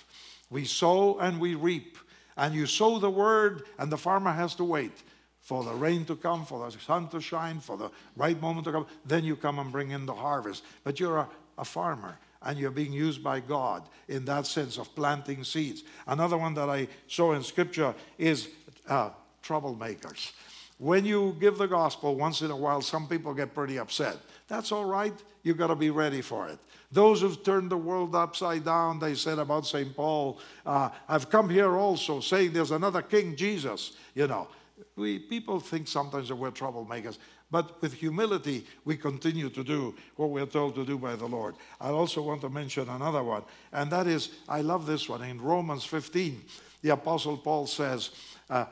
We 0.51 0.66
sow 0.66 1.19
and 1.19 1.41
we 1.41 1.55
reap. 1.55 1.97
And 2.37 2.55
you 2.55 2.66
sow 2.66 2.99
the 2.99 3.11
word, 3.11 3.64
and 3.79 3.91
the 3.91 3.97
farmer 3.97 4.31
has 4.31 4.55
to 4.57 4.64
wait 4.64 4.93
for 5.41 5.64
the 5.64 5.73
rain 5.73 6.05
to 6.05 6.14
come, 6.14 6.45
for 6.45 6.64
the 6.64 6.79
sun 6.79 7.09
to 7.09 7.21
shine, 7.21 7.59
for 7.59 7.77
the 7.77 7.91
right 8.14 8.41
moment 8.41 8.66
to 8.66 8.73
come. 8.73 8.87
Then 9.07 9.25
you 9.25 9.35
come 9.35 9.59
and 9.59 9.73
bring 9.73 9.91
in 9.91 10.07
the 10.07 10.14
harvest. 10.14 10.62
But 10.85 11.01
you're 11.01 11.19
a, 11.19 11.29
a 11.57 11.64
farmer 11.64 12.19
and 12.43 12.59
you're 12.59 12.70
being 12.70 12.93
used 12.93 13.22
by 13.22 13.41
God 13.41 13.89
in 14.09 14.24
that 14.26 14.47
sense 14.47 14.78
of 14.78 14.95
planting 14.95 15.45
seeds. 15.45 15.84
Another 16.07 16.36
one 16.36 16.55
that 16.55 16.68
I 16.68 16.89
saw 17.07 17.32
in 17.32 17.43
scripture 17.43 17.95
is 18.16 18.49
uh, 18.89 19.11
troublemakers. 19.43 20.32
When 20.78 21.05
you 21.05 21.36
give 21.41 21.59
the 21.59 21.66
gospel, 21.66 22.14
once 22.14 22.41
in 22.41 22.53
a 22.53 22.57
while, 22.57 22.80
some 22.80 23.09
people 23.09 23.34
get 23.34 23.55
pretty 23.55 23.78
upset. 23.78 24.16
That's 24.47 24.70
all 24.70 24.84
right. 24.84 25.14
You've 25.43 25.57
got 25.57 25.68
to 25.68 25.74
be 25.74 25.91
ready 25.91 26.20
for 26.20 26.49
it. 26.49 26.59
Those 26.93 27.20
who've 27.20 27.43
turned 27.43 27.70
the 27.70 27.76
world 27.76 28.14
upside 28.14 28.64
down, 28.64 28.99
they 28.99 29.14
said 29.14 29.39
about 29.39 29.66
St. 29.66 29.95
Paul, 29.95 30.39
uh, 30.64 30.91
I've 31.09 31.28
come 31.28 31.51
here 31.51 31.76
also 31.76 32.20
saying 32.20 32.53
there's 32.53 32.70
another 32.70 33.03
King 33.03 33.36
Jesus. 33.36 33.93
You 34.14 34.28
know, 34.28 34.49
we, 34.97 35.18
people 35.18 35.61
think 35.61 35.89
sometimes 35.89 36.28
that 36.28 36.36
we're 36.36 36.51
troublemakers. 36.51 37.18
But 37.51 37.81
with 37.81 37.95
humility, 37.95 38.67
we 38.85 38.97
continue 38.97 39.49
to 39.51 39.65
do 39.65 39.95
what 40.17 40.31
we're 40.31 40.47
told 40.47 40.75
to 40.75 40.85
do 40.85 40.99
by 40.99 41.17
the 41.17 41.27
Lord. 41.27 41.55
I 41.81 41.89
also 41.89 42.21
want 42.21 42.43
to 42.43 42.51
mention 42.51 42.89
another 42.89 43.23
one, 43.23 43.43
and 43.73 43.91
that 43.91 44.07
is 44.07 44.31
I 44.49 44.61
love 44.61 44.87
this 44.87 45.09
one. 45.09 45.23
In 45.23 45.41
Romans 45.41 45.85
15, 45.85 46.45
the 46.83 46.91
Apostle 46.91 47.39
Paul 47.39 47.67
says, 47.67 48.11
uh, 48.51 48.67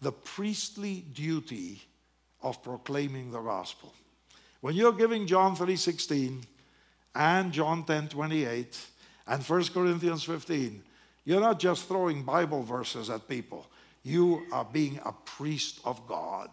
the 0.00 0.12
priestly 0.12 1.04
duty 1.12 1.80
of 2.42 2.62
proclaiming 2.62 3.30
the 3.30 3.40
gospel. 3.40 3.94
When 4.60 4.74
you're 4.74 4.92
giving 4.92 5.26
John 5.26 5.56
3:16 5.56 6.44
and 7.14 7.52
John 7.52 7.84
10:28 7.84 8.86
and 9.26 9.42
1 9.42 9.72
Corinthians 9.72 10.24
15, 10.24 10.82
you're 11.24 11.40
not 11.40 11.60
just 11.60 11.86
throwing 11.86 12.24
Bible 12.24 12.62
verses 12.62 13.10
at 13.10 13.28
people. 13.28 13.66
You 14.02 14.46
are 14.50 14.64
being 14.64 15.00
a 15.04 15.12
priest 15.12 15.80
of 15.84 16.06
God. 16.08 16.50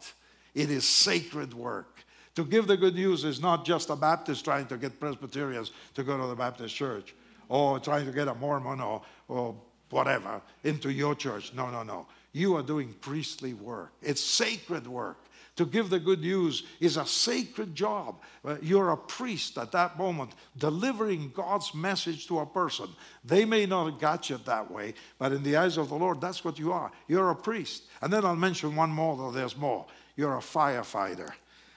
It 0.60 0.70
is 0.70 0.86
sacred 0.86 1.54
work. 1.54 2.04
To 2.36 2.44
give 2.44 2.68
the 2.68 2.76
good 2.76 2.94
news 2.94 3.24
is 3.24 3.40
not 3.40 3.64
just 3.64 3.90
a 3.90 3.96
Baptist 3.96 4.44
trying 4.44 4.68
to 4.68 4.76
get 4.78 5.00
Presbyterians 5.00 5.72
to 5.94 6.04
go 6.04 6.18
to 6.18 6.28
the 6.28 6.36
Baptist 6.36 6.76
church 6.76 7.16
or 7.48 7.80
trying 7.80 8.06
to 8.06 8.12
get 8.12 8.28
a 8.28 8.36
Mormon 8.36 8.82
or, 8.82 9.02
or 9.30 9.56
whatever 9.90 10.42
into 10.66 10.92
your 10.92 11.16
church. 11.16 11.54
No, 11.54 11.70
no, 11.70 11.84
no. 11.84 12.08
You 12.34 12.58
are 12.58 12.62
doing 12.62 12.94
priestly 13.00 13.54
work, 13.54 13.94
it's 14.02 14.20
sacred 14.22 14.86
work. 14.86 15.18
To 15.56 15.66
give 15.66 15.90
the 15.90 16.00
good 16.00 16.22
news 16.22 16.64
is 16.80 16.96
a 16.96 17.06
sacred 17.06 17.76
job. 17.76 18.22
Uh, 18.46 18.56
you're 18.62 18.92
a 18.92 18.98
priest 18.98 19.58
at 19.58 19.74
that 19.74 19.98
moment, 19.98 20.32
delivering 20.58 21.32
God's 21.36 21.74
message 21.74 22.28
to 22.28 22.40
a 22.40 22.46
person. 22.46 22.88
They 23.26 23.44
may 23.44 23.66
not 23.66 23.92
have 23.92 24.00
got 24.00 24.30
you 24.30 24.40
that 24.46 24.72
way, 24.72 24.94
but 25.18 25.34
in 25.34 25.44
the 25.44 25.58
eyes 25.58 25.76
of 25.76 25.90
the 25.90 25.96
Lord, 25.96 26.22
that's 26.22 26.46
what 26.46 26.60
you 26.60 26.72
are. 26.72 26.92
You're 27.10 27.32
a 27.32 27.36
priest. 27.36 27.84
And 28.02 28.12
then 28.12 28.24
I'll 28.24 28.38
mention 28.38 28.74
one 28.74 28.90
more, 28.90 29.18
though 29.18 29.32
there's 29.32 29.58
more 29.58 29.86
you're 30.20 30.36
a 30.36 30.42
firefighter. 30.42 31.32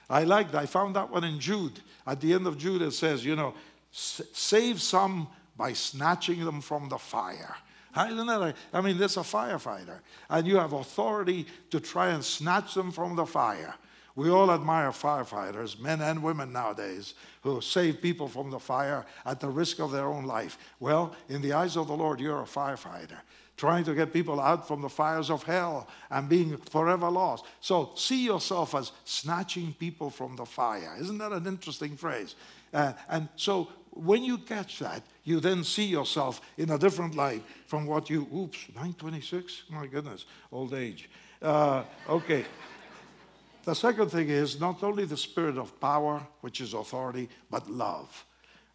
I 0.09 0.25
like 0.25 0.53
I 0.53 0.65
found 0.65 0.97
that 0.97 1.09
one 1.09 1.23
in 1.23 1.39
Jude. 1.39 1.79
At 2.05 2.19
the 2.19 2.33
end 2.33 2.45
of 2.45 2.57
Jude, 2.57 2.81
it 2.81 2.91
says, 2.91 3.23
you 3.23 3.37
know, 3.37 3.53
save 3.89 4.81
some 4.81 5.29
by 5.55 5.71
snatching 5.71 6.43
them 6.43 6.59
from 6.59 6.89
the 6.89 6.97
fire. 6.97 7.55
Isn't 7.95 8.27
that 8.27 8.55
I 8.73 8.81
mean, 8.81 8.97
a 8.97 9.07
firefighter, 9.07 9.99
and 10.29 10.45
you 10.45 10.57
have 10.57 10.73
authority 10.73 11.45
to 11.69 11.79
try 11.79 12.09
and 12.09 12.21
snatch 12.23 12.73
them 12.73 12.91
from 12.91 13.15
the 13.15 13.25
fire. 13.25 13.75
We 14.15 14.29
all 14.29 14.51
admire 14.51 14.89
firefighters, 14.89 15.79
men 15.79 16.01
and 16.01 16.21
women 16.21 16.51
nowadays, 16.51 17.13
who 17.43 17.61
save 17.61 18.01
people 18.01 18.27
from 18.27 18.51
the 18.51 18.59
fire 18.59 19.05
at 19.25 19.39
the 19.39 19.49
risk 19.49 19.79
of 19.79 19.91
their 19.91 20.07
own 20.07 20.25
life. 20.25 20.57
Well, 20.79 21.15
in 21.29 21.41
the 21.41 21.53
eyes 21.53 21.77
of 21.77 21.87
the 21.87 21.95
Lord, 21.95 22.19
you're 22.19 22.41
a 22.41 22.45
firefighter 22.45 23.19
trying 23.57 23.83
to 23.83 23.93
get 23.93 24.11
people 24.11 24.39
out 24.39 24.67
from 24.67 24.81
the 24.81 24.89
fires 24.89 25.29
of 25.29 25.43
hell 25.43 25.87
and 26.09 26.27
being 26.27 26.57
forever 26.57 27.09
lost. 27.09 27.45
So 27.61 27.91
see 27.95 28.25
yourself 28.25 28.73
as 28.75 28.91
snatching 29.05 29.73
people 29.73 30.09
from 30.09 30.35
the 30.35 30.45
fire. 30.45 30.95
Isn't 30.99 31.19
that 31.19 31.31
an 31.31 31.45
interesting 31.45 31.95
phrase? 31.95 32.35
Uh, 32.73 32.93
and 33.09 33.29
so 33.35 33.69
when 33.91 34.23
you 34.23 34.39
catch 34.39 34.79
that, 34.79 35.03
you 35.23 35.39
then 35.39 35.63
see 35.63 35.85
yourself 35.85 36.41
in 36.57 36.71
a 36.71 36.77
different 36.77 37.15
light 37.15 37.43
from 37.67 37.85
what 37.85 38.09
you, 38.09 38.27
oops, 38.35 38.65
926? 38.69 39.63
My 39.69 39.85
goodness, 39.85 40.25
old 40.51 40.73
age. 40.73 41.09
Uh, 41.41 41.83
okay. 42.09 42.45
The 43.65 43.75
second 43.75 44.09
thing 44.09 44.29
is 44.29 44.59
not 44.59 44.83
only 44.83 45.05
the 45.05 45.15
spirit 45.15 45.57
of 45.57 45.79
power, 45.79 46.25
which 46.41 46.59
is 46.59 46.73
authority, 46.73 47.29
but 47.49 47.69
love. 47.69 48.25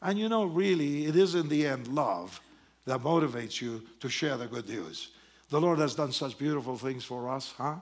And 0.00 0.18
you 0.18 0.28
know, 0.28 0.44
really, 0.44 1.06
it 1.06 1.16
is 1.16 1.34
in 1.34 1.48
the 1.48 1.66
end 1.66 1.88
love 1.88 2.40
that 2.88 3.00
motivates 3.00 3.60
you 3.60 3.82
to 4.00 4.08
share 4.08 4.36
the 4.36 4.46
good 4.46 4.68
news. 4.68 5.10
The 5.50 5.60
Lord 5.60 5.78
has 5.78 5.94
done 5.94 6.12
such 6.12 6.38
beautiful 6.38 6.76
things 6.76 7.04
for 7.04 7.28
us, 7.28 7.54
huh? 7.56 7.76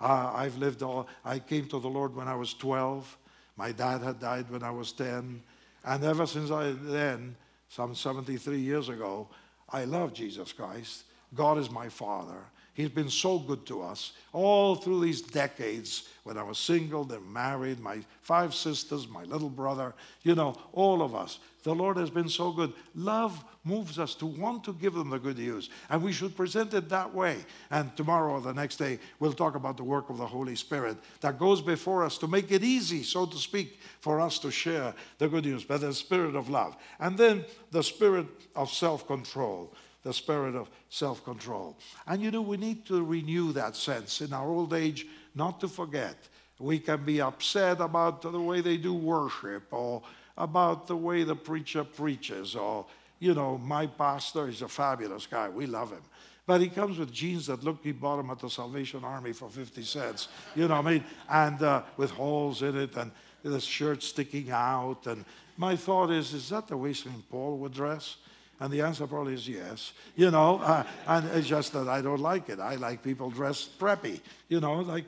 Uh, 0.00 0.32
I've 0.34 0.56
lived 0.56 0.82
all, 0.82 1.08
I 1.24 1.38
came 1.38 1.66
to 1.68 1.78
the 1.78 1.88
Lord 1.88 2.14
when 2.14 2.28
I 2.28 2.34
was 2.34 2.54
12. 2.54 3.18
My 3.56 3.72
dad 3.72 4.02
had 4.02 4.20
died 4.20 4.50
when 4.50 4.62
I 4.62 4.70
was 4.70 4.92
10. 4.92 5.42
And 5.84 6.04
ever 6.04 6.26
since 6.26 6.50
I 6.50 6.72
then, 6.72 7.36
some 7.68 7.94
73 7.94 8.58
years 8.58 8.88
ago, 8.88 9.28
I 9.68 9.84
love 9.84 10.12
Jesus 10.12 10.52
Christ. 10.52 11.04
God 11.34 11.58
is 11.58 11.70
my 11.70 11.88
Father. 11.88 12.38
He's 12.74 12.88
been 12.88 13.10
so 13.10 13.38
good 13.38 13.66
to 13.66 13.82
us 13.82 14.12
all 14.32 14.74
through 14.74 15.00
these 15.00 15.20
decades 15.20 16.08
when 16.22 16.38
I 16.38 16.42
was 16.42 16.58
single, 16.58 17.04
then 17.04 17.30
married, 17.30 17.80
my 17.80 18.00
five 18.22 18.54
sisters, 18.54 19.08
my 19.08 19.24
little 19.24 19.50
brother, 19.50 19.94
you 20.22 20.34
know, 20.34 20.56
all 20.72 21.02
of 21.02 21.14
us. 21.14 21.38
The 21.62 21.74
Lord 21.74 21.98
has 21.98 22.08
been 22.08 22.28
so 22.28 22.52
good. 22.52 22.72
Love 22.94 23.44
moves 23.64 23.98
us 23.98 24.14
to 24.16 24.26
want 24.26 24.64
to 24.64 24.72
give 24.72 24.94
them 24.94 25.10
the 25.10 25.18
good 25.18 25.36
news, 25.38 25.68
and 25.90 26.02
we 26.02 26.12
should 26.12 26.34
present 26.36 26.72
it 26.72 26.88
that 26.88 27.14
way. 27.14 27.36
And 27.70 27.94
tomorrow 27.96 28.32
or 28.32 28.40
the 28.40 28.54
next 28.54 28.76
day, 28.76 28.98
we'll 29.18 29.34
talk 29.34 29.54
about 29.54 29.76
the 29.76 29.84
work 29.84 30.08
of 30.08 30.16
the 30.16 30.26
Holy 30.26 30.56
Spirit 30.56 30.96
that 31.20 31.38
goes 31.38 31.60
before 31.60 32.04
us 32.04 32.16
to 32.18 32.26
make 32.26 32.50
it 32.50 32.64
easy, 32.64 33.02
so 33.02 33.26
to 33.26 33.36
speak, 33.36 33.78
for 34.00 34.20
us 34.20 34.38
to 34.38 34.50
share 34.50 34.94
the 35.18 35.28
good 35.28 35.44
news 35.44 35.64
by 35.64 35.76
the 35.76 35.92
spirit 35.92 36.34
of 36.34 36.48
love. 36.48 36.76
And 36.98 37.18
then 37.18 37.44
the 37.70 37.82
spirit 37.82 38.26
of 38.56 38.70
self 38.70 39.06
control 39.06 39.74
the 40.02 40.14
spirit 40.14 40.54
of 40.54 40.70
self 40.88 41.22
control. 41.24 41.76
And 42.06 42.22
you 42.22 42.30
know, 42.30 42.40
we 42.40 42.56
need 42.56 42.86
to 42.86 43.04
renew 43.04 43.52
that 43.52 43.76
sense 43.76 44.22
in 44.22 44.32
our 44.32 44.48
old 44.48 44.72
age, 44.72 45.06
not 45.34 45.60
to 45.60 45.68
forget. 45.68 46.16
We 46.58 46.78
can 46.78 47.04
be 47.04 47.20
upset 47.20 47.80
about 47.80 48.22
the 48.22 48.40
way 48.40 48.60
they 48.60 48.76
do 48.76 48.92
worship 48.92 49.64
or 49.70 50.02
about 50.36 50.86
the 50.86 50.96
way 50.96 51.22
the 51.22 51.36
preacher 51.36 51.84
preaches 51.84 52.54
or, 52.56 52.86
you 53.18 53.34
know, 53.34 53.58
my 53.58 53.86
pastor 53.86 54.48
is 54.48 54.62
a 54.62 54.68
fabulous 54.68 55.26
guy. 55.26 55.48
We 55.48 55.66
love 55.66 55.90
him. 55.90 56.02
But 56.46 56.60
he 56.60 56.68
comes 56.68 56.98
with 56.98 57.12
jeans 57.12 57.46
that 57.46 57.62
look, 57.62 57.78
he 57.82 57.92
bought 57.92 58.16
them 58.16 58.30
at 58.30 58.40
the 58.40 58.50
Salvation 58.50 59.04
Army 59.04 59.32
for 59.32 59.48
50 59.48 59.82
cents. 59.82 60.28
You 60.56 60.66
know 60.66 60.76
what 60.80 60.86
I 60.86 60.90
mean? 60.90 61.04
And 61.28 61.62
uh, 61.62 61.82
with 61.96 62.10
holes 62.10 62.62
in 62.62 62.76
it 62.76 62.96
and 62.96 63.12
the 63.42 63.60
shirt 63.60 64.02
sticking 64.02 64.50
out. 64.50 65.06
And 65.06 65.24
my 65.56 65.76
thought 65.76 66.10
is, 66.10 66.34
is 66.34 66.48
that 66.48 66.68
the 66.68 66.76
way 66.76 66.92
St. 66.92 67.28
Paul 67.30 67.58
would 67.58 67.72
dress? 67.72 68.16
And 68.58 68.72
the 68.72 68.82
answer 68.82 69.06
probably 69.06 69.34
is 69.34 69.48
yes. 69.48 69.92
You 70.16 70.30
know, 70.30 70.58
uh, 70.58 70.84
and 71.06 71.26
it's 71.30 71.48
just 71.48 71.72
that 71.72 71.88
I 71.88 72.02
don't 72.02 72.20
like 72.20 72.48
it. 72.48 72.58
I 72.58 72.74
like 72.74 73.02
people 73.02 73.30
dressed 73.30 73.78
preppy, 73.78 74.20
you 74.48 74.60
know, 74.60 74.80
like 74.80 75.06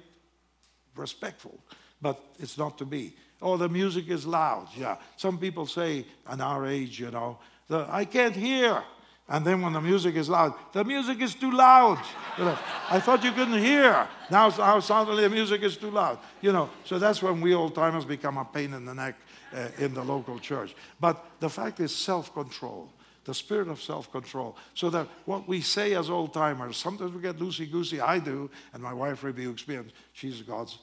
respectful. 0.97 1.59
But 2.01 2.23
it's 2.39 2.57
not 2.57 2.79
to 2.79 2.85
be. 2.85 3.15
Oh, 3.43 3.57
the 3.57 3.69
music 3.69 4.09
is 4.09 4.25
loud. 4.25 4.69
Yeah. 4.77 4.97
Some 5.17 5.39
people 5.39 5.67
say, 5.67 6.07
in 6.33 6.41
our 6.41 6.67
age, 6.67 7.01
you 7.01 7.11
know, 7.11 7.39
the, 7.69 7.87
I 7.91 8.05
can't 8.05 8.37
hear. 8.37 8.83
And 9.29 9.45
then 9.45 9.63
when 9.63 9.73
the 9.73 9.81
music 9.81 10.17
is 10.17 10.29
loud, 10.29 10.55
the 10.73 10.85
music 10.85 11.21
is 11.21 11.35
too 11.35 11.51
loud. 11.51 11.99
You 12.39 12.45
know, 12.45 12.59
I 12.91 13.01
thought 13.01 13.25
you 13.25 13.33
couldn't 13.33 13.59
hear. 13.59 14.07
Now, 14.31 14.49
now 14.49 14.81
suddenly 14.81 15.23
the 15.23 15.31
music 15.31 15.63
is 15.63 15.77
too 15.77 15.91
loud. 15.91 16.19
You 16.41 16.53
know, 16.53 16.71
so 16.85 16.99
that's 16.99 17.23
when 17.23 17.41
we 17.41 17.55
old 17.55 17.75
timers 17.75 18.05
become 18.05 18.37
a 18.39 18.45
pain 18.45 18.75
in 18.75 18.85
the 18.85 18.95
neck 18.95 19.17
uh, 19.55 19.69
in 19.79 19.95
the 19.95 20.03
local 20.03 20.39
church. 20.39 20.75
But 21.01 21.25
the 21.41 21.49
fact 21.49 21.81
is 21.81 21.95
self 21.95 22.33
control 22.33 22.89
the 23.25 23.35
spirit 23.35 23.69
of 23.69 23.81
self 23.81 24.11
control. 24.11 24.57
So 24.75 24.91
that 24.91 25.07
what 25.25 25.47
we 25.47 25.61
say 25.61 25.95
as 25.95 26.11
old 26.11 26.35
timers, 26.35 26.77
sometimes 26.77 27.13
we 27.13 27.23
get 27.23 27.39
loosey 27.39 27.71
goosey. 27.71 28.01
I 28.01 28.19
do, 28.19 28.51
and 28.73 28.83
my 28.83 28.93
wife 28.93 29.23
rebukes 29.23 29.67
me, 29.69 29.77
and 29.77 29.93
she's 30.13 30.43
God's 30.43 30.79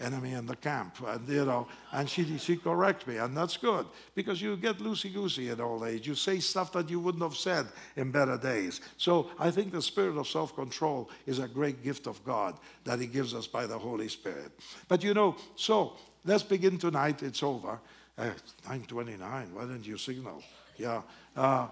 enemy 0.00 0.32
in 0.32 0.46
the 0.46 0.56
camp. 0.56 0.96
And, 1.06 1.28
you 1.28 1.44
know, 1.44 1.68
and 1.92 2.08
she, 2.08 2.38
she 2.38 2.56
corrects 2.56 3.06
me, 3.06 3.18
and 3.18 3.36
that's 3.36 3.56
good 3.56 3.86
because 4.14 4.40
you 4.40 4.56
get 4.56 4.78
loosey 4.78 5.12
goosey 5.12 5.50
in 5.50 5.60
old 5.60 5.84
age. 5.84 6.06
You 6.06 6.14
say 6.14 6.40
stuff 6.40 6.72
that 6.72 6.90
you 6.90 7.00
wouldn't 7.00 7.22
have 7.22 7.36
said 7.36 7.66
in 7.96 8.10
better 8.10 8.36
days. 8.36 8.80
So 8.96 9.30
I 9.38 9.50
think 9.50 9.72
the 9.72 9.82
spirit 9.82 10.16
of 10.16 10.26
self 10.28 10.54
control 10.54 11.10
is 11.26 11.38
a 11.38 11.48
great 11.48 11.84
gift 11.84 12.06
of 12.06 12.24
God 12.24 12.58
that 12.84 13.00
He 13.00 13.06
gives 13.06 13.34
us 13.34 13.46
by 13.46 13.66
the 13.66 13.78
Holy 13.78 14.08
Spirit. 14.08 14.52
But 14.88 15.04
you 15.04 15.14
know, 15.14 15.36
so 15.56 15.94
let's 16.24 16.42
begin 16.42 16.78
tonight. 16.78 17.22
It's 17.22 17.42
over. 17.42 17.78
Uh, 18.18 18.24
929, 18.64 19.54
why 19.54 19.62
didn't 19.62 19.86
you 19.86 19.96
signal? 19.96 20.42
Yeah. 20.76 21.00
Uh, 21.34 21.68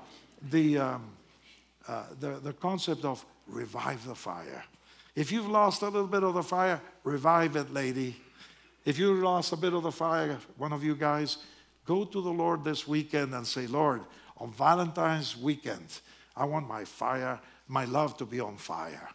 the, 0.50 0.78
um, 0.78 1.10
uh, 1.86 2.04
the, 2.20 2.40
the 2.42 2.52
concept 2.54 3.04
of 3.04 3.24
revive 3.46 4.04
the 4.06 4.14
fire. 4.14 4.64
If 5.18 5.32
you've 5.32 5.48
lost 5.48 5.82
a 5.82 5.86
little 5.86 6.06
bit 6.06 6.22
of 6.22 6.34
the 6.34 6.44
fire, 6.44 6.80
revive 7.02 7.56
it, 7.56 7.72
lady. 7.72 8.14
If 8.84 9.00
you 9.00 9.14
lost 9.14 9.52
a 9.52 9.56
bit 9.56 9.72
of 9.72 9.82
the 9.82 9.90
fire, 9.90 10.38
one 10.56 10.72
of 10.72 10.84
you 10.84 10.94
guys, 10.94 11.38
go 11.84 12.04
to 12.04 12.22
the 12.22 12.30
Lord 12.30 12.62
this 12.62 12.86
weekend 12.86 13.34
and 13.34 13.44
say, 13.44 13.66
Lord, 13.66 14.02
on 14.36 14.52
Valentine's 14.52 15.36
weekend, 15.36 15.98
I 16.36 16.44
want 16.44 16.68
my 16.68 16.84
fire, 16.84 17.40
my 17.66 17.84
love 17.84 18.16
to 18.18 18.26
be 18.26 18.38
on 18.38 18.58
fire. 18.58 19.08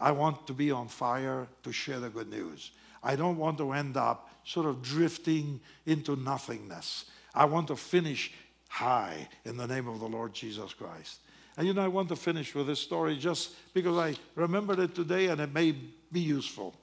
I 0.00 0.10
want 0.12 0.46
to 0.46 0.54
be 0.54 0.70
on 0.70 0.88
fire 0.88 1.48
to 1.64 1.70
share 1.70 2.00
the 2.00 2.08
good 2.08 2.30
news. 2.30 2.70
I 3.02 3.14
don't 3.14 3.36
want 3.36 3.58
to 3.58 3.72
end 3.72 3.98
up 3.98 4.30
sort 4.42 4.64
of 4.64 4.80
drifting 4.80 5.60
into 5.84 6.16
nothingness. 6.16 7.10
I 7.34 7.44
want 7.44 7.68
to 7.68 7.76
finish 7.76 8.32
high 8.68 9.28
in 9.44 9.58
the 9.58 9.66
name 9.66 9.86
of 9.86 10.00
the 10.00 10.08
Lord 10.08 10.32
Jesus 10.32 10.72
Christ. 10.72 11.18
And 11.56 11.66
you 11.66 11.72
know, 11.72 11.82
I 11.82 11.88
want 11.88 12.08
to 12.10 12.16
finish 12.16 12.54
with 12.54 12.66
this 12.66 12.80
story 12.80 13.16
just 13.16 13.54
because 13.72 13.96
I 13.96 14.14
remembered 14.34 14.78
it 14.78 14.94
today 14.94 15.28
and 15.28 15.40
it 15.40 15.52
may 15.52 15.74
be 16.12 16.20
useful. 16.20 16.74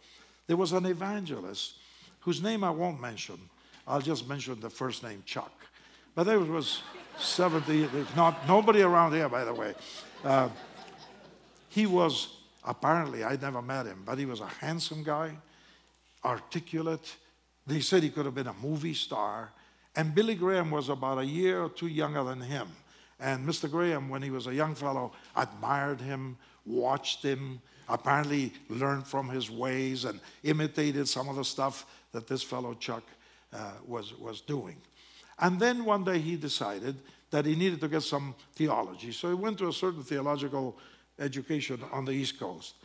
There 0.48 0.58
was 0.58 0.72
an 0.74 0.86
evangelist 0.86 1.76
whose 2.22 2.42
name 2.42 2.64
I 2.64 2.72
won't 2.72 3.00
mention. 3.00 3.38
I'll 3.88 4.02
just 4.02 4.28
mention 4.28 4.60
the 4.60 4.70
first 4.70 5.04
name, 5.04 5.22
Chuck. 5.26 5.52
But 6.16 6.24
there 6.24 6.40
was 6.40 6.82
70, 7.18 7.90
not 8.16 8.48
nobody 8.48 8.82
around 8.82 9.14
here, 9.14 9.30
by 9.30 9.44
the 9.44 9.54
way. 9.54 9.74
Uh, 10.24 10.50
he 11.70 11.86
was 11.86 12.38
apparently, 12.64 13.24
I'd 13.24 13.42
never 13.42 13.62
met 13.62 13.86
him, 13.86 14.04
but 14.06 14.18
he 14.18 14.26
was 14.26 14.40
a 14.40 14.48
handsome 14.48 15.04
guy, 15.04 15.36
articulate. 16.24 17.16
They 17.68 17.80
said 17.80 18.04
he 18.04 18.10
could 18.10 18.26
have 18.26 18.36
been 18.36 18.48
a 18.48 18.56
movie 18.62 18.94
star. 18.94 19.52
And 19.96 20.16
Billy 20.16 20.36
Graham 20.36 20.72
was 20.72 20.90
about 20.90 21.20
a 21.20 21.26
year 21.26 21.64
or 21.64 21.70
two 21.70 21.88
younger 21.88 22.24
than 22.24 22.42
him. 22.42 22.68
And 23.20 23.47
Mr. 23.47 23.70
Graham, 23.70 24.09
when 24.09 24.22
he 24.22 24.30
was 24.30 24.47
a 24.47 24.53
young 24.53 24.76
fellow, 24.76 25.11
admired 25.36 26.01
him, 26.01 26.38
watched 26.66 27.24
him, 27.24 27.61
apparently 27.89 28.53
learned 28.70 29.05
from 29.05 29.30
his 29.30 29.49
ways 29.49 30.05
and 30.05 30.20
imitated 30.43 31.07
some 31.07 31.30
of 31.30 31.36
the 31.36 31.45
stuff 31.45 31.86
that 32.11 32.28
this 32.28 32.43
fellow 32.43 32.74
Chuck 32.74 33.03
uh, 33.53 33.72
was, 33.86 34.18
was 34.18 34.41
doing. 34.41 34.78
And 35.39 35.59
then 35.59 35.86
one 35.86 36.03
day 36.03 36.20
he 36.20 36.36
decided 36.36 36.95
that 37.32 37.45
he 37.45 37.55
needed 37.55 37.82
to 37.82 37.88
get 37.88 38.03
some 38.03 38.36
theology. 38.55 39.11
So 39.11 39.30
he 39.30 39.34
went 39.34 39.57
to 39.59 39.68
a 39.68 39.74
certain 39.74 40.03
theological 40.03 40.78
education 41.20 41.82
on 41.91 42.05
the 42.05 42.11
East 42.11 42.39
Coast. 42.39 42.76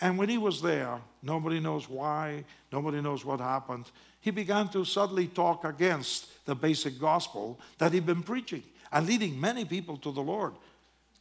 And 0.00 0.16
when 0.16 0.28
he 0.28 0.38
was 0.38 0.62
there, 0.62 1.00
nobody 1.22 1.60
knows 1.60 1.88
why, 1.88 2.44
nobody 2.72 3.00
knows 3.00 3.24
what 3.24 3.40
happened. 3.40 3.90
He 4.20 4.30
began 4.30 4.68
to 4.68 4.84
suddenly 4.84 5.26
talk 5.26 5.64
against 5.64 6.44
the 6.46 6.54
basic 6.54 7.00
gospel 7.00 7.58
that 7.78 7.92
he'd 7.92 8.06
been 8.06 8.22
preaching 8.22 8.62
and 8.92 9.06
leading 9.06 9.40
many 9.40 9.64
people 9.64 9.96
to 9.98 10.12
the 10.12 10.20
Lord. 10.20 10.54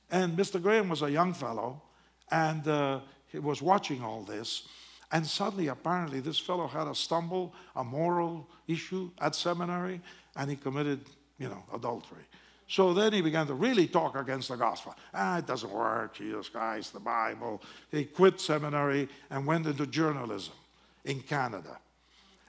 And 0.10 0.38
Mr. 0.38 0.62
Graham 0.62 0.90
was 0.90 1.02
a 1.02 1.12
young 1.12 1.34
fellow, 1.34 1.82
and 2.32 2.68
uh, 2.68 3.00
he 3.28 3.40
was 3.40 3.62
watching 3.62 4.04
all 4.04 4.24
this. 4.24 4.68
And 5.12 5.26
suddenly, 5.26 5.68
apparently, 5.68 6.20
this 6.20 6.40
fellow 6.40 6.68
had 6.68 6.88
a 6.88 6.96
stumble, 6.96 7.54
a 7.76 7.84
moral 7.84 8.48
issue 8.68 9.10
at 9.20 9.36
seminary, 9.36 10.02
and 10.36 10.50
he 10.50 10.56
committed, 10.56 11.02
you 11.40 11.48
know, 11.48 11.64
adultery. 11.74 12.24
So 12.70 12.94
then 12.94 13.14
he 13.14 13.22
began 13.22 13.48
to 13.48 13.54
really 13.54 13.88
talk 13.88 14.18
against 14.18 14.50
the 14.50 14.58
gospel. 14.58 14.94
Ah, 15.14 15.38
it 15.38 15.48
doesn't 15.48 15.72
work, 15.72 16.16
Jesus 16.16 16.50
Christ, 16.50 16.92
the 16.92 17.00
Bible. 17.00 17.62
He 17.90 18.04
quit 18.04 18.42
seminary 18.42 19.08
and 19.30 19.46
went 19.46 19.66
into 19.68 19.88
journalism 19.88 20.54
in 21.06 21.22
Canada. 21.22 21.80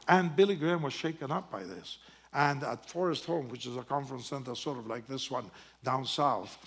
And 0.08 0.34
Billy 0.34 0.56
Graham 0.56 0.82
was 0.82 0.92
shaken 0.92 1.30
up 1.30 1.52
by 1.52 1.62
this. 1.62 1.98
And 2.32 2.62
at 2.62 2.88
Forest 2.88 3.24
Home, 3.26 3.48
which 3.48 3.66
is 3.66 3.76
a 3.76 3.82
conference 3.82 4.26
center 4.26 4.54
sort 4.54 4.78
of 4.78 4.86
like 4.86 5.06
this 5.06 5.30
one 5.30 5.50
down 5.82 6.04
south, 6.04 6.58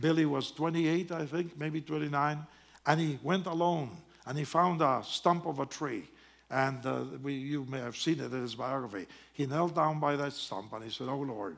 Billy 0.00 0.24
was 0.24 0.50
28, 0.52 1.12
I 1.12 1.26
think, 1.26 1.58
maybe 1.58 1.80
29, 1.80 2.46
and 2.86 3.00
he 3.00 3.18
went 3.22 3.46
alone 3.46 3.90
and 4.26 4.38
he 4.38 4.44
found 4.44 4.80
a 4.80 5.02
stump 5.04 5.46
of 5.46 5.58
a 5.58 5.66
tree. 5.66 6.08
And 6.50 6.84
uh, 6.84 7.04
we, 7.22 7.34
you 7.34 7.66
may 7.68 7.78
have 7.78 7.96
seen 7.96 8.20
it 8.20 8.32
in 8.32 8.42
his 8.42 8.54
biography. 8.54 9.06
He 9.32 9.46
knelt 9.46 9.74
down 9.74 10.00
by 10.00 10.16
that 10.16 10.32
stump 10.32 10.72
and 10.72 10.84
he 10.84 10.90
said, 10.90 11.08
Oh 11.08 11.18
Lord, 11.18 11.56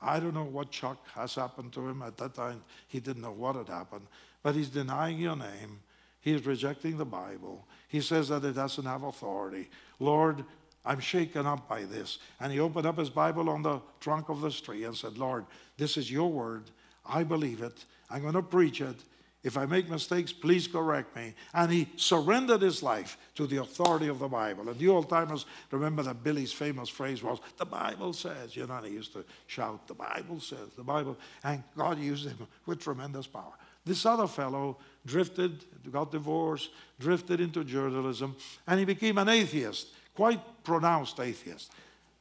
I 0.00 0.18
don't 0.18 0.34
know 0.34 0.44
what 0.44 0.70
Chuck 0.70 0.98
has 1.14 1.34
happened 1.34 1.72
to 1.74 1.88
him. 1.88 2.02
At 2.02 2.16
that 2.16 2.34
time, 2.34 2.62
he 2.88 2.98
didn't 2.98 3.22
know 3.22 3.32
what 3.32 3.56
had 3.56 3.68
happened, 3.68 4.06
but 4.42 4.54
he's 4.54 4.68
denying 4.68 5.18
your 5.18 5.36
name. 5.36 5.80
He's 6.20 6.46
rejecting 6.46 6.98
the 6.98 7.04
Bible. 7.04 7.66
He 7.88 8.00
says 8.00 8.28
that 8.28 8.44
it 8.44 8.54
doesn't 8.54 8.84
have 8.84 9.02
authority. 9.02 9.68
Lord, 9.98 10.44
I'm 10.84 11.00
shaken 11.00 11.46
up 11.46 11.68
by 11.68 11.84
this. 11.84 12.18
And 12.40 12.52
he 12.52 12.60
opened 12.60 12.86
up 12.86 12.98
his 12.98 13.10
Bible 13.10 13.48
on 13.48 13.62
the 13.62 13.80
trunk 14.00 14.28
of 14.28 14.40
the 14.40 14.50
tree 14.50 14.84
and 14.84 14.96
said, 14.96 15.16
Lord, 15.18 15.46
this 15.76 15.96
is 15.96 16.10
your 16.10 16.30
word. 16.30 16.64
I 17.06 17.22
believe 17.22 17.62
it. 17.62 17.84
I'm 18.10 18.22
going 18.22 18.34
to 18.34 18.42
preach 18.42 18.80
it. 18.80 18.96
If 19.44 19.56
I 19.56 19.66
make 19.66 19.90
mistakes, 19.90 20.32
please 20.32 20.68
correct 20.68 21.16
me. 21.16 21.34
And 21.52 21.72
he 21.72 21.88
surrendered 21.96 22.62
his 22.62 22.80
life 22.80 23.18
to 23.34 23.46
the 23.46 23.56
authority 23.56 24.06
of 24.06 24.20
the 24.20 24.28
Bible. 24.28 24.68
And 24.68 24.78
the 24.78 24.88
old 24.88 25.08
timers 25.08 25.46
remember 25.72 26.04
that 26.04 26.22
Billy's 26.22 26.52
famous 26.52 26.88
phrase 26.88 27.24
was, 27.24 27.40
The 27.56 27.64
Bible 27.64 28.12
says. 28.12 28.54
You 28.54 28.66
know, 28.68 28.76
and 28.76 28.86
he 28.86 28.92
used 28.92 29.12
to 29.14 29.24
shout, 29.48 29.88
The 29.88 29.94
Bible 29.94 30.38
says, 30.38 30.68
the 30.76 30.84
Bible. 30.84 31.16
And 31.42 31.64
God 31.76 31.98
used 31.98 32.28
him 32.28 32.38
with 32.66 32.80
tremendous 32.80 33.26
power. 33.26 33.52
This 33.84 34.06
other 34.06 34.28
fellow 34.28 34.78
drifted, 35.04 35.64
got 35.90 36.12
divorced, 36.12 36.70
drifted 37.00 37.40
into 37.40 37.64
journalism, 37.64 38.36
and 38.68 38.78
he 38.78 38.84
became 38.84 39.18
an 39.18 39.28
atheist 39.28 39.88
quite 40.14 40.40
pronounced 40.64 41.20
atheist. 41.20 41.72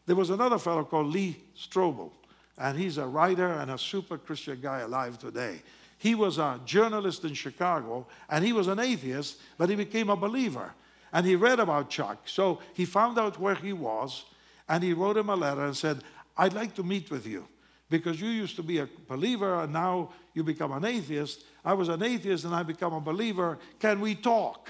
There 0.05 0.15
was 0.15 0.29
another 0.29 0.57
fellow 0.57 0.83
called 0.83 1.07
Lee 1.07 1.43
Strobel, 1.57 2.11
and 2.57 2.77
he's 2.77 2.97
a 2.97 3.05
writer 3.05 3.47
and 3.53 3.71
a 3.71 3.77
super 3.77 4.17
Christian 4.17 4.59
guy 4.61 4.79
alive 4.79 5.17
today. 5.17 5.61
He 5.97 6.15
was 6.15 6.37
a 6.37 6.59
journalist 6.65 7.23
in 7.23 7.33
Chicago, 7.33 8.07
and 8.29 8.43
he 8.43 8.53
was 8.53 8.67
an 8.67 8.79
atheist, 8.79 9.39
but 9.57 9.69
he 9.69 9.75
became 9.75 10.09
a 10.09 10.15
believer. 10.15 10.73
And 11.13 11.25
he 11.25 11.35
read 11.35 11.59
about 11.59 11.89
Chuck. 11.89 12.23
So 12.25 12.59
he 12.73 12.85
found 12.85 13.19
out 13.19 13.39
where 13.39 13.55
he 13.55 13.73
was, 13.73 14.25
and 14.67 14.83
he 14.83 14.93
wrote 14.93 15.17
him 15.17 15.29
a 15.29 15.35
letter 15.35 15.65
and 15.65 15.75
said, 15.75 16.01
I'd 16.37 16.53
like 16.53 16.73
to 16.75 16.83
meet 16.83 17.11
with 17.11 17.27
you 17.27 17.47
because 17.89 18.19
you 18.19 18.29
used 18.29 18.55
to 18.55 18.63
be 18.63 18.79
a 18.79 18.87
believer 19.07 19.61
and 19.61 19.73
now 19.73 20.09
you 20.33 20.43
become 20.43 20.71
an 20.71 20.85
atheist. 20.85 21.43
I 21.63 21.73
was 21.73 21.89
an 21.89 22.01
atheist 22.01 22.45
and 22.45 22.55
I 22.55 22.63
become 22.63 22.93
a 22.93 23.01
believer. 23.01 23.59
Can 23.79 23.99
we 23.99 24.15
talk? 24.15 24.69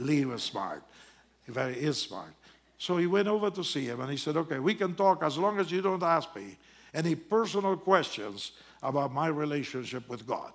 Lee 0.00 0.24
was 0.24 0.42
smart. 0.42 0.82
He 1.46 1.52
very 1.52 1.74
is 1.74 2.00
smart. 2.00 2.32
So 2.78 2.96
he 2.96 3.06
went 3.06 3.28
over 3.28 3.50
to 3.50 3.64
see 3.64 3.84
him 3.84 4.00
and 4.00 4.10
he 4.10 4.16
said, 4.16 4.36
Okay, 4.36 4.58
we 4.58 4.74
can 4.74 4.94
talk 4.94 5.22
as 5.22 5.38
long 5.38 5.58
as 5.58 5.70
you 5.70 5.80
don't 5.80 6.02
ask 6.02 6.34
me 6.34 6.56
any 6.92 7.14
personal 7.14 7.76
questions 7.76 8.52
about 8.82 9.12
my 9.12 9.28
relationship 9.28 10.08
with 10.08 10.26
God. 10.26 10.52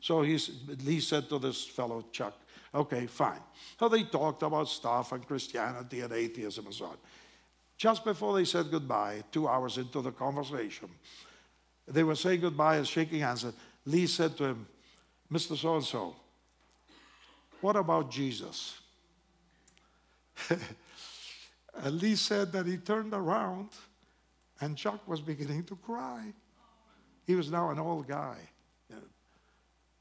So 0.00 0.22
he, 0.22 0.36
he 0.84 1.00
said 1.00 1.28
to 1.28 1.38
this 1.38 1.64
fellow, 1.64 2.04
Chuck, 2.12 2.34
Okay, 2.74 3.06
fine. 3.06 3.40
So 3.78 3.88
they 3.88 4.04
talked 4.04 4.42
about 4.42 4.68
stuff 4.68 5.12
and 5.12 5.26
Christianity 5.26 6.00
and 6.00 6.12
atheism 6.12 6.66
and 6.66 6.74
so 6.74 6.86
on. 6.86 6.96
Just 7.76 8.04
before 8.04 8.34
they 8.34 8.44
said 8.44 8.70
goodbye, 8.70 9.24
two 9.32 9.48
hours 9.48 9.78
into 9.78 10.02
the 10.02 10.12
conversation, 10.12 10.88
they 11.88 12.04
were 12.04 12.14
saying 12.14 12.40
goodbye 12.40 12.76
and 12.76 12.86
shaking 12.86 13.20
hands. 13.20 13.44
And 13.44 13.54
Lee 13.86 14.06
said 14.06 14.36
to 14.36 14.44
him, 14.44 14.66
Mr. 15.32 15.56
So 15.56 15.76
and 15.76 15.84
so, 15.84 16.14
what 17.60 17.76
about 17.76 18.10
Jesus? 18.10 18.78
And 21.82 22.00
Lee 22.00 22.14
said 22.14 22.52
that 22.52 22.66
he 22.66 22.76
turned 22.76 23.14
around 23.14 23.70
and 24.60 24.76
Chuck 24.76 25.06
was 25.08 25.20
beginning 25.20 25.64
to 25.64 25.76
cry. 25.76 26.24
He 27.26 27.34
was 27.34 27.50
now 27.50 27.70
an 27.70 27.78
old 27.78 28.06
guy. 28.06 28.36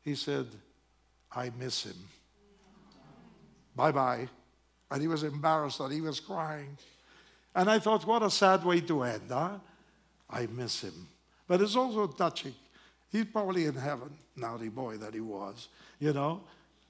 He 0.01 0.15
said, 0.15 0.47
I 1.31 1.51
miss 1.57 1.83
him. 1.83 1.95
Bye 3.75 3.91
bye. 3.91 4.27
And 4.91 5.01
he 5.01 5.07
was 5.07 5.23
embarrassed 5.23 5.77
that 5.77 5.91
he 5.91 6.01
was 6.01 6.19
crying. 6.19 6.77
And 7.55 7.69
I 7.69 7.79
thought, 7.79 8.05
what 8.05 8.23
a 8.23 8.29
sad 8.29 8.63
way 8.65 8.81
to 8.81 9.03
end, 9.03 9.29
huh? 9.29 9.59
I 10.29 10.47
miss 10.47 10.81
him. 10.81 11.07
But 11.47 11.61
it's 11.61 11.75
also 11.75 12.07
touching. 12.07 12.55
He's 13.11 13.25
probably 13.25 13.65
in 13.65 13.75
heaven, 13.75 14.09
naughty 14.35 14.69
boy 14.69 14.97
that 14.97 15.13
he 15.13 15.21
was, 15.21 15.69
you 15.99 16.13
know 16.13 16.41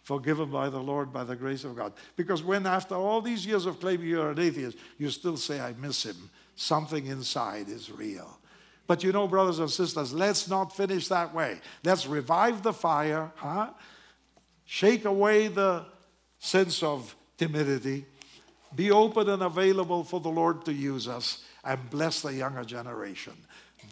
forgiven 0.10 0.49
by 0.49 0.70
the 0.70 0.80
Lord 0.80 1.14
by 1.14 1.24
the 1.24 1.36
grace 1.36 1.64
of 1.64 1.76
God. 1.76 1.93
Because 2.16 2.41
when, 2.41 2.66
after 2.66 2.95
all 2.95 3.22
these 3.22 3.45
years 3.45 3.68
of 3.68 3.80
claiming 3.80 4.07
you're 4.07 4.32
an 4.32 4.39
atheist, 4.39 4.76
you 4.97 5.12
still 5.12 5.38
say, 5.38 5.60
I 5.60 5.74
miss 5.74 6.03
him, 6.03 6.32
something 6.55 7.05
inside 7.05 7.70
is 7.70 7.91
real. 7.91 8.39
But 8.88 9.03
you 9.03 9.12
know, 9.12 9.28
brothers 9.28 9.60
and 9.60 9.70
sisters, 9.70 10.12
let's 10.12 10.49
not 10.49 10.76
finish 10.76 11.10
that 11.10 11.32
way. 11.32 11.62
Let's 11.84 12.07
revive 12.07 12.64
the 12.64 12.74
fire, 12.74 13.32
huh? 13.36 13.70
Shake 14.66 15.05
away 15.05 15.47
the 15.47 15.86
sense 16.39 16.82
of 16.82 17.16
timidity. 17.38 18.07
Be 18.76 18.89
open 18.89 19.30
and 19.30 19.43
available 19.43 20.03
for 20.03 20.20
the 20.20 20.30
Lord 20.30 20.66
to 20.66 20.74
use 20.74 21.07
us 21.07 21.43
and 21.64 21.88
bless 21.91 22.24
the 22.24 22.34
younger 22.34 22.64
generation. 22.64 23.34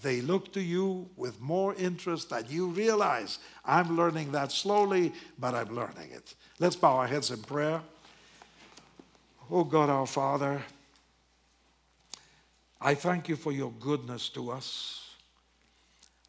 They 0.01 0.21
look 0.21 0.53
to 0.53 0.61
you 0.61 1.09
with 1.15 1.41
more 1.41 1.73
interest 1.75 2.29
than 2.29 2.45
you 2.49 2.67
realize. 2.67 3.39
I'm 3.65 3.97
learning 3.97 4.31
that 4.33 4.51
slowly, 4.51 5.13
but 5.39 5.55
I'm 5.55 5.75
learning 5.75 6.11
it. 6.11 6.35
Let's 6.59 6.75
bow 6.75 6.97
our 6.97 7.07
heads 7.07 7.31
in 7.31 7.41
prayer. 7.41 7.81
Oh 9.49 9.63
God, 9.63 9.89
our 9.89 10.05
Father, 10.05 10.61
I 12.79 12.93
thank 12.93 13.27
you 13.27 13.35
for 13.35 13.51
your 13.51 13.71
goodness 13.79 14.29
to 14.29 14.51
us. 14.51 15.03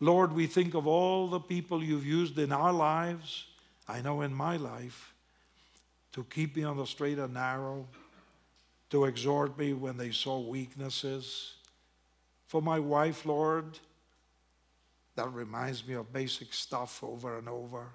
Lord, 0.00 0.32
we 0.32 0.46
think 0.46 0.74
of 0.74 0.86
all 0.86 1.28
the 1.28 1.40
people 1.40 1.82
you've 1.82 2.06
used 2.06 2.38
in 2.38 2.52
our 2.52 2.72
lives, 2.72 3.46
I 3.88 4.00
know 4.00 4.22
in 4.22 4.32
my 4.32 4.56
life, 4.56 5.12
to 6.12 6.24
keep 6.24 6.56
me 6.56 6.62
on 6.64 6.76
the 6.76 6.86
straight 6.86 7.18
and 7.18 7.34
narrow, 7.34 7.86
to 8.90 9.04
exhort 9.04 9.58
me 9.58 9.72
when 9.72 9.96
they 9.96 10.10
saw 10.10 10.38
weaknesses. 10.38 11.54
For 12.48 12.62
my 12.62 12.78
wife, 12.78 13.26
Lord, 13.26 13.78
that 15.14 15.32
reminds 15.32 15.86
me 15.86 15.94
of 15.94 16.12
basic 16.12 16.52
stuff 16.54 17.04
over 17.04 17.38
and 17.38 17.48
over. 17.48 17.86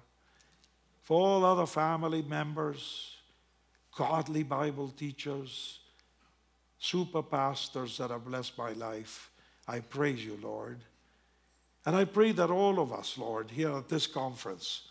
For 1.02 1.20
all 1.20 1.44
other 1.44 1.66
family 1.66 2.22
members, 2.22 3.16
godly 3.96 4.44
Bible 4.44 4.88
teachers, 4.96 5.80
super 6.78 7.22
pastors 7.22 7.98
that 7.98 8.10
have 8.10 8.24
blessed 8.24 8.56
my 8.56 8.72
life, 8.72 9.30
I 9.66 9.80
praise 9.80 10.24
you, 10.24 10.38
Lord. 10.40 10.78
And 11.84 11.96
I 11.96 12.04
pray 12.04 12.30
that 12.32 12.50
all 12.50 12.78
of 12.78 12.92
us, 12.92 13.18
Lord, 13.18 13.50
here 13.50 13.76
at 13.76 13.88
this 13.88 14.06
conference 14.06 14.82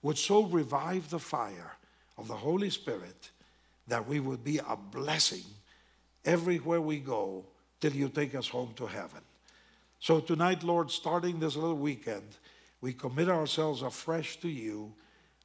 would 0.00 0.16
so 0.16 0.44
revive 0.44 1.10
the 1.10 1.18
fire 1.18 1.72
of 2.16 2.28
the 2.28 2.36
Holy 2.36 2.70
Spirit 2.70 3.30
that 3.88 4.06
we 4.06 4.20
would 4.20 4.44
be 4.44 4.58
a 4.58 4.76
blessing 4.76 5.44
everywhere 6.24 6.80
we 6.80 7.00
go 7.00 7.44
till 7.82 7.92
you 7.92 8.08
take 8.08 8.34
us 8.36 8.48
home 8.48 8.72
to 8.76 8.86
heaven. 8.86 9.20
So 9.98 10.20
tonight, 10.20 10.62
Lord, 10.62 10.90
starting 10.90 11.40
this 11.40 11.56
little 11.56 11.76
weekend, 11.76 12.36
we 12.80 12.92
commit 12.92 13.28
ourselves 13.28 13.82
afresh 13.82 14.36
to 14.38 14.48
you. 14.48 14.92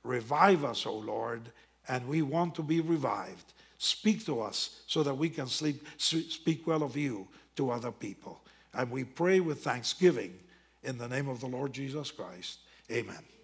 Revive 0.03 0.63
us, 0.63 0.85
O 0.85 0.93
Lord, 0.93 1.49
and 1.87 2.07
we 2.07 2.21
want 2.21 2.53
to 2.55 2.63
be 2.63 2.79
revived. 2.79 3.53
Speak 3.79 4.25
to 4.27 4.39
us 4.41 4.81
so 4.87 5.03
that 5.03 5.15
we 5.15 5.29
can 5.29 5.47
sleep, 5.47 5.85
speak 5.97 6.65
well 6.65 6.83
of 6.83 6.95
you 6.95 7.27
to 7.55 7.71
other 7.71 7.91
people. 7.91 8.39
And 8.73 8.91
we 8.91 9.03
pray 9.03 9.39
with 9.39 9.63
thanksgiving 9.63 10.37
in 10.83 10.97
the 10.97 11.07
name 11.07 11.27
of 11.27 11.39
the 11.39 11.47
Lord 11.47 11.73
Jesus 11.73 12.11
Christ. 12.11 12.59
Amen. 12.91 13.36